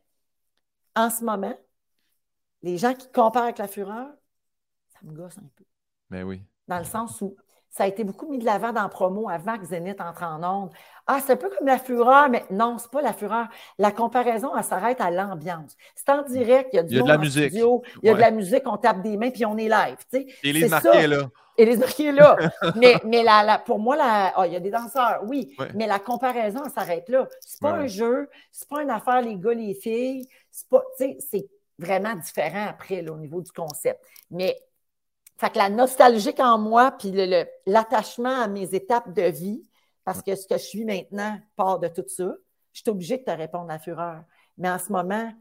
[0.95, 1.57] en ce moment,
[2.61, 4.07] les gens qui comparent avec la fureur,
[4.90, 5.64] ça me gosse un peu.
[6.10, 6.44] Mais ben oui.
[6.68, 7.36] Dans le sens où
[7.74, 10.70] ça a été beaucoup mis de l'avant dans promo avant que Zénith entre en onde.
[11.07, 13.48] Ah, c'est un peu comme la fureur, mais non, c'est pas la fureur.
[13.80, 15.76] La comparaison, elle s'arrête à l'ambiance.
[15.95, 17.49] C'est en direct, il y a du il y a de la musique.
[17.49, 19.98] Studio, il y a de la musique, on tape des mains, puis on est live.
[20.11, 20.28] Tu sais.
[20.44, 21.30] Et les marqués là.
[21.57, 22.38] Et les marqués là.
[22.76, 25.98] mais mais la, pour moi, la, ah, il y a des danseurs, oui, mais la
[25.98, 27.28] comparaison, elle s'arrête là.
[27.40, 30.28] C'est pas un jeu, c'est pas une affaire les gars, les filles.
[31.28, 31.48] C'est
[31.80, 34.00] vraiment différent après là, au niveau du concept.
[34.30, 34.58] Mais
[35.38, 37.12] fait que la nostalgique en moi, puis
[37.66, 39.64] l'attachement à mes étapes de vie,
[40.04, 42.36] parce que ce que je suis maintenant part de tout ça,
[42.74, 44.24] je suis obligée de te répondre à fureur.
[44.58, 45.34] Mais en ce moment,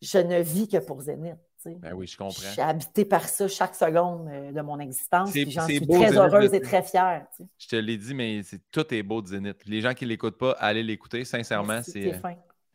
[0.00, 1.38] je ne vis que pour Zénith.
[1.64, 2.42] Ben oui, je comprends.
[2.42, 5.32] Je suis habitée par ça chaque seconde euh, de mon existence.
[5.34, 7.26] J'en suis très heureuse et très fière.
[7.56, 9.64] Je te l'ai dit, mais tout est beau de Zénith.
[9.64, 11.24] Les gens qui ne l'écoutent pas, allez l'écouter.
[11.24, 12.20] Sincèrement, c'est.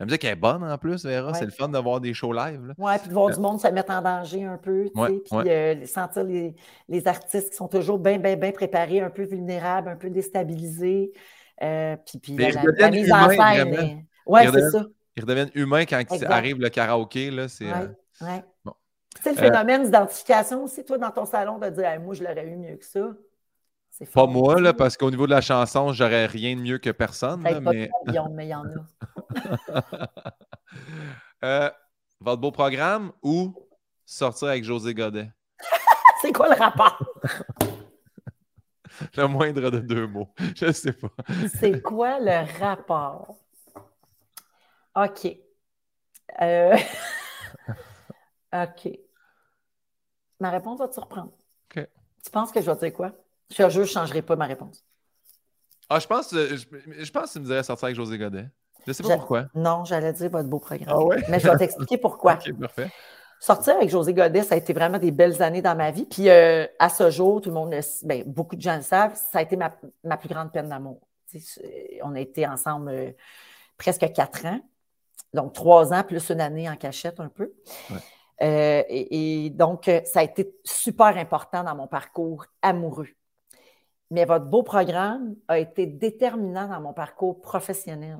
[0.00, 1.34] La musique est bonne en plus, Vera.
[1.34, 2.72] C'est le fun de voir des shows live.
[2.78, 4.90] Oui, puis de voir du monde se mettre en danger un peu.
[4.94, 6.56] puis euh, sentir les,
[6.88, 11.12] les, artistes qui sont toujours bien, bien, bien préparés, un peu vulnérables, un peu déstabilisés.
[11.62, 14.06] Euh, puis puis la, la, mise en scène.
[14.24, 14.86] Oui, c'est ça.
[15.16, 17.30] Ils redeviennent humains quand arrive le karaoké.
[17.48, 17.72] C'est ouais,
[18.22, 18.72] euh, bon.
[19.26, 22.76] le phénomène d'identification aussi, toi, dans ton salon, de dire Moi, je l'aurais eu mieux
[22.76, 23.10] que ça.
[24.06, 27.42] Pas moi, là, parce qu'au niveau de la chanson, j'aurais rien de mieux que personne.
[27.42, 27.90] Là, mais...
[28.32, 28.84] mais il y en a.
[31.44, 31.70] euh,
[32.20, 33.54] votre beau programme ou
[34.06, 35.30] sortir avec José Godet?
[36.22, 37.02] C'est quoi le rapport?
[39.16, 40.32] le moindre de deux mots.
[40.56, 41.10] Je ne sais pas.
[41.54, 43.36] C'est quoi le rapport?
[44.96, 45.36] OK.
[46.40, 46.76] Euh...
[48.52, 48.98] OK.
[50.40, 51.32] Ma réponse va te surprendre.
[51.66, 51.86] OK.
[52.24, 53.12] Tu penses que je vais dire quoi?
[53.50, 54.84] Je te jure, je ne changerai pas ma réponse.
[55.88, 58.48] Ah, je pense, je, je pense que tu me dirais sortir avec José Godet.
[58.86, 59.46] Je ne sais pas pourquoi.
[59.54, 60.88] Non, j'allais dire votre beau programme.
[60.88, 61.22] Ah ouais?
[61.28, 62.34] Mais je vais t'expliquer pourquoi.
[62.34, 62.90] ok, parfait.
[63.40, 66.04] Sortir avec José Godet, ça a été vraiment des belles années dans ma vie.
[66.04, 69.14] Puis euh, à ce jour, tout le monde, le, ben, beaucoup de gens le savent,
[69.14, 69.74] ça a été ma,
[70.04, 71.00] ma plus grande peine d'amour.
[72.02, 73.10] On a été ensemble euh,
[73.78, 74.60] presque quatre ans.
[75.32, 77.52] Donc trois ans plus une année en cachette un peu.
[77.90, 77.96] Ouais.
[78.42, 83.08] Euh, et, et, donc, ça a été super important dans mon parcours amoureux.
[84.10, 88.18] Mais votre beau programme a été déterminant dans mon parcours professionnel.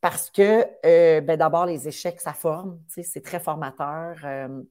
[0.00, 4.16] Parce que, euh, ben d'abord, les échecs, ça forme, c'est très formateur.
[4.24, 4.62] Euh,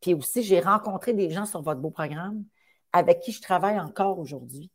[0.00, 2.44] puis aussi, j'ai rencontré des gens sur votre beau programme
[2.92, 4.70] avec qui je travaille encore aujourd'hui.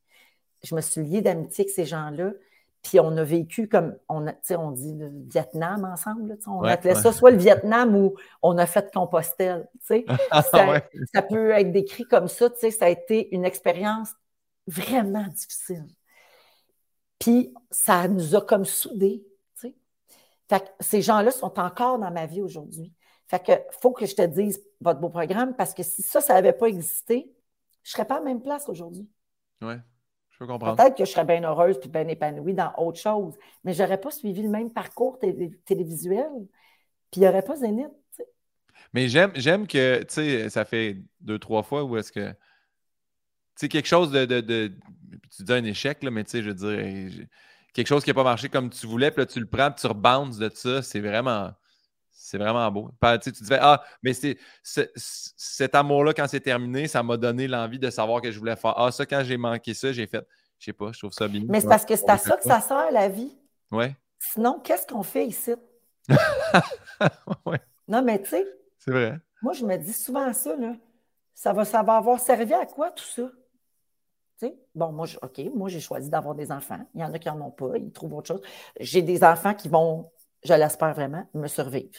[0.64, 2.32] Je me suis liée d'amitié avec ces gens-là.
[2.84, 6.38] Puis on a vécu comme, on, a, on dit le Vietnam ensemble.
[6.48, 7.02] on ouais, appelait ouais.
[7.02, 9.68] ça soit le Vietnam ou on a fait Compostelle.
[9.82, 10.00] ça,
[10.54, 10.84] ouais.
[11.14, 12.50] ça peut être décrit comme ça.
[12.56, 14.12] Ça a été une expérience
[14.70, 15.88] vraiment difficile.
[17.20, 19.24] Puis ça nous a comme soudés.
[20.50, 22.92] Fait que ces gens-là sont encore dans ma vie aujourd'hui.
[23.28, 23.52] Fait que
[23.82, 26.66] faut que je te dise votre beau programme parce que si ça, ça n'avait pas
[26.66, 27.32] existé,
[27.84, 29.08] je ne serais pas à la même place aujourd'hui.
[29.62, 29.76] Oui,
[30.32, 30.76] je peux comprendre.
[30.76, 34.02] Peut-être que je serais bien heureuse et bien épanouie dans autre chose, mais je n'aurais
[34.02, 36.32] pas suivi le même parcours télé télévisuel,
[37.12, 37.92] puis il n'y aurait pas Zénith.
[38.14, 38.28] T'sais.
[38.94, 42.34] Mais j'aime, j'aime que, tu sais, ça fait deux, trois fois où est-ce que,
[43.60, 44.72] sais, quelque chose de, de, de,
[45.36, 47.26] tu dis un échec, là, mais tu sais, je veux dire,
[47.74, 49.82] quelque chose qui n'a pas marché comme tu voulais, puis là, tu le prends, puis
[49.82, 51.52] tu rebounces de ça, c'est vraiment,
[52.10, 52.92] c'est vraiment beau.
[53.02, 57.48] Tu, sais, tu disais, ah, mais c'est, cet amour-là, quand c'est terminé, ça m'a donné
[57.48, 58.74] l'envie de savoir que je voulais faire.
[58.78, 60.26] Ah, ça, quand j'ai manqué ça, j'ai fait,
[60.58, 61.44] je sais pas, je trouve ça bien.
[61.48, 63.38] Mais c'est parce que c'est à ça que ça sert, la vie.
[63.72, 63.96] Ouais.
[64.20, 65.54] Sinon, qu'est-ce qu'on fait ici?
[67.46, 67.62] ouais.
[67.88, 68.46] Non, mais tu sais,
[68.78, 69.20] c'est vrai.
[69.42, 70.74] Moi, je me dis souvent ça, là.
[71.34, 73.32] Ça va, ça va avoir servi à quoi tout ça?
[74.40, 74.56] T'sais?
[74.74, 76.80] Bon, moi, je, OK, moi, j'ai choisi d'avoir des enfants.
[76.96, 78.42] Il y en a qui n'en ont pas, ils trouvent autre chose.
[78.80, 80.10] J'ai des enfants qui vont,
[80.44, 81.92] je l'espère vraiment, me survivre.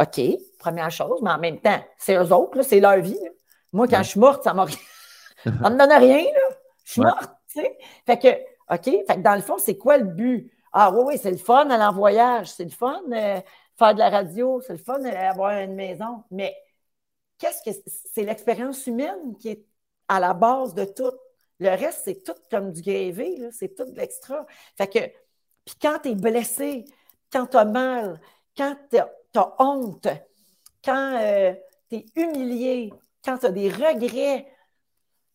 [0.00, 0.20] OK,
[0.58, 3.14] première chose, mais en même temps, c'est eux autres, c'est leur vie.
[3.22, 3.30] Là.
[3.72, 4.02] Moi, quand ouais.
[4.02, 4.66] je suis morte, ça m'a
[5.44, 6.56] ça me donne rien, là.
[6.84, 7.06] Je suis ouais.
[7.06, 7.78] morte, tu sais.
[8.04, 10.50] Fait que, OK, fait que dans le fond, c'est quoi le but?
[10.72, 13.40] Ah oui, oui, c'est le fun aller en voyage, c'est le fun euh,
[13.78, 16.56] faire de la radio, c'est le fun avoir une maison, mais
[17.38, 17.76] qu'est-ce que
[18.12, 19.64] c'est l'expérience humaine qui est
[20.08, 21.12] à la base de tout?
[21.64, 24.44] Le reste, c'est tout comme du grévé, c'est tout de l'extra.
[24.76, 24.98] Fait que,
[25.64, 26.84] puis quand tu es blessé,
[27.32, 28.20] quand tu as mal,
[28.54, 30.06] quand tu as honte,
[30.84, 31.54] quand euh,
[31.88, 32.92] tu es humilié,
[33.24, 34.46] quand tu as des regrets,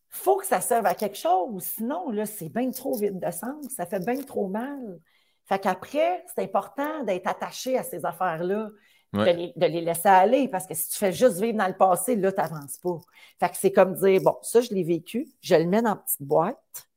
[0.08, 1.64] faut que ça serve à quelque chose.
[1.64, 3.66] Sinon, là, c'est bien trop vide de sens.
[3.76, 5.00] Ça fait bien trop mal.
[5.46, 8.70] Fait qu'après, c'est important d'être attaché à ces affaires-là.
[9.12, 9.32] Ouais.
[9.32, 11.76] De, les, de, les, laisser aller parce que si tu fais juste vivre dans le
[11.76, 12.98] passé, là, tu n'avances pas.
[13.40, 16.02] Fait que c'est comme dire, bon, ça, je l'ai vécu, je le mets dans une
[16.02, 16.88] petite boîte,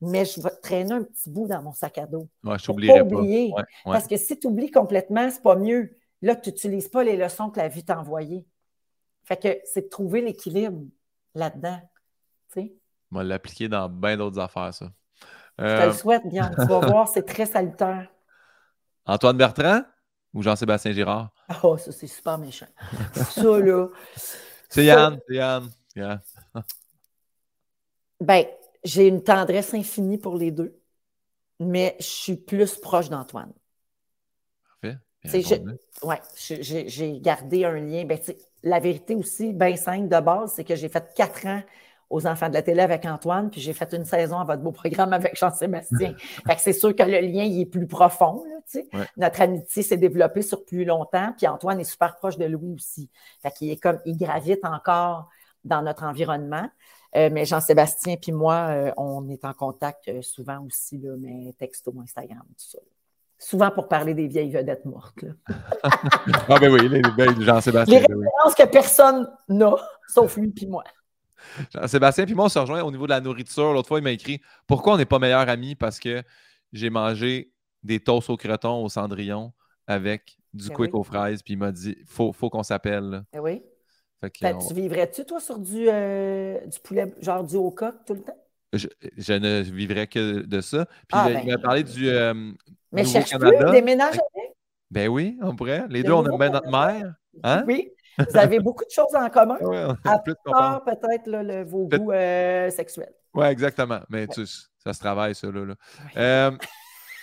[0.00, 2.28] mais je vais traîner un petit bout dans mon sac à dos.
[2.42, 3.02] Ouais, je pas.
[3.02, 3.52] Oublier.
[3.54, 3.64] Ouais.
[3.84, 5.96] Parce que si tu oublies complètement, c'est pas mieux.
[6.22, 8.46] Là, tu n'utilises pas les leçons que la vie t'a envoyées.
[9.24, 10.86] Fait que c'est de trouver l'équilibre
[11.34, 11.80] là-dedans.
[12.52, 12.74] Tu sais?
[13.12, 14.90] On va l'appliquer dans bien d'autres affaires, ça.
[15.58, 16.54] Je te le souhaite, Guillaume.
[16.58, 18.08] tu vas voir, c'est très salutaire.
[19.04, 19.82] Antoine Bertrand?
[20.34, 21.30] Ou Jean-Sébastien Girard?
[21.62, 22.66] Oh, ça, c'est super méchant.
[23.14, 23.88] ça, là.
[24.70, 25.70] C'est Yann, c'est Yann.
[25.96, 26.20] Yann.
[28.20, 28.44] ben,
[28.84, 30.78] j'ai une tendresse infinie pour les deux,
[31.58, 33.52] mais je suis plus proche d'Antoine.
[34.82, 34.98] Parfait.
[36.02, 38.04] Oui, j'ai gardé un lien.
[38.04, 38.18] Ben,
[38.62, 41.62] la vérité aussi, bien simple de base, c'est que j'ai fait quatre ans
[42.10, 44.72] aux enfants de la télé avec Antoine, puis j'ai fait une saison à votre beau
[44.72, 46.14] programme avec Jean-Sébastien.
[46.46, 48.88] fait que c'est sûr que le lien, il est plus profond, là, tu sais.
[48.92, 49.06] Ouais.
[49.16, 53.10] Notre amitié s'est développée sur plus longtemps, puis Antoine est super proche de Louis aussi.
[53.42, 55.28] Fait qu'il est comme, il gravite encore
[55.64, 56.68] dans notre environnement.
[57.16, 61.54] Euh, mais Jean-Sébastien puis moi, euh, on est en contact euh, souvent aussi, là, mais
[61.58, 62.78] texto, Instagram, tout ça.
[63.38, 65.22] Souvent pour parler des vieilles vedettes mortes.
[65.22, 65.30] Là.
[65.84, 68.00] ah ben oui, les, les Jean-Sébastien.
[68.00, 69.76] Les références que personne n'a,
[70.08, 70.84] sauf lui puis moi.
[71.86, 73.72] Sébastien, puis moi, on se rejoint au niveau de la nourriture.
[73.72, 75.74] L'autre fois, il m'a écrit Pourquoi on n'est pas meilleurs amis?
[75.74, 76.22] Parce que
[76.72, 77.52] j'ai mangé
[77.82, 79.52] des toasts au creton au cendrillon
[79.86, 81.00] avec du Ben quick oui.
[81.00, 83.22] aux fraises, puis il m'a dit Faut, faut qu'on s'appelle.
[83.32, 83.62] Eh oui.
[84.20, 87.94] Fait que on- Tu vivrais-tu, toi, sur du, euh, du poulet, genre du haut coq
[88.06, 88.36] tout le temps?
[88.72, 88.86] je,
[89.16, 90.84] je ne vivrais que de ça.
[90.86, 92.08] Puis Ah, il, ben, il m'a parlé du.
[92.08, 92.52] euh,
[92.92, 93.56] Mais cherche Canada.
[93.58, 94.52] plus, déménage avec?
[94.90, 95.86] Ben oui, on pourrait.
[95.88, 97.14] Les Le deux, on aime bien notre mère.
[97.44, 97.64] Hein?
[97.66, 99.56] Oui, vous avez beaucoup de choses en commun.
[99.60, 100.18] Ouais, À
[100.50, 103.12] part peut-être le- vos goûts euh, sexuels.
[103.34, 104.00] Ouais, exactement.
[104.08, 105.48] Mais tu sais, ça se travaille, ça.
[105.50, 105.74] Là, là.
[106.16, 106.50] Euh,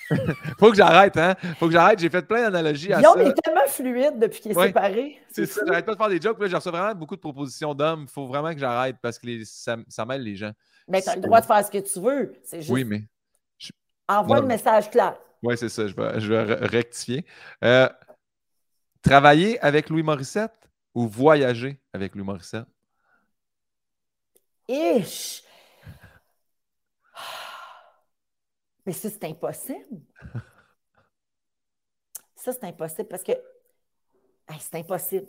[0.59, 1.35] faut que j'arrête, hein?
[1.59, 1.99] Faut que j'arrête.
[1.99, 3.13] J'ai fait plein d'analogies à ça.
[3.21, 4.67] est tellement fluide depuis qu'il est Ouais.
[4.67, 5.19] séparé.
[5.31, 6.39] C'est ça, j'arrête pas de faire des jokes.
[6.39, 8.03] Là, j'ai reçu vraiment beaucoup de propositions d'hommes.
[8.03, 10.51] Il faut vraiment que j'arrête parce que les- ça, ça mêle les gens.
[10.87, 12.33] Mais tu as le droit de faire ce que tu veux.
[12.43, 12.71] C'est juste.
[12.71, 13.01] Oui, mais
[13.57, 13.71] je,
[14.07, 15.17] Envoie le message clair.
[15.41, 15.93] Oui, c'est ça, je
[16.33, 17.25] vais, rectifier.
[17.63, 17.89] Euh,
[19.01, 20.51] travailler avec Louis Morissette?
[20.95, 22.65] Ou voyager avec Louis Morissette?
[24.67, 25.43] Ish!
[28.85, 30.01] Mais ça, c'est impossible.
[32.35, 33.31] Ça, c'est impossible parce que
[34.59, 35.25] c'est impossible.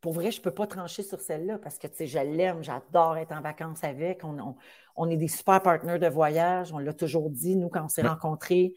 [0.00, 3.32] Pour vrai, je ne peux pas trancher sur celle-là parce que je l'aime, j'adore être
[3.32, 4.22] en vacances avec.
[4.24, 6.72] On, est des super partenaires de voyage.
[6.72, 8.74] On l'a toujours dit, nous, quand on s'est rencontrés,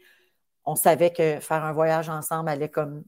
[0.66, 3.04] on savait que faire un voyage ensemble allait comme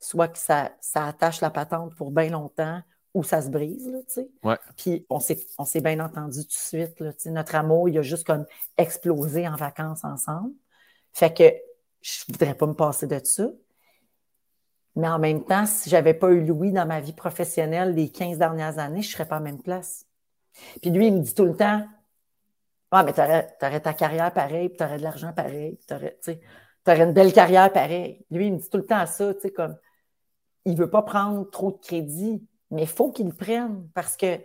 [0.00, 2.80] soit que ça, ça attache la patente pour bien longtemps
[3.14, 4.28] ou ça se brise, là, tu sais.
[4.76, 8.46] Puis on s'est, bien entendu tout de suite, là, Notre amour, il a juste comme
[8.76, 10.52] explosé en vacances ensemble.
[11.12, 11.44] Fait que
[12.02, 13.48] je ne voudrais pas me passer de ça.
[14.96, 18.10] Mais en même temps, si je n'avais pas eu Louis dans ma vie professionnelle les
[18.10, 20.06] 15 dernières années, je ne serais pas à la même place.
[20.80, 21.84] Puis lui, il me dit tout le temps
[22.90, 26.18] Ah, mais tu aurais, ta carrière pareille, puis tu aurais de l'argent pareil, tu aurais,
[26.86, 28.24] aurais, une belle carrière pareille.
[28.30, 29.76] Lui, il me dit tout le temps ça, tu sais, comme
[30.70, 34.16] il ne veut pas prendre trop de crédit mais il faut qu'il le prenne parce
[34.16, 34.38] que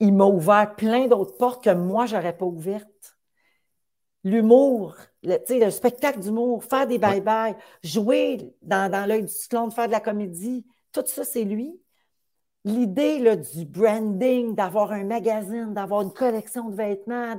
[0.00, 3.18] il m'a ouvert plein d'autres portes que moi, je n'aurais pas ouvertes.
[4.24, 9.86] L'humour, le, le spectacle d'humour, faire des bye-bye, jouer dans, dans l'œil du cyclone, faire
[9.86, 11.78] de la comédie, tout ça, c'est lui.
[12.64, 17.34] L'idée du branding, d'avoir un magazine, d'avoir une collection de vêtements,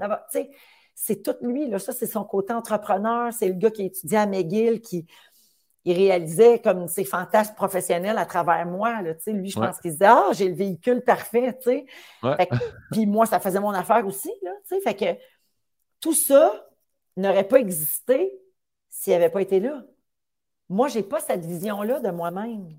[0.96, 1.68] c'est tout lui.
[1.68, 1.80] Là.
[1.80, 3.32] Ça, c'est son côté entrepreneur.
[3.34, 5.06] C'est le gars qui étudiait à McGill, qui,
[5.84, 9.02] il réalisait comme ses fantasmes professionnels à travers moi.
[9.02, 11.58] Là, lui, je pense qu'il disait Ah, j'ai le véhicule parfait.
[12.92, 14.32] puis moi, ça faisait mon affaire aussi.
[14.44, 14.52] Là,
[14.84, 15.22] fait que
[16.00, 16.68] tout ça
[17.18, 18.32] n'aurait pas existé
[18.90, 19.84] s'il n'avait pas été là.
[20.70, 22.70] Moi, je n'ai pas cette vision-là de moi-même.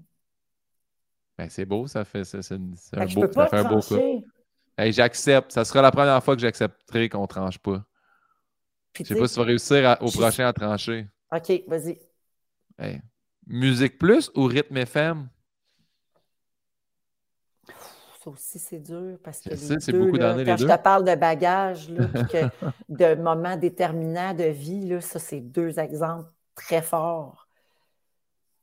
[1.37, 2.59] Ben, c'est beau, ça fait, c'est, un,
[3.07, 4.91] beau, ça fait un beau cas.
[4.91, 5.53] j'accepte.
[5.53, 7.85] Ça sera la première fois que j'accepterai qu'on ne tranche pas.
[8.95, 11.07] Je ne sais pas si tu vas réussir au prochain à trancher.
[11.35, 11.99] OK, vas-y.
[13.47, 15.29] Musique Plus ou Rythme FM?
[18.23, 21.89] Ça aussi, c'est dur parce que c'est beaucoup d'années Quand je te parle de bagages,
[22.89, 27.49] de moments déterminants de vie, là, ça, c'est deux exemples très forts.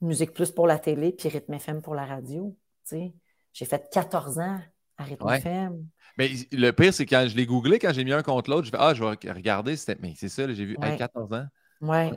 [0.02, 2.56] Musique Plus pour la télé, puis Rythme FM pour la radio.
[2.90, 4.61] J'ai fait 14 ans
[4.98, 5.86] à Rythme FM.
[6.18, 8.72] Mais le pire, c'est quand je l'ai googlé, quand j'ai mis un contre l'autre, je
[8.72, 9.76] fais Ah, je vais regarder.
[9.99, 11.45] Mais c'est ça, j'ai vu 14 ans.
[11.81, 12.11] Oui.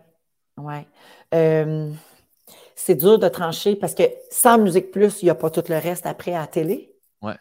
[0.56, 0.86] Oui.
[1.34, 1.90] Euh,
[2.74, 5.78] c'est dur de trancher parce que sans Musique Plus, il n'y a pas tout le
[5.78, 6.94] reste après à la télé.
[7.22, 7.32] Oui.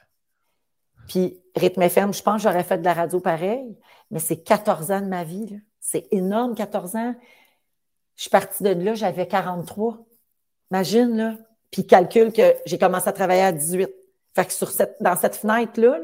[1.07, 3.77] Puis Rythme FM, je pense que j'aurais fait de la radio pareil,
[4.11, 5.59] mais c'est 14 ans de ma vie.
[5.79, 7.15] C'est énorme, 14 ans.
[8.15, 9.97] Je suis partie de là, j'avais 43.
[10.71, 11.35] Imagine, là.
[11.71, 13.89] Puis calcule que j'ai commencé à travailler à 18.
[14.35, 15.99] Fait que sur cette, dans cette fenêtre-là,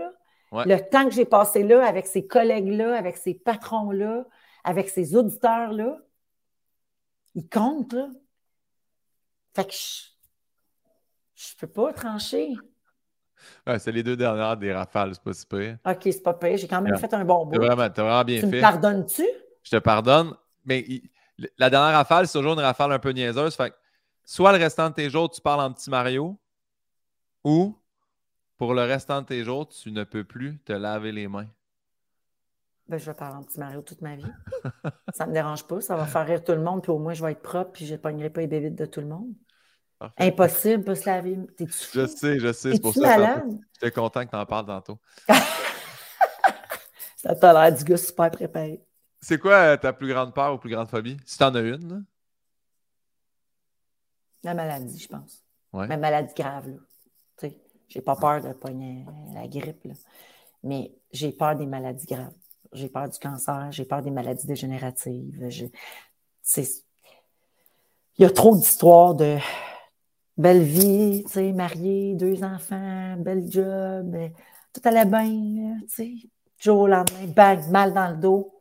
[0.52, 4.26] le temps que j'ai passé là, avec ces collègues-là, avec ces patrons-là,
[4.64, 5.98] avec ces auditeurs-là,
[7.38, 8.10] il compte, là.
[9.56, 12.56] Fait que je, ne peux pas trancher.
[13.78, 15.78] c'est les deux dernières des rafales, c'est pas si pire.
[15.86, 16.58] OK, c'est pas pire.
[16.58, 17.52] J'ai quand même fait un bon bout.
[17.52, 18.50] T'as vraiment, vraiment, bien fait.
[18.50, 19.26] Tu me pardonnes-tu?
[19.62, 20.34] Je te pardonne,
[20.66, 20.84] mais
[21.60, 23.56] la dernière rafale, c'est toujours une rafale un peu niaiseuse.
[23.56, 23.76] Fait que
[24.26, 26.40] soit le restant de tes jours, tu parles en petit Mario,
[27.44, 27.78] ou
[28.58, 31.48] pour le restant de tes jours, tu ne peux plus te laver les mains.
[32.90, 34.32] Ben, je vais parler en petit Mario toute ma vie.
[35.14, 35.82] ça ne me dérange pas.
[35.82, 37.86] Ça va faire rire tout le monde, puis au moins, je vais être propre, puis
[37.86, 39.34] je ne pognerai pas les bébites de tout le monde.
[40.18, 41.38] Impossible de se laver.
[41.60, 42.74] je sais, je sais.
[42.74, 43.44] C'est pour ça.
[43.74, 45.00] J'étais content que tu en parles tantôt.
[47.18, 48.82] ça t'a l'air du gars super préparé.
[49.20, 51.18] C'est quoi euh, ta plus grande peur ou plus grande phobie?
[51.26, 52.00] Si tu en as une, là?
[54.44, 55.44] La maladie, je pense.
[55.74, 55.88] Ouais.
[55.88, 57.50] Ma maladie grave, là.
[57.90, 59.04] j'ai pas peur de pogner
[59.34, 59.94] la grippe, là.
[60.64, 62.34] Mais j'ai peur des maladies graves
[62.74, 65.50] j'ai peur du cancer, j'ai peur des maladies dégénératives.
[66.58, 66.68] il
[68.18, 69.38] y a trop d'histoires de
[70.38, 74.16] belle vie, tu sais, mariée, deux enfants, bel job,
[74.74, 76.14] tout allait bien, tu sais.
[76.60, 78.52] Jour au lendemain, bang, mal dans le dos,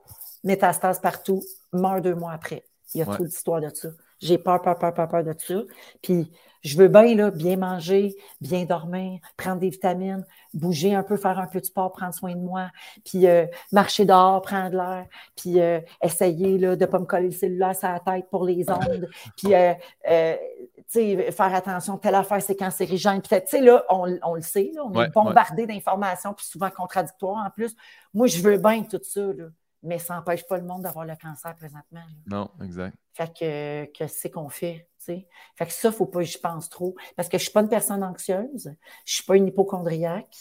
[0.44, 1.42] métastase partout,
[1.72, 2.64] mort deux mois après.
[2.94, 3.88] Il y a trop d'histoires de ça.
[4.20, 5.62] J'ai peur, peur, peur, peur, peur de ça.
[6.02, 6.30] Puis
[6.66, 11.38] je veux bien, là, bien manger, bien dormir, prendre des vitamines, bouger un peu, faire
[11.38, 12.70] un peu de sport, prendre soin de moi,
[13.04, 15.06] puis euh, marcher dehors, prendre l'air,
[15.36, 18.44] puis euh, essayer là, de ne pas me coller le cellulaire sur la tête pour
[18.44, 19.74] les ondes, puis euh,
[20.08, 23.22] faire attention, telle affaire, c'est cancérigène.
[23.22, 27.50] Peut-être, tu sais, là, on, le sait, on est bombardé d'informations, puis souvent contradictoires en
[27.50, 27.76] plus.
[28.12, 29.46] Moi, je veux bien tout ça, là
[29.86, 32.02] mais ça n'empêche pas le monde d'avoir le cancer présentement.
[32.26, 32.96] Non, exact.
[33.14, 34.88] Fait que, que c'est qu'on fait.
[35.06, 36.96] Fait que ça, il ne faut pas que je pense trop.
[37.14, 40.34] Parce que je ne suis pas une personne anxieuse, je ne suis pas une hypochondriaque.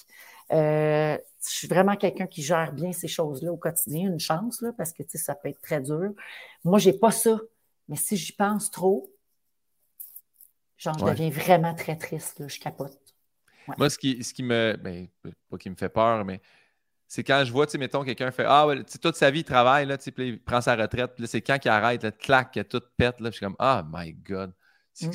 [0.52, 4.72] Euh, je suis vraiment quelqu'un qui gère bien ces choses-là au quotidien, une chance, là,
[4.78, 6.12] parce que ça peut être très dur.
[6.64, 7.40] Moi, j'ai pas ça.
[7.88, 9.12] Mais si j'y pense trop,
[10.78, 13.00] genre, je deviens vraiment très triste, là, je capote.
[13.78, 14.78] Moi, ce qui, ce qui me.
[14.82, 15.08] Ben,
[15.50, 16.42] pas qui me fait peur, mais
[17.08, 19.44] c'est quand je vois, tu sais, mettons, quelqu'un fait Ah, ouais, toute sa vie, il
[19.44, 22.12] travaille, là, tu sais, il prend sa retraite, puis là, c'est quand qu'il arrête, là,
[22.12, 24.54] clac, tout pète, là, je suis comme Ah, my God.
[25.02, 25.10] Mm.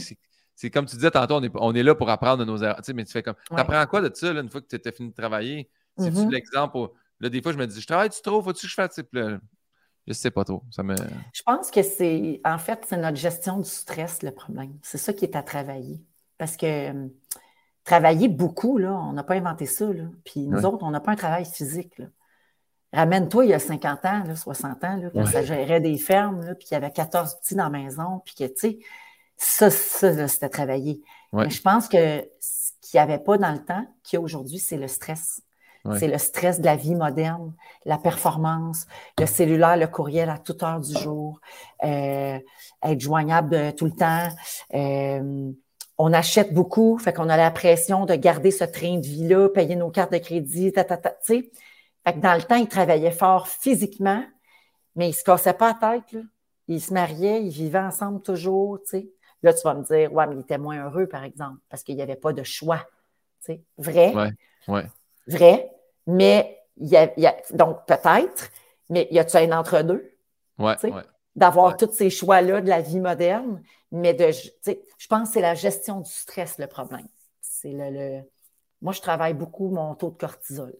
[0.55, 2.77] C'est comme tu disais tantôt, on est, on est là pour apprendre de nos erreurs.
[2.77, 3.35] Tu sais, mais tu fais comme.
[3.49, 5.71] Tu apprends quoi de ça, là, une fois que tu as fini de travailler?
[5.97, 6.31] C'est-tu mm-hmm.
[6.31, 6.89] l'exemple?
[7.19, 8.43] Là, des fois, je me dis, je travaille-tu trop?
[8.43, 9.01] Faut-tu que je fasse?
[9.12, 9.39] Là,
[10.07, 10.62] je sais pas trop.
[10.71, 10.95] Ça me...
[11.33, 14.79] Je pense que c'est, en fait, c'est notre gestion du stress le problème.
[14.83, 16.03] C'est ça qui est à travailler.
[16.37, 17.09] Parce que
[17.91, 19.87] travailler beaucoup, là, on n'a pas inventé ça.
[19.87, 20.05] Là.
[20.25, 22.01] Puis nous autres, on n'a pas un travail physique.
[22.93, 26.45] Ramène-toi il y a 50 ans, là, 60 ans, là, quand ça gérait des fermes,
[26.45, 28.79] là, puis il y avait 14 petits dans la maison, puis que, tu sais,
[29.37, 31.03] ça, ça c'était travailler.
[31.33, 34.21] Mais je pense que ce qu'il n'y avait pas dans le temps, qu'il y a
[34.21, 35.43] aujourd'hui, c'est le stress.
[35.97, 37.55] C'est le stress de la vie moderne,
[37.87, 38.87] la performance,
[39.19, 41.41] le cellulaire, le courriel à toute heure du jour,
[41.83, 42.39] euh,
[42.83, 44.29] être joignable tout le temps.
[44.75, 45.53] Euh,
[46.02, 49.77] on achète beaucoup, fait qu'on a la pression de garder ce train de vie-là, payer
[49.77, 51.43] nos cartes de crédit, ta, ta, ta, Fait
[52.05, 54.24] que dans le temps, ils travaillaient fort physiquement,
[54.97, 56.12] mais ils se cassaient pas la tête.
[56.12, 56.20] Là.
[56.68, 58.78] Ils se mariaient, ils vivaient ensemble toujours.
[58.85, 59.10] sais.
[59.43, 61.97] Là, tu vas me dire, ouais, mais ils étaient moins heureux, par exemple, parce qu'il
[61.97, 62.86] n'y avait pas de choix.
[63.40, 63.62] sais.
[63.77, 64.14] Vrai.
[64.14, 64.32] Ouais,
[64.68, 64.86] ouais
[65.27, 65.70] vrai,
[66.06, 68.51] mais il y a, donc peut-être,
[68.89, 70.12] mais y a-tu un entre-deux?
[70.59, 70.77] Ouais,
[71.36, 73.62] D'avoir tous ces choix-là de la vie moderne,
[73.93, 77.07] mais de, je pense que c'est la gestion du stress le problème.
[77.40, 78.23] C'est le,
[78.82, 80.74] Moi, je travaille beaucoup mon taux de cortisol.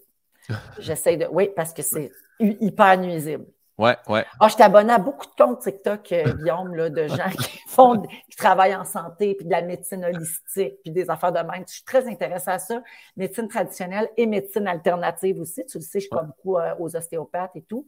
[0.79, 1.27] J'essaie de.
[1.31, 2.11] Oui, parce que c'est
[2.41, 3.47] hyper nuisible.
[3.81, 4.27] Ouais, ouais.
[4.39, 8.03] Ah, je t'abonne à beaucoup de comptes TikTok, euh, Guillaume, là, de gens qui font,
[8.03, 11.65] qui travaillent en santé, puis de la médecine holistique, puis des affaires de même.
[11.67, 12.83] Je suis très intéressée à ça.
[13.17, 15.65] Médecine traditionnelle et médecine alternative aussi.
[15.65, 17.87] Tu le sais, je crois beaucoup euh, aux ostéopathes et tout.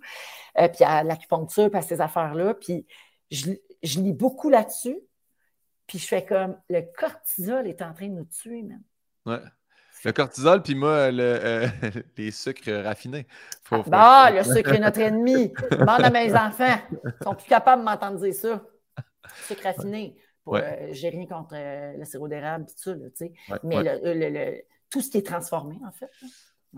[0.58, 2.54] Euh, puis à l'acupuncture, puis à ces affaires-là.
[2.54, 2.86] Puis
[3.30, 3.50] je,
[3.82, 4.98] je lis beaucoup là-dessus.
[5.86, 8.82] Puis je fais comme, le cortisol est en train de nous tuer, même.
[9.26, 9.40] Ouais.
[10.04, 11.66] Le cortisol, puis moi, le, euh,
[12.16, 13.26] les sucres raffinés.
[13.92, 15.52] ah, le sucre est notre ennemi.
[15.70, 16.76] Demande à mes enfants.
[17.04, 18.62] Ils sont plus capables de m'entendre dire ça.
[19.46, 20.16] Sucre raffiné.
[20.48, 22.94] Euh, j'ai rien contre euh, le sirop d'érable, tout ça.
[23.62, 26.10] Mais Le, tout ce qui est transformé, en fait.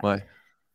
[0.02, 0.24] Ouais.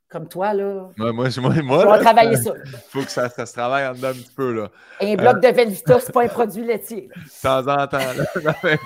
[0.09, 0.89] Comme toi, là.
[0.97, 2.53] moi, moi, moi, on va travailler ça.
[2.65, 4.71] Il faut que ça, ça, se travaille en dedans un petit peu, là.
[5.01, 7.09] un bloc de Velvita, c'est pas un produit laitier.
[7.15, 8.77] De temps en temps, là.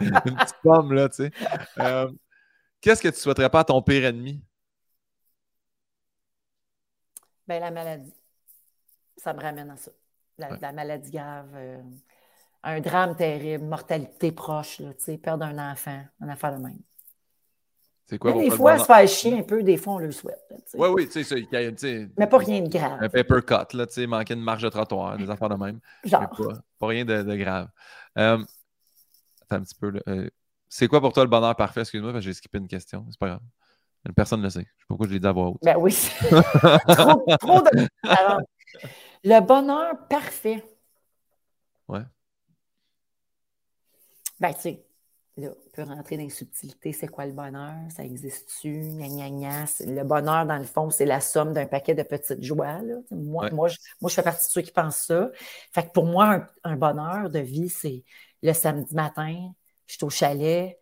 [0.00, 1.30] Une petite pomme, là, tu sais.
[2.80, 4.42] Qu'est-ce que tu souhaiterais pas à ton pire ennemi?
[7.46, 8.14] Ben, la maladie.
[9.16, 9.90] Ça me ramène à ça.
[10.38, 11.82] La, maladie grave, euh,
[12.62, 14.90] un drame terrible, mortalité proche, là,
[15.22, 16.78] perdre un enfant, un affaire de même.
[18.06, 18.32] C'est quoi?
[18.32, 20.38] des fois, se faire chier un peu, des fois, on le souhaite.
[20.74, 22.08] Oui, oui, tu sais.
[22.16, 22.98] Mais pas rien de grave.
[23.00, 25.80] Un paper cut, là, tu sais, manquer une marge de trottoir, des affaires de même.
[26.04, 26.62] Genre.
[26.78, 27.68] Pas, rien de, grave.
[28.18, 28.38] Euh,
[29.42, 30.00] attends un petit peu, là.
[30.08, 30.28] Euh,
[30.76, 31.80] c'est quoi pour toi le bonheur parfait?
[31.80, 33.06] Excuse-moi, parce que j'ai skippé une question.
[33.08, 33.40] C'est pas grave.
[34.14, 34.60] Personne ne le sait.
[34.60, 35.62] Je sais pas pourquoi je l'ai dit à voix haute.
[35.62, 35.92] Ben oui.
[36.88, 37.88] trop, trop de.
[39.24, 40.62] le bonheur parfait.
[41.88, 42.02] Ouais.
[44.38, 44.84] Ben, tu sais,
[45.38, 46.92] là, on peut rentrer dans les subtilités.
[46.92, 47.74] C'est quoi le bonheur?
[47.88, 48.78] Ça existe-tu?
[48.98, 49.64] Gna, gna, gna.
[49.80, 52.82] Le bonheur, dans le fond, c'est la somme d'un paquet de petites joies.
[52.82, 52.96] Là.
[53.10, 55.30] Moi, moi, je, moi, je fais partie de ceux qui pensent ça.
[55.72, 58.04] Fait que pour moi, un bonheur de vie, c'est
[58.42, 59.54] le samedi matin,
[59.86, 60.78] je suis au chalet,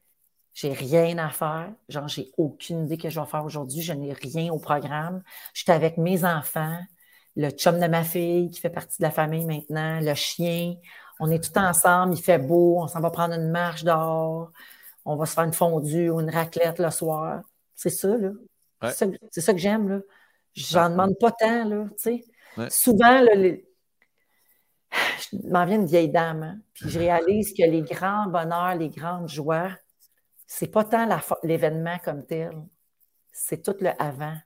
[0.55, 1.72] j'ai rien à faire.
[1.89, 3.82] Genre, j'ai aucune idée que je vais faire aujourd'hui.
[3.82, 5.22] Je n'ai rien au programme.
[5.52, 6.78] Je suis avec mes enfants,
[7.36, 10.76] le chum de ma fille qui fait partie de la famille maintenant, le chien.
[11.20, 14.51] On est tout ensemble, il fait beau, on s'en va prendre une marche dehors,
[15.05, 17.43] on va se faire une fondue ou une raclette le soir.
[17.74, 18.31] C'est ça, là.
[18.90, 20.01] C'est ça, que j'aime, là.
[20.55, 22.22] J'en demande pas tant, là, tu
[22.56, 22.70] sais.
[22.70, 23.66] Souvent, là, les,
[25.32, 26.59] je m'en viens une vieille dame, hein.
[26.74, 29.70] puis je réalise que les grands bonheurs, les grandes joies,
[30.46, 31.09] c'est pas tant
[31.42, 32.52] l'événement comme tel,
[33.32, 34.36] c'est tout le avant.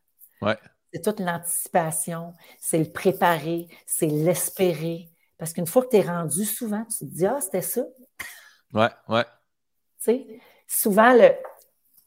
[0.93, 5.11] C'est toute l'anticipation, c'est le préparer, c'est l'espérer.
[5.37, 7.83] Parce qu'une fois que tu es rendu, souvent, tu te dis Ah, c'était ça.
[8.73, 9.25] Ouais, ouais.
[9.25, 11.31] Tu sais, souvent, le,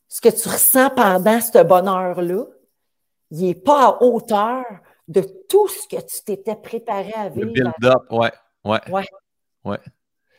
[0.07, 2.45] ce que tu ressens pendant ce bonheur-là,
[3.29, 4.65] il n'est pas à hauteur
[5.07, 7.45] de tout ce que tu t'étais préparé à vivre.
[7.45, 8.31] Le build-up, ouais,
[8.63, 8.79] ouais.
[8.89, 9.05] Ouais.
[9.65, 9.79] ouais.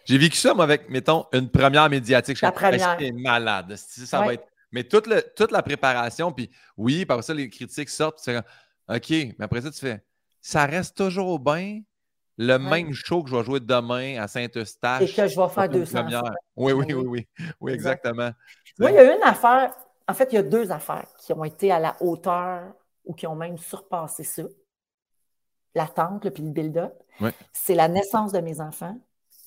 [0.04, 2.40] J'ai vécu ça, moi, avec, mettons, une première médiatique.
[2.40, 2.98] La première.
[2.98, 3.76] J'étais malade.
[3.76, 4.46] Ça va être...
[4.72, 8.38] Mais toute, le, toute la préparation, puis oui, par ça, les critiques sortent, tu fais
[8.88, 10.02] OK, mais après ça, tu fais
[10.42, 11.80] ça reste toujours bien
[12.36, 15.02] le même show que je vais jouer demain à Saint-Eustache.
[15.02, 16.06] Et que je vais faire 200
[16.56, 17.28] oui, oui, oui, oui,
[17.60, 18.30] oui, exactement.
[18.78, 19.72] Moi, il y a une affaire,
[20.08, 22.72] en fait, il y a deux affaires qui ont été à la hauteur
[23.04, 24.42] ou qui ont même surpassé ça.
[25.74, 26.92] L'attente, puis le build-up.
[27.52, 28.98] C'est la naissance de mes enfants,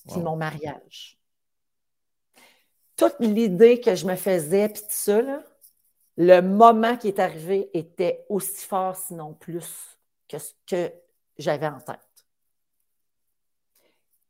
[0.09, 1.19] puis mon mariage.
[2.95, 5.21] Toute l'idée que je me faisais, puis tout ça,
[6.17, 9.97] le moment qui est arrivé était aussi fort, sinon plus,
[10.29, 10.91] que ce que
[11.37, 11.99] j'avais en tête.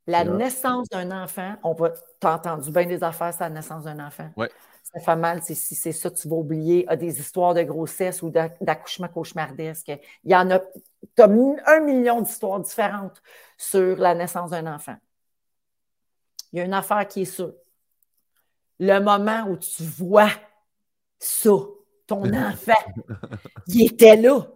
[0.08, 4.06] La naissance d'un enfant, on va, t'as entendu bien des affaires, c'est la naissance d'un
[4.06, 4.30] enfant.
[4.36, 4.50] Ouais.
[4.96, 8.30] Ça fait mal, si c'est ça, tu vas oublier a des histoires de grossesse ou
[8.30, 9.92] d'accouchement cauchemardesque.
[10.24, 13.22] Il y en a, tu as un million d'histoires différentes
[13.58, 14.96] sur la naissance d'un enfant.
[16.54, 17.54] Il y a une affaire qui est sûre.
[18.80, 20.32] Le moment où tu vois
[21.20, 21.52] ça,
[22.08, 22.74] ton enfant,
[23.68, 24.48] il était là.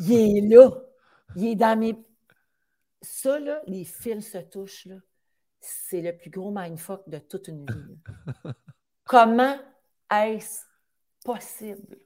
[0.00, 0.70] Il est là.
[1.34, 1.96] Il est dans mes
[3.02, 4.96] ça, là, les fils se touchent, là,
[5.60, 7.98] c'est le plus gros mindfuck de toute une vie.
[9.04, 9.58] Comment
[10.10, 10.64] est-ce
[11.24, 11.98] possible?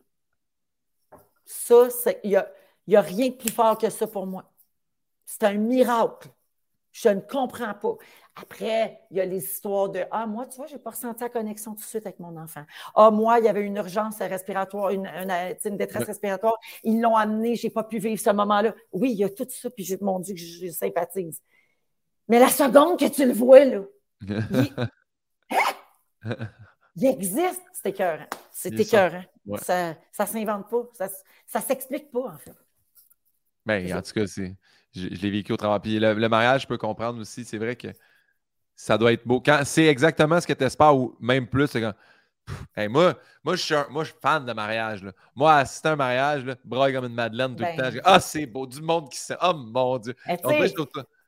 [1.45, 1.89] Ça,
[2.25, 2.51] il n'y a,
[2.87, 4.51] y a rien de plus fort que ça pour moi.
[5.25, 6.29] C'est un miracle.
[6.93, 7.97] Je ne comprends pas.
[8.37, 11.23] Après, il y a les histoires de Ah, moi, tu vois, je n'ai pas ressenti
[11.23, 12.65] la connexion tout de suite avec mon enfant.
[12.95, 15.07] Ah, moi, il y avait une urgence respiratoire, une,
[15.77, 16.55] détresse respiratoire.
[16.85, 18.75] Ils l'ont amené, je n'ai pas pu vivre ce moment-là.
[18.93, 21.43] Oui, il y a tout ça, puis mon Dieu, que je, sympathise.
[22.29, 23.83] Mais la seconde que tu le vois, là,
[24.21, 24.89] il,
[27.05, 28.27] existe, c'est écœurant.
[28.51, 29.23] C'est écœurant.
[29.63, 31.09] Ça ne s'invente pas.
[31.47, 32.57] Ça ne s'explique pas, en fait.
[33.67, 34.57] Bien, en tout cas, c'est.
[34.95, 35.81] Je, l'ai vécu au travail.
[35.81, 37.45] Puis le, mariage, je peux comprendre aussi.
[37.45, 37.89] C'est vrai que
[38.75, 39.41] ça doit être beau.
[39.41, 41.93] Quand c'est exactement ce que tu espères, ou même plus, c'est quand.
[42.89, 43.15] moi,
[43.45, 45.03] moi, je suis moi, je suis fan de mariage.
[45.35, 47.93] Moi, assister à un mariage, là, braille comme une Madeleine tout le ben.
[47.93, 48.01] temps.
[48.05, 49.37] Ah, c'est beau, du monde qui sait.
[49.43, 50.15] Oh mon Dieu.
[50.27, 50.37] Il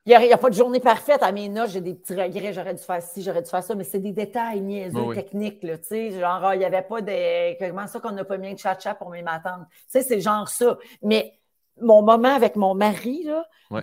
[0.08, 1.22] n'y a, pas de journée parfaite.
[1.22, 2.52] À mes notes, j'ai des petits regrets.
[2.52, 5.62] J'aurais dû faire ci, j'aurais dû faire ça, mais c'est des détails niaiseux, techniques.
[5.62, 7.58] Là, genre, ah, il n'y avait pas de.
[7.58, 9.66] Comment ça qu'on n'a pas mis de chat-chat pour mes matantes?
[9.86, 10.78] C'est genre ça.
[11.02, 11.38] Mais
[11.80, 13.26] mon moment avec mon mari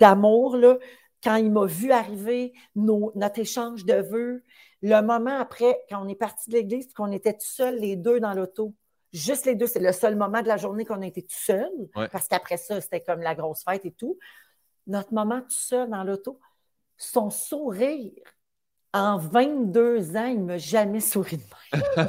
[0.00, 0.76] d'amour, là,
[1.22, 4.42] quand il m'a vu arriver, notre échange de vœux,
[4.82, 8.20] le moment après, quand on est parti de l'église, qu'on était tout seuls, les deux
[8.20, 8.74] dans l'auto,
[9.12, 11.88] juste les deux, c'est le seul moment de la journée qu'on a été tout seuls,
[12.12, 14.18] parce qu'après ça, c'était comme la grosse fête et tout.
[14.86, 16.40] Notre moment tout seul dans l'auto,
[16.96, 18.12] son sourire,
[18.92, 22.08] en 22 ans, il ne m'a jamais souri de même.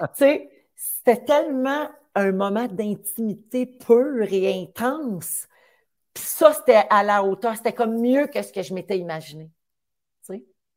[0.00, 5.46] tu sais, c'était tellement un moment d'intimité pure et intense.
[6.12, 7.56] Puis ça, c'était à la hauteur.
[7.56, 9.50] C'était comme mieux que ce que je m'étais imaginé.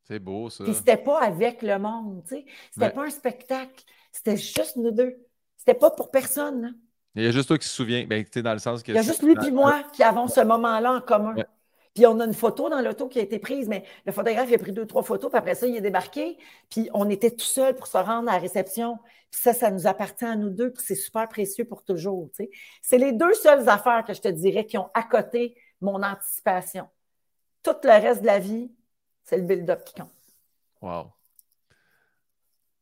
[0.04, 0.64] C'est beau, ça.
[0.64, 2.22] Puis c'était pas avec le monde.
[2.24, 2.44] C'était
[2.76, 3.84] n'était pas un spectacle.
[4.10, 5.16] C'était juste nous deux.
[5.56, 6.76] C'était pas pour personne.
[7.14, 8.06] Il y a juste toi qui se souviens.
[8.06, 10.40] Ben, dans le sens que Il y a juste lui et moi qui avons ce
[10.40, 11.34] moment-là en commun.
[11.94, 14.58] Puis on a une photo dans l'auto qui a été prise, mais le photographe a
[14.58, 16.38] pris deux, trois photos, puis après ça, il est débarqué,
[16.70, 18.98] puis on était tout seul pour se rendre à la réception.
[19.30, 22.30] Puis ça, ça nous appartient à nous deux, puis c'est super précieux pour toujours.
[22.80, 26.88] C'est les deux seules affaires que je te dirais qui ont accoté mon anticipation.
[27.62, 28.70] Tout le reste de la vie,
[29.24, 30.10] c'est le build-up qui compte.
[30.80, 31.12] Wow.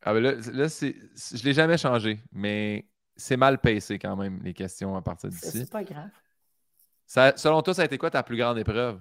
[0.02, 2.86] Ah ben là, là je ne l'ai jamais changé, mais
[3.20, 5.50] c'est mal pacé quand même, les questions à partir d'ici.
[5.50, 6.10] C'est pas grave
[7.36, 9.00] selon toi, ça a été quoi ta plus grande épreuve?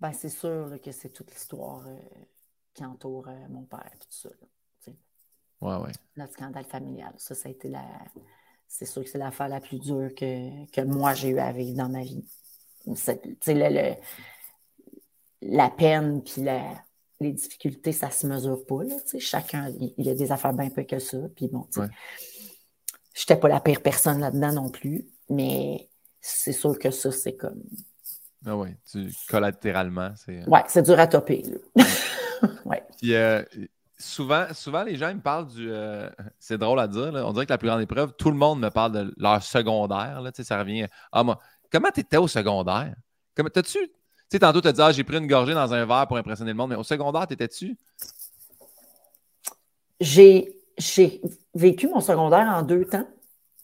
[0.00, 1.96] Ben, c'est sûr que c'est toute l'histoire euh,
[2.74, 4.28] qui entoure euh, mon père et tout ça.
[5.60, 5.92] ouais, ouais.
[6.16, 7.14] Notre scandale familial.
[7.18, 7.84] Ça, ça a été la.
[8.66, 11.90] C'est sûr que c'est l'affaire la plus dure que, moi j'ai eu à vivre dans
[11.90, 12.26] ma vie.
[12.86, 13.94] Le,
[15.42, 16.82] la peine puis la,
[17.22, 18.84] les difficultés, ça ne se mesure pas.
[18.84, 21.18] Là, chacun, il a des affaires bien peu que ça.
[21.34, 25.88] Puis bon, je n'étais pas la pire personne là-dedans non plus, mais
[26.20, 27.62] c'est sûr que ça, c'est comme.
[28.46, 30.12] Ah oui, tu collatéralement.
[30.16, 30.40] C'est...
[30.40, 31.44] Euh, oui, c'est dur à topper.
[32.64, 32.82] ouais.
[32.98, 33.42] Puis euh,
[33.98, 35.70] souvent, souvent, les gens me parlent du.
[35.70, 36.08] Euh,
[36.38, 38.70] c'est drôle à dire, on dirait que la plus grande épreuve, tout le monde me
[38.70, 40.20] parle de leur secondaire.
[40.20, 40.86] Là, ça revient.
[41.12, 41.38] Ah, moi,
[41.70, 42.94] comment tu étais au secondaire?
[43.36, 43.78] Comment, t'as-tu
[44.32, 46.50] sais, tantôt, tu as dit, ah, j'ai pris une gorgée dans un verre pour impressionner
[46.52, 47.76] le monde, mais au secondaire, t'étais-tu?
[50.00, 51.20] J'ai, j'ai
[51.54, 53.06] vécu mon secondaire en deux temps.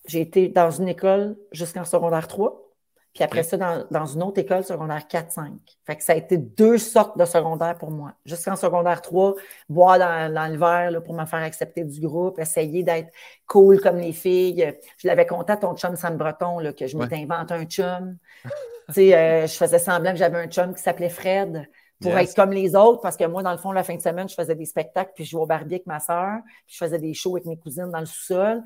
[0.07, 2.68] J'ai été dans une école jusqu'en secondaire 3,
[3.15, 3.57] puis après ça,
[3.91, 5.51] dans, une autre école, secondaire 4-5.
[5.87, 8.13] Fait que ça a été deux sortes de secondaire pour moi.
[8.25, 9.35] Jusqu'en secondaire 3,
[9.69, 13.11] boire dans, dans le verre pour me faire accepter du groupe, essayer d'être
[13.47, 14.75] cool comme les filles.
[14.99, 18.17] Je l'avais compté à ton chum Sam Breton là, que je m'étais inventé un chum.
[18.97, 21.69] Euh, je faisais semblant que j'avais un chum qui s'appelait Fred
[22.01, 24.29] pour être comme les autres, parce que moi, dans le fond, la fin de semaine,
[24.29, 26.99] je faisais des spectacles, puis je jouais au Barbie avec ma soeur, puis je faisais
[26.99, 28.63] des shows avec mes cousines dans le sous-sol.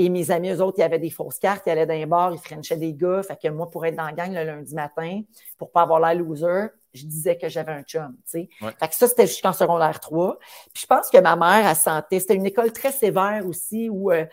[0.00, 2.32] Et mes amis, eux autres, ils avaient des fausses cartes, ils allaient dans les bars,
[2.32, 3.20] ils frenchaient des gars.
[3.24, 5.22] Fait que moi, pour être dans la gang le lundi matin,
[5.58, 8.48] pour pas avoir l'air loser, je disais que j'avais un chum, tu sais.
[8.60, 10.38] Fait que ça, c'était jusqu'en secondaire 3.
[10.72, 14.12] Puis je pense que ma mère, elle sentait, c'était une école très sévère aussi, où
[14.12, 14.24] euh,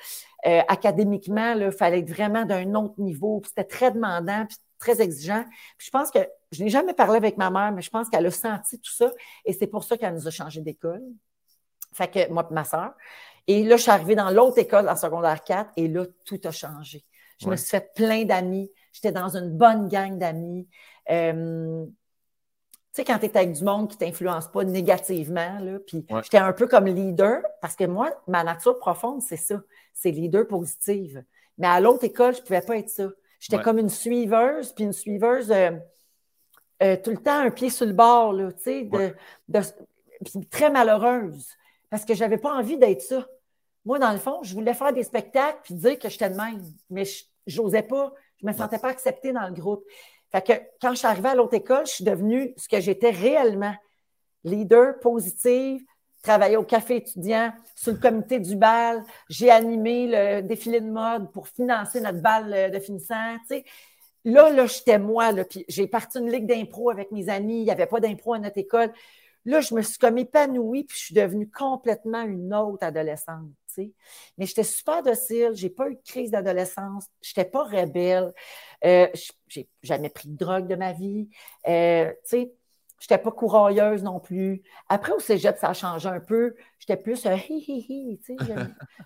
[0.46, 5.02] euh, académiquement, il fallait être vraiment d'un autre niveau, puis c'était très demandant, puis très
[5.02, 5.46] exigeant.
[5.80, 6.20] Puis je pense que,
[6.52, 9.12] je n'ai jamais parlé avec ma mère, mais je pense qu'elle a senti tout ça,
[9.46, 11.02] et c'est pour ça qu'elle nous a changé d'école.
[11.92, 12.94] Fait que moi et ma soeur.
[13.48, 16.52] Et là, je suis arrivée dans l'autre école en secondaire 4, et là, tout a
[16.52, 17.06] changé.
[17.40, 18.72] Je me suis fait plein d'amis.
[18.94, 20.68] J'étais dans une bonne gang d'amis.
[21.12, 21.92] Euh, tu
[23.02, 26.38] sais, quand tu es avec du monde qui ne t'influence pas négativement, là, puis j'étais
[26.38, 29.62] un peu comme leader, parce que moi, ma nature profonde, c'est ça.
[29.94, 31.24] C'est leader positive.
[31.58, 33.10] Mais à l'autre école, je ne pouvais pas être ça.
[33.40, 35.72] J'étais comme une suiveuse, puis une suiveuse euh,
[36.84, 39.62] euh, tout le temps un pied sur le bord, là, tu sais, de,
[40.24, 41.48] puis très malheureuse,
[41.90, 43.26] parce que je n'avais pas envie d'être ça.
[43.86, 46.62] Moi, dans le fond, je voulais faire des spectacles puis dire que j'étais de même,
[46.90, 49.84] mais je n'osais pas, je ne me sentais pas acceptée dans le groupe.
[50.32, 53.12] Fait que quand je suis arrivée à l'autre école, je suis devenue ce que j'étais
[53.12, 53.76] réellement.
[54.44, 55.82] Leader positive,
[56.26, 59.04] travaillais au café étudiant, sur le comité du bal.
[59.30, 63.38] J'ai animé le défilé de mode pour financer notre bal de finissant.
[64.26, 65.32] Là, là, j'étais moi.
[65.48, 67.60] Puis j'ai parti une ligue d'impro avec mes amis.
[67.60, 68.92] Il n'y avait pas d'impro à notre école.
[69.46, 73.52] Là, je me suis comme épanouie, puis je suis devenue complètement une autre adolescente.
[74.38, 78.34] Mais j'étais super docile, j'ai pas eu de crise d'adolescence, j'étais pas rebelle,
[78.84, 79.08] euh,
[79.48, 81.30] j'ai jamais pris de drogue de ma vie,
[81.68, 82.54] euh, tu sais,
[83.00, 84.64] j'étais pas courailleuse non plus.
[84.90, 88.38] Après, au cégep, ça a changé un peu, j'étais plus euh, hi hi hi, tu
[88.38, 88.54] sais,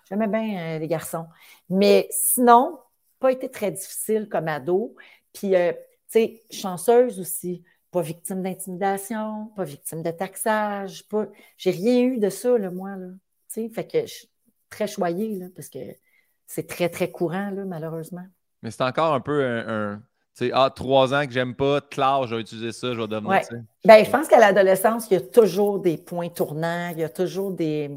[0.08, 1.26] j'aimais bien euh, les garçons.
[1.68, 2.78] Mais sinon,
[3.18, 4.94] pas été très difficile comme ado,
[5.32, 5.74] puis, tu
[6.08, 11.26] sais, chanceuse aussi pas victime d'intimidation, pas victime de taxage, pas...
[11.56, 12.96] j'ai rien eu de ça, là, moi.
[12.96, 13.08] Là.
[13.48, 14.26] sais, fait que je,
[14.70, 15.78] très choyé, là, parce que
[16.46, 18.24] c'est très, très courant, là, malheureusement.
[18.62, 20.02] Mais c'est encore un peu un.
[20.36, 23.08] tu sais, ah, trois ans que j'aime pas, clair, je vais utiliser ça, je vais
[23.08, 23.30] devenir.
[23.30, 23.42] Ouais.
[23.84, 27.08] Ben, je pense qu'à l'adolescence, il y a toujours des points tournants, il y a
[27.08, 27.90] toujours des.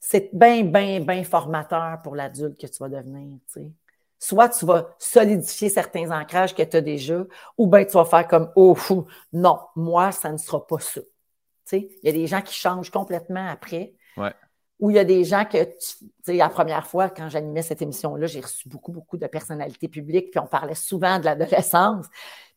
[0.00, 3.38] C'est bien, bien, bien formateur pour l'adulte que tu vas devenir.
[3.46, 3.72] Tu sais.
[4.18, 7.24] Soit tu vas solidifier certains ancrages que tu as déjà,
[7.58, 11.00] ou bien tu vas faire comme Oh, fou, non, moi, ça ne sera pas ça.
[11.00, 11.08] Tu
[11.64, 13.94] sais, il y a des gens qui changent complètement après.
[14.16, 14.32] Ouais
[14.80, 17.80] où il y a des gens que, tu sais, la première fois, quand j'animais cette
[17.80, 22.06] émission-là, j'ai reçu beaucoup, beaucoup de personnalités publiques, puis on parlait souvent de l'adolescence.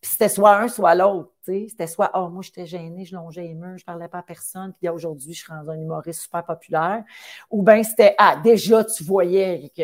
[0.01, 1.67] Puis c'était soit un, soit l'autre, tu sais.
[1.69, 4.73] C'était soit, oh, moi, j'étais gênée, je longeais les murs, je parlais pas à personne,
[4.79, 7.03] puis aujourd'hui, je suis dans un humoriste super populaire.
[7.49, 9.83] Ou bien c'était, ah, déjà, tu voyais que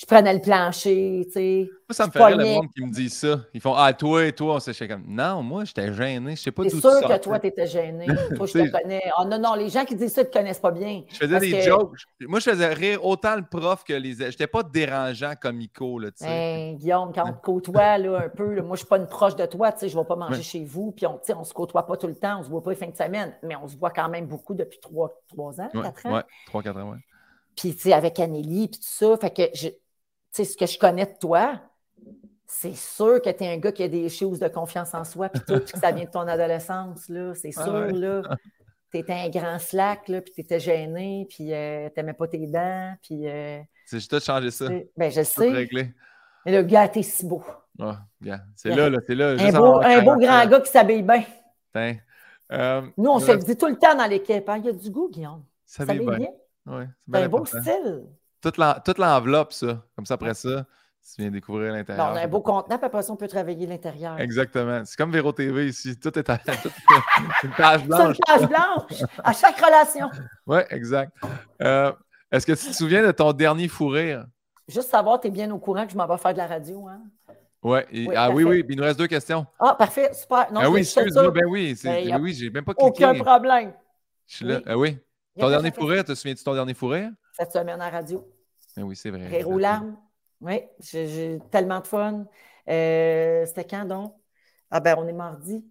[0.00, 1.70] je prenais le plancher, tu sais.
[1.86, 3.42] Moi, ça me fait rire le monde qui me dit ça.
[3.52, 6.36] Ils font Ah, toi et toi, on s'est comme Non, moi, j'étais gêné.
[6.36, 8.06] Je sais pas d'où C'est sûr que toi, tu étais gêné.
[8.34, 9.02] toi, je te connais.
[9.18, 11.02] Oh non, non, les gens qui disent ça ne te connaissent pas bien.
[11.06, 11.98] Je faisais des jokes.
[12.22, 14.14] Moi, je faisais rire autant le prof que les.
[14.14, 16.26] J'étais pas dérangeant comme Ico, là, tu sais.
[16.26, 19.36] Ben, Guillaume, quand on te côtoie, là, un peu, moi, je suis pas une proche
[19.36, 21.84] de toi, tu sais, je vais pas manger chez vous, puis on, on se côtoie
[21.84, 23.76] pas tout le temps, on se voit pas les fins de semaine, mais on se
[23.76, 26.14] voit quand même beaucoup depuis trois, trois ans, quatre ans.
[26.14, 26.98] Ouais, trois, quatre ans, ouais.
[27.54, 29.68] Puis, tu sais, avec Anneli, puis tout ça, fait que je
[30.32, 31.60] sais, ce que je connais de toi,
[32.46, 35.28] c'est sûr que tu es un gars qui a des choses de confiance en soi,
[35.28, 37.34] puis tout, que ça vient de ton adolescence, là.
[37.34, 38.22] C'est sûr, là.
[38.92, 42.26] Tu étais un grand slack, là, puis tu étais gêné, puis euh, tu n'aimais pas
[42.26, 43.28] tes dents, puis...
[43.28, 44.66] Euh, c'est juste de changer ça.
[44.96, 45.68] Ben, je sais.
[46.44, 47.42] Mais le gars, t'es si beau.
[48.20, 48.40] Bien.
[48.56, 49.36] C'est là, là, c'est là.
[49.38, 51.24] Un beau, un beau grand gars qui s'habille bien.
[52.52, 54.48] Euh, Nous, on se le dit tout le temps dans l'équipe.
[54.48, 54.58] Hein?
[54.58, 55.44] Il y a du goût, Guillaume.
[55.64, 56.18] Ça s'habille bien.
[56.18, 56.28] bien.
[56.66, 58.04] Ouais, c'est un beau style
[58.40, 59.82] toute l'enveloppe, ça.
[59.96, 60.66] Comme ça, après ça,
[61.14, 62.10] tu viens découvrir l'intérieur.
[62.12, 64.18] on a un beau contenant, puis après ça, on peut travailler l'intérieur.
[64.20, 64.82] Exactement.
[64.84, 65.96] C'est comme Véro TV ici.
[66.02, 66.38] Tout est à...
[67.42, 68.16] une page blanche.
[68.16, 70.08] une page blanche à chaque relation.
[70.46, 71.12] Oui, exact.
[71.62, 71.92] Euh,
[72.30, 74.26] est-ce que tu te souviens de ton dernier fou rire?
[74.68, 76.86] Juste savoir, tu es bien au courant que je m'en vais faire de la radio.
[76.86, 77.00] Hein?
[77.62, 78.64] Ouais, oui, ah oui, oui.
[78.68, 79.46] il nous reste deux questions.
[79.58, 80.50] Ah, parfait, super.
[80.52, 81.30] Non, ah oui, excuse-moi.
[81.30, 83.04] Ben oui, ben, oui, j'ai même pas cliqué.
[83.04, 83.72] Aucun problème.
[84.26, 84.60] Je suis là.
[84.64, 84.96] Ah oui.
[85.38, 87.10] Ton dernier fou rire, te souviens-tu de ton dernier fou rire?
[87.40, 88.28] Cette semaine à la radio.
[88.76, 89.26] Ben oui, c'est vrai.
[89.26, 89.96] Rire aux larmes.
[90.40, 92.24] Oui, j'ai tellement de fun.
[92.68, 94.14] Euh, c'était quand donc?
[94.70, 95.64] Ah ben, on est mardi.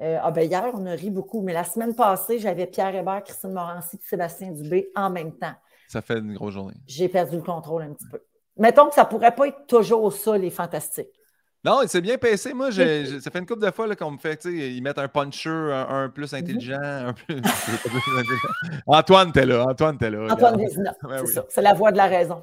[0.00, 3.22] Euh, ah ben, hier, on a ri beaucoup, mais la semaine passée, j'avais Pierre Hébert,
[3.24, 5.54] Christine Morancy et Sébastien Dubé en même temps.
[5.88, 6.74] Ça fait une grosse journée.
[6.86, 8.20] J'ai perdu le contrôle un petit peu.
[8.56, 11.21] Mettons que ça pourrait pas être toujours ça, les fantastiques.
[11.64, 12.52] Non, c'est bien passé.
[12.54, 15.06] Moi, ça fait une couple de fois qu'on me fait, tu sais, ils mettent un
[15.06, 17.40] puncher, un, plus intelligent, un plus.
[18.86, 19.64] Antoine, t'es là.
[19.68, 20.26] Antoine, t'es là.
[20.32, 21.44] Antoine Vézina, c'est ça.
[21.48, 22.42] C'est la voix de la raison.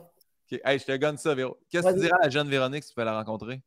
[0.64, 1.58] Hey, je te gagne ça, Véro.
[1.70, 3.62] Qu'est-ce que tu dirais à la jeune Véronique si tu peux la rencontrer?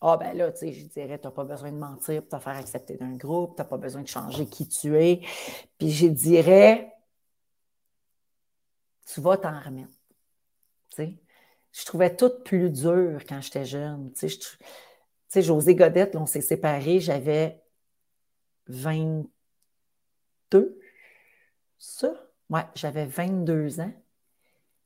[0.00, 2.42] Ah, ben là, tu sais, je dirais, tu n'as pas besoin de mentir pour te
[2.42, 5.20] faire accepter d'un groupe, tu n'as pas besoin de changer qui tu es.
[5.78, 6.92] Puis je dirais,
[9.12, 9.92] tu vas t'en remettre.
[10.90, 11.14] Tu sais,
[11.74, 14.12] je trouvais tout plus dur quand j'étais jeune.
[14.12, 14.28] Tu
[15.28, 17.60] sais, José Godette, on s'est séparés, j'avais
[18.68, 19.28] 22.
[21.76, 22.14] Ça?
[22.48, 23.92] Ouais, j'avais 22 ans.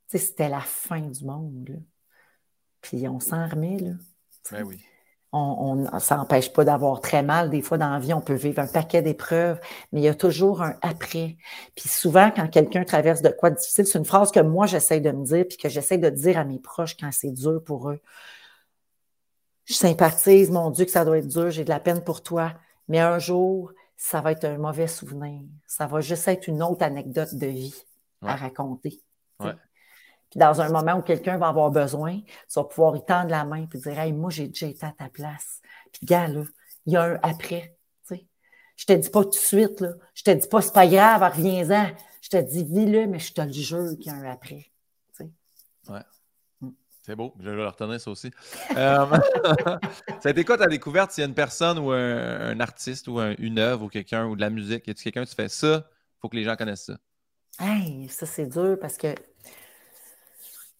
[0.08, 1.82] Tu sais, c'était la fin du monde.
[2.80, 3.92] Puis on s'en remet, là.
[4.50, 4.82] Ben oui.
[5.32, 7.50] On, on, ça n'empêche pas d'avoir très mal.
[7.50, 9.60] Des fois, dans la vie, on peut vivre un paquet d'épreuves,
[9.92, 11.36] mais il y a toujours un après.
[11.76, 15.00] Puis souvent, quand quelqu'un traverse de quoi de difficile, c'est une phrase que moi, j'essaie
[15.00, 17.90] de me dire, puis que j'essaie de dire à mes proches quand c'est dur pour
[17.90, 18.00] eux.
[19.66, 22.54] Je sympathise, mon Dieu, que ça doit être dur, j'ai de la peine pour toi.
[22.88, 25.42] Mais un jour, ça va être un mauvais souvenir.
[25.66, 27.74] Ça va juste être une autre anecdote de vie
[28.22, 29.02] à raconter.
[29.40, 29.52] Ouais.
[30.30, 33.44] Puis dans un moment où quelqu'un va avoir besoin, tu vas pouvoir y tendre la
[33.44, 35.60] main et dire Hey, moi, j'ai déjà été à ta place.
[35.92, 36.42] Puis, gars, là,
[36.86, 37.76] il y a un après.
[38.04, 38.26] sais.
[38.76, 39.92] Je te dis pas tout de suite, là.
[40.14, 41.90] Je te dis pas, c'est pas grave, reviens-en.
[42.20, 44.70] Je te dis, vis-le, mais je te le jure qu'il y a un après.
[45.12, 45.30] sais.
[45.88, 46.00] Ouais.
[46.60, 46.70] Mm.
[47.02, 48.30] C'est beau, je vais le retenir ça aussi.
[48.76, 49.06] euh,
[50.20, 53.08] ça a été quoi ta découverte s'il y a une personne ou un, un artiste
[53.08, 55.48] ou un, une œuvre ou quelqu'un ou de la musique, y a-tu quelqu'un qui fait
[55.48, 56.98] ça, il faut que les gens connaissent ça?
[57.60, 59.14] Hey, ça c'est dur parce que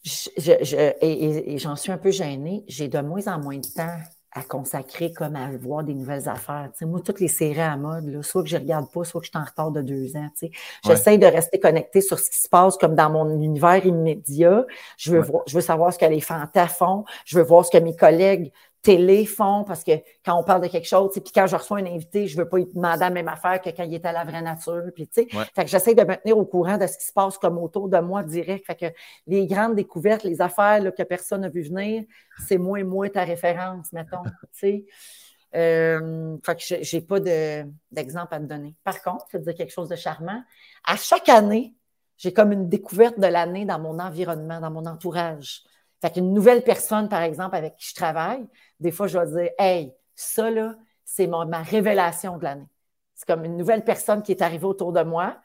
[0.05, 2.65] je, je, et, et j'en suis un peu gênée.
[2.69, 3.99] J'ai de moins en moins de temps
[4.33, 6.69] à consacrer comme à voir des nouvelles affaires.
[6.73, 9.21] Tu sais, moi, toutes les séries à mode, là, soit que je regarde pas, soit
[9.21, 10.29] que je suis en retard de deux ans.
[10.85, 11.19] J'essaie ouais.
[11.19, 14.67] de rester connecté sur ce qui se passe comme dans mon univers immédiat.
[14.99, 15.27] Je veux, ouais.
[15.27, 17.05] voir, je veux savoir ce que les fantas font.
[17.25, 19.93] Je veux voir ce que mes collègues télé font parce que
[20.25, 22.59] quand on parle de quelque chose, puis quand je reçois un invité, je veux pas
[22.59, 24.85] lui demander la même affaire que quand il est à la vraie nature.
[24.95, 25.45] Puis, tu sais, ouais.
[25.55, 27.89] fait que j'essaie de me tenir au courant de ce qui se passe comme autour
[27.89, 28.67] de moi direct.
[28.67, 28.87] Fait que
[29.27, 32.05] les grandes découvertes, les affaires là, que personne n'a vu venir,
[32.47, 34.23] c'est moi et moi ta référence, mettons.
[34.23, 34.85] tu sais.
[35.55, 38.75] Euh, fait que j'ai pas d'exemple de, à te donner.
[38.85, 40.43] Par contre, je vais te dire quelque chose de charmant.
[40.87, 41.75] À chaque année,
[42.19, 45.63] j'ai comme une découverte de l'année dans mon environnement, dans mon entourage.
[46.01, 48.47] Fait qu'une nouvelle personne, par exemple, avec qui je travaille,
[48.79, 52.69] des fois, je vais dire Hey, ça, là, c'est ma révélation de l'année.
[53.15, 55.37] C'est comme une nouvelle personne qui est arrivée autour de moi,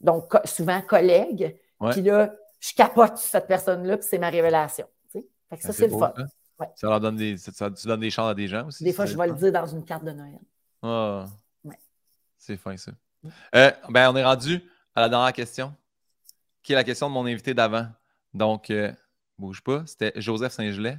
[0.00, 1.58] donc souvent collègue.
[1.80, 1.90] Ouais.
[1.90, 4.86] Puis là, je capote sur cette personne-là, puis c'est ma révélation.
[5.12, 6.12] Fait que ça, c'est le fun.
[6.14, 6.26] Ça.
[6.58, 6.66] Ouais.
[6.74, 8.84] ça leur donne des, ça, tu donnes des chances à des gens aussi.
[8.84, 10.40] Des fois, je vais le dire dans une carte de Noël.
[10.82, 11.24] Oh.
[11.64, 11.78] Ouais.
[12.36, 12.92] C'est fin, ça.
[13.54, 14.62] Euh, ben, on est rendu
[14.94, 15.74] à la dernière question,
[16.62, 17.86] qui est la question de mon invité d'avant.
[18.34, 18.92] Donc, euh,
[19.38, 20.98] bouge pas, c'était Joseph Saint-Gelais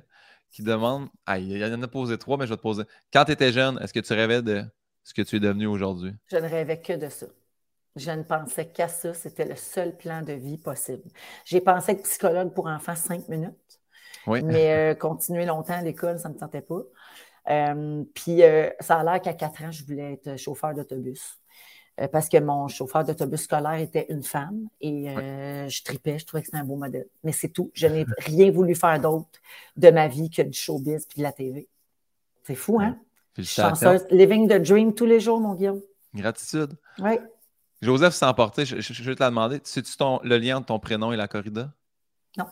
[0.52, 2.84] qui demande ah, il y en a posé trois, mais je vais te poser.
[3.14, 4.64] Quand tu étais jeune, est-ce que tu rêvais de
[5.04, 6.14] ce que tu es devenu aujourd'hui?
[6.28, 7.28] Je ne rêvais que de ça.
[7.96, 9.14] Je ne pensais qu'à ça.
[9.14, 11.04] C'était le seul plan de vie possible.
[11.46, 13.54] J'ai pensé être psychologue pour enfants cinq minutes.
[14.28, 14.42] Oui.
[14.44, 16.82] Mais euh, continuer longtemps à l'école, ça ne me tentait pas.
[17.50, 21.39] Euh, puis euh, ça a l'air qu'à quatre ans, je voulais être chauffeur d'autobus.
[22.00, 26.26] Euh, parce que mon chauffeur d'autobus scolaire était une femme et euh, je tripais, je
[26.26, 27.08] trouvais que c'était un beau modèle.
[27.24, 27.72] Mais c'est tout.
[27.74, 29.28] Je n'ai rien voulu faire d'autre
[29.76, 31.68] de ma vie que du showbiz puis de la TV.
[32.44, 32.98] C'est fou, hein?
[33.42, 34.06] Chanceuse.
[34.12, 35.82] Living the dream tous les jours, mon Guillaume.
[36.14, 36.74] Gratitude.
[37.00, 37.20] Oui.
[37.82, 39.62] Joseph sans porter, je, je, je, vais te la demander.
[39.64, 39.94] Sais-tu
[40.24, 41.72] le lien entre ton prénom et la corrida?
[42.38, 42.46] Non.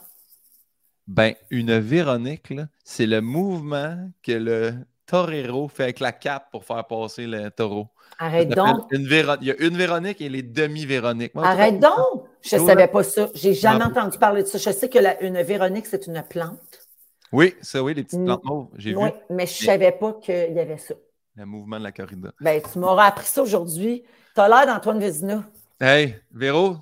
[1.08, 2.54] Ben, une Véronique,
[2.84, 4.74] c'est le mouvement que le
[5.08, 7.88] torero fait avec la cape pour faire passer le taureau.
[8.20, 8.92] Arrête donc.
[8.92, 9.08] Une.
[9.42, 11.32] Il y a une Véronique et les demi-Véroniques.
[11.36, 12.26] Arrête donc.
[12.42, 13.30] Je ne savais pas ça.
[13.34, 13.92] J'ai jamais non.
[13.92, 14.58] entendu parler de ça.
[14.58, 16.88] Je sais que la, une Véronique, c'est une plante.
[17.32, 18.70] Oui, ça, oui, les petites plantes mauves.
[18.76, 19.12] J'ai oui, vu.
[19.30, 20.94] mais je ne savais pas qu'il y avait ça.
[21.36, 22.32] Le mouvement de la corrida.
[22.40, 24.04] Ben, tu m'auras appris ça aujourd'hui.
[24.34, 25.44] Tu as l'air d'Antoine Vézina.
[25.80, 26.78] Hey, Véro,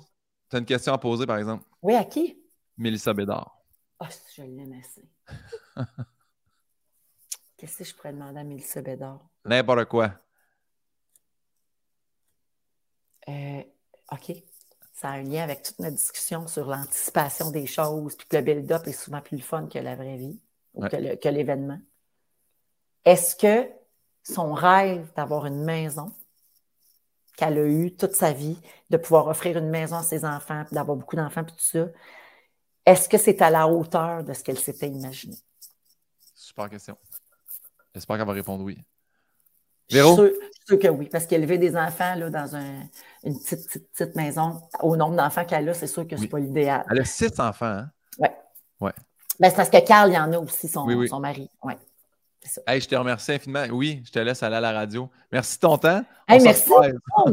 [0.48, 1.64] tu as une question à poser, par exemple.
[1.82, 2.38] Oui, à qui?
[2.78, 3.58] Mélissa Bédard.
[3.98, 5.04] Ah, oh, je l'aime assez.
[7.56, 9.20] Qu'est-ce que je pourrais demander à Mélissa Bédard?
[9.44, 10.12] N'importe quoi.
[13.28, 13.62] Euh,
[14.12, 14.32] OK.
[14.92, 18.42] Ça a un lien avec toute notre discussion sur l'anticipation des choses, puis que le
[18.42, 20.40] build-up est souvent plus le fun que la vraie vie,
[20.74, 20.86] ouais.
[20.86, 21.78] ou que l'événement.
[23.04, 23.70] Est-ce que
[24.22, 26.12] son rêve d'avoir une maison
[27.36, 28.58] qu'elle a eu toute sa vie,
[28.90, 31.86] de pouvoir offrir une maison à ses enfants, d'avoir beaucoup d'enfants, puis tout ça,
[32.86, 35.36] est-ce que c'est à la hauteur de ce qu'elle s'était imaginé?
[36.34, 36.96] Super question.
[37.96, 38.76] J'espère qu'elle va répondre oui.
[39.90, 40.16] Véro?
[40.16, 42.82] Je suis sûr que oui, parce qu'élever des enfants là, dans un,
[43.24, 46.28] une petite, petite, petite, maison, au nombre d'enfants qu'elle a, c'est sûr que ce n'est
[46.28, 46.84] pas l'idéal.
[46.90, 47.90] Elle a six enfants, hein?
[48.18, 48.28] Oui.
[48.82, 48.92] Ouais.
[49.40, 51.08] Ben, c'est parce que Carl, il y en a aussi, son, oui, oui.
[51.08, 51.50] son mari.
[51.62, 51.78] Ouais.
[52.66, 53.64] Hey, je te remercie infiniment.
[53.72, 55.08] Oui, je te laisse aller à la radio.
[55.32, 56.02] Merci de ton temps.
[56.28, 56.70] Hey, merci.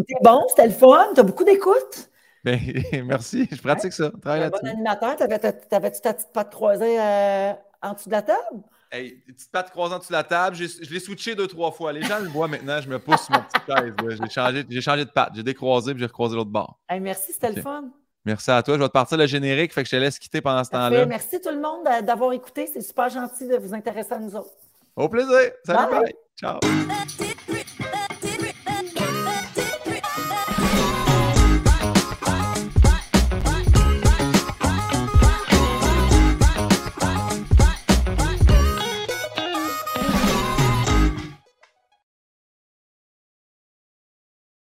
[0.08, 1.08] T'es bon, c'était le fun.
[1.14, 2.10] Tu as beaucoup d'écoute.
[2.46, 2.58] Ben,
[3.04, 3.50] merci.
[3.52, 3.92] Je pratique ouais.
[3.92, 4.12] ça.
[4.22, 4.64] Travaille là-dessus.
[4.64, 5.18] bon animateur.
[5.18, 8.64] T'avais-tu ta petite patte croisée euh, en dessous de la table?
[8.96, 10.56] Hey, petite patte dessous de la table.
[10.56, 11.92] Je l'ai switché deux, trois fois.
[11.92, 12.80] Les gens le voient maintenant.
[12.80, 14.20] Je me pousse sur ma petite chaise.
[14.22, 15.32] J'ai changé, changé de patte.
[15.34, 16.78] J'ai décroisé puis j'ai recroisé l'autre bord.
[16.88, 17.56] Hey, merci, c'était okay.
[17.56, 17.86] le fun.
[18.24, 18.76] Merci à toi.
[18.76, 19.74] Je vais te partir le générique.
[19.74, 21.08] Fait que je te laisse quitter pendant ce temps-là.
[21.08, 22.70] Merci tout le monde d'avoir écouté.
[22.72, 24.54] C'est super gentil de vous intéresser à nous autres.
[24.96, 25.40] Au plaisir.
[25.66, 26.02] Salut, bye.
[26.04, 26.16] bye.
[26.40, 26.60] Ciao.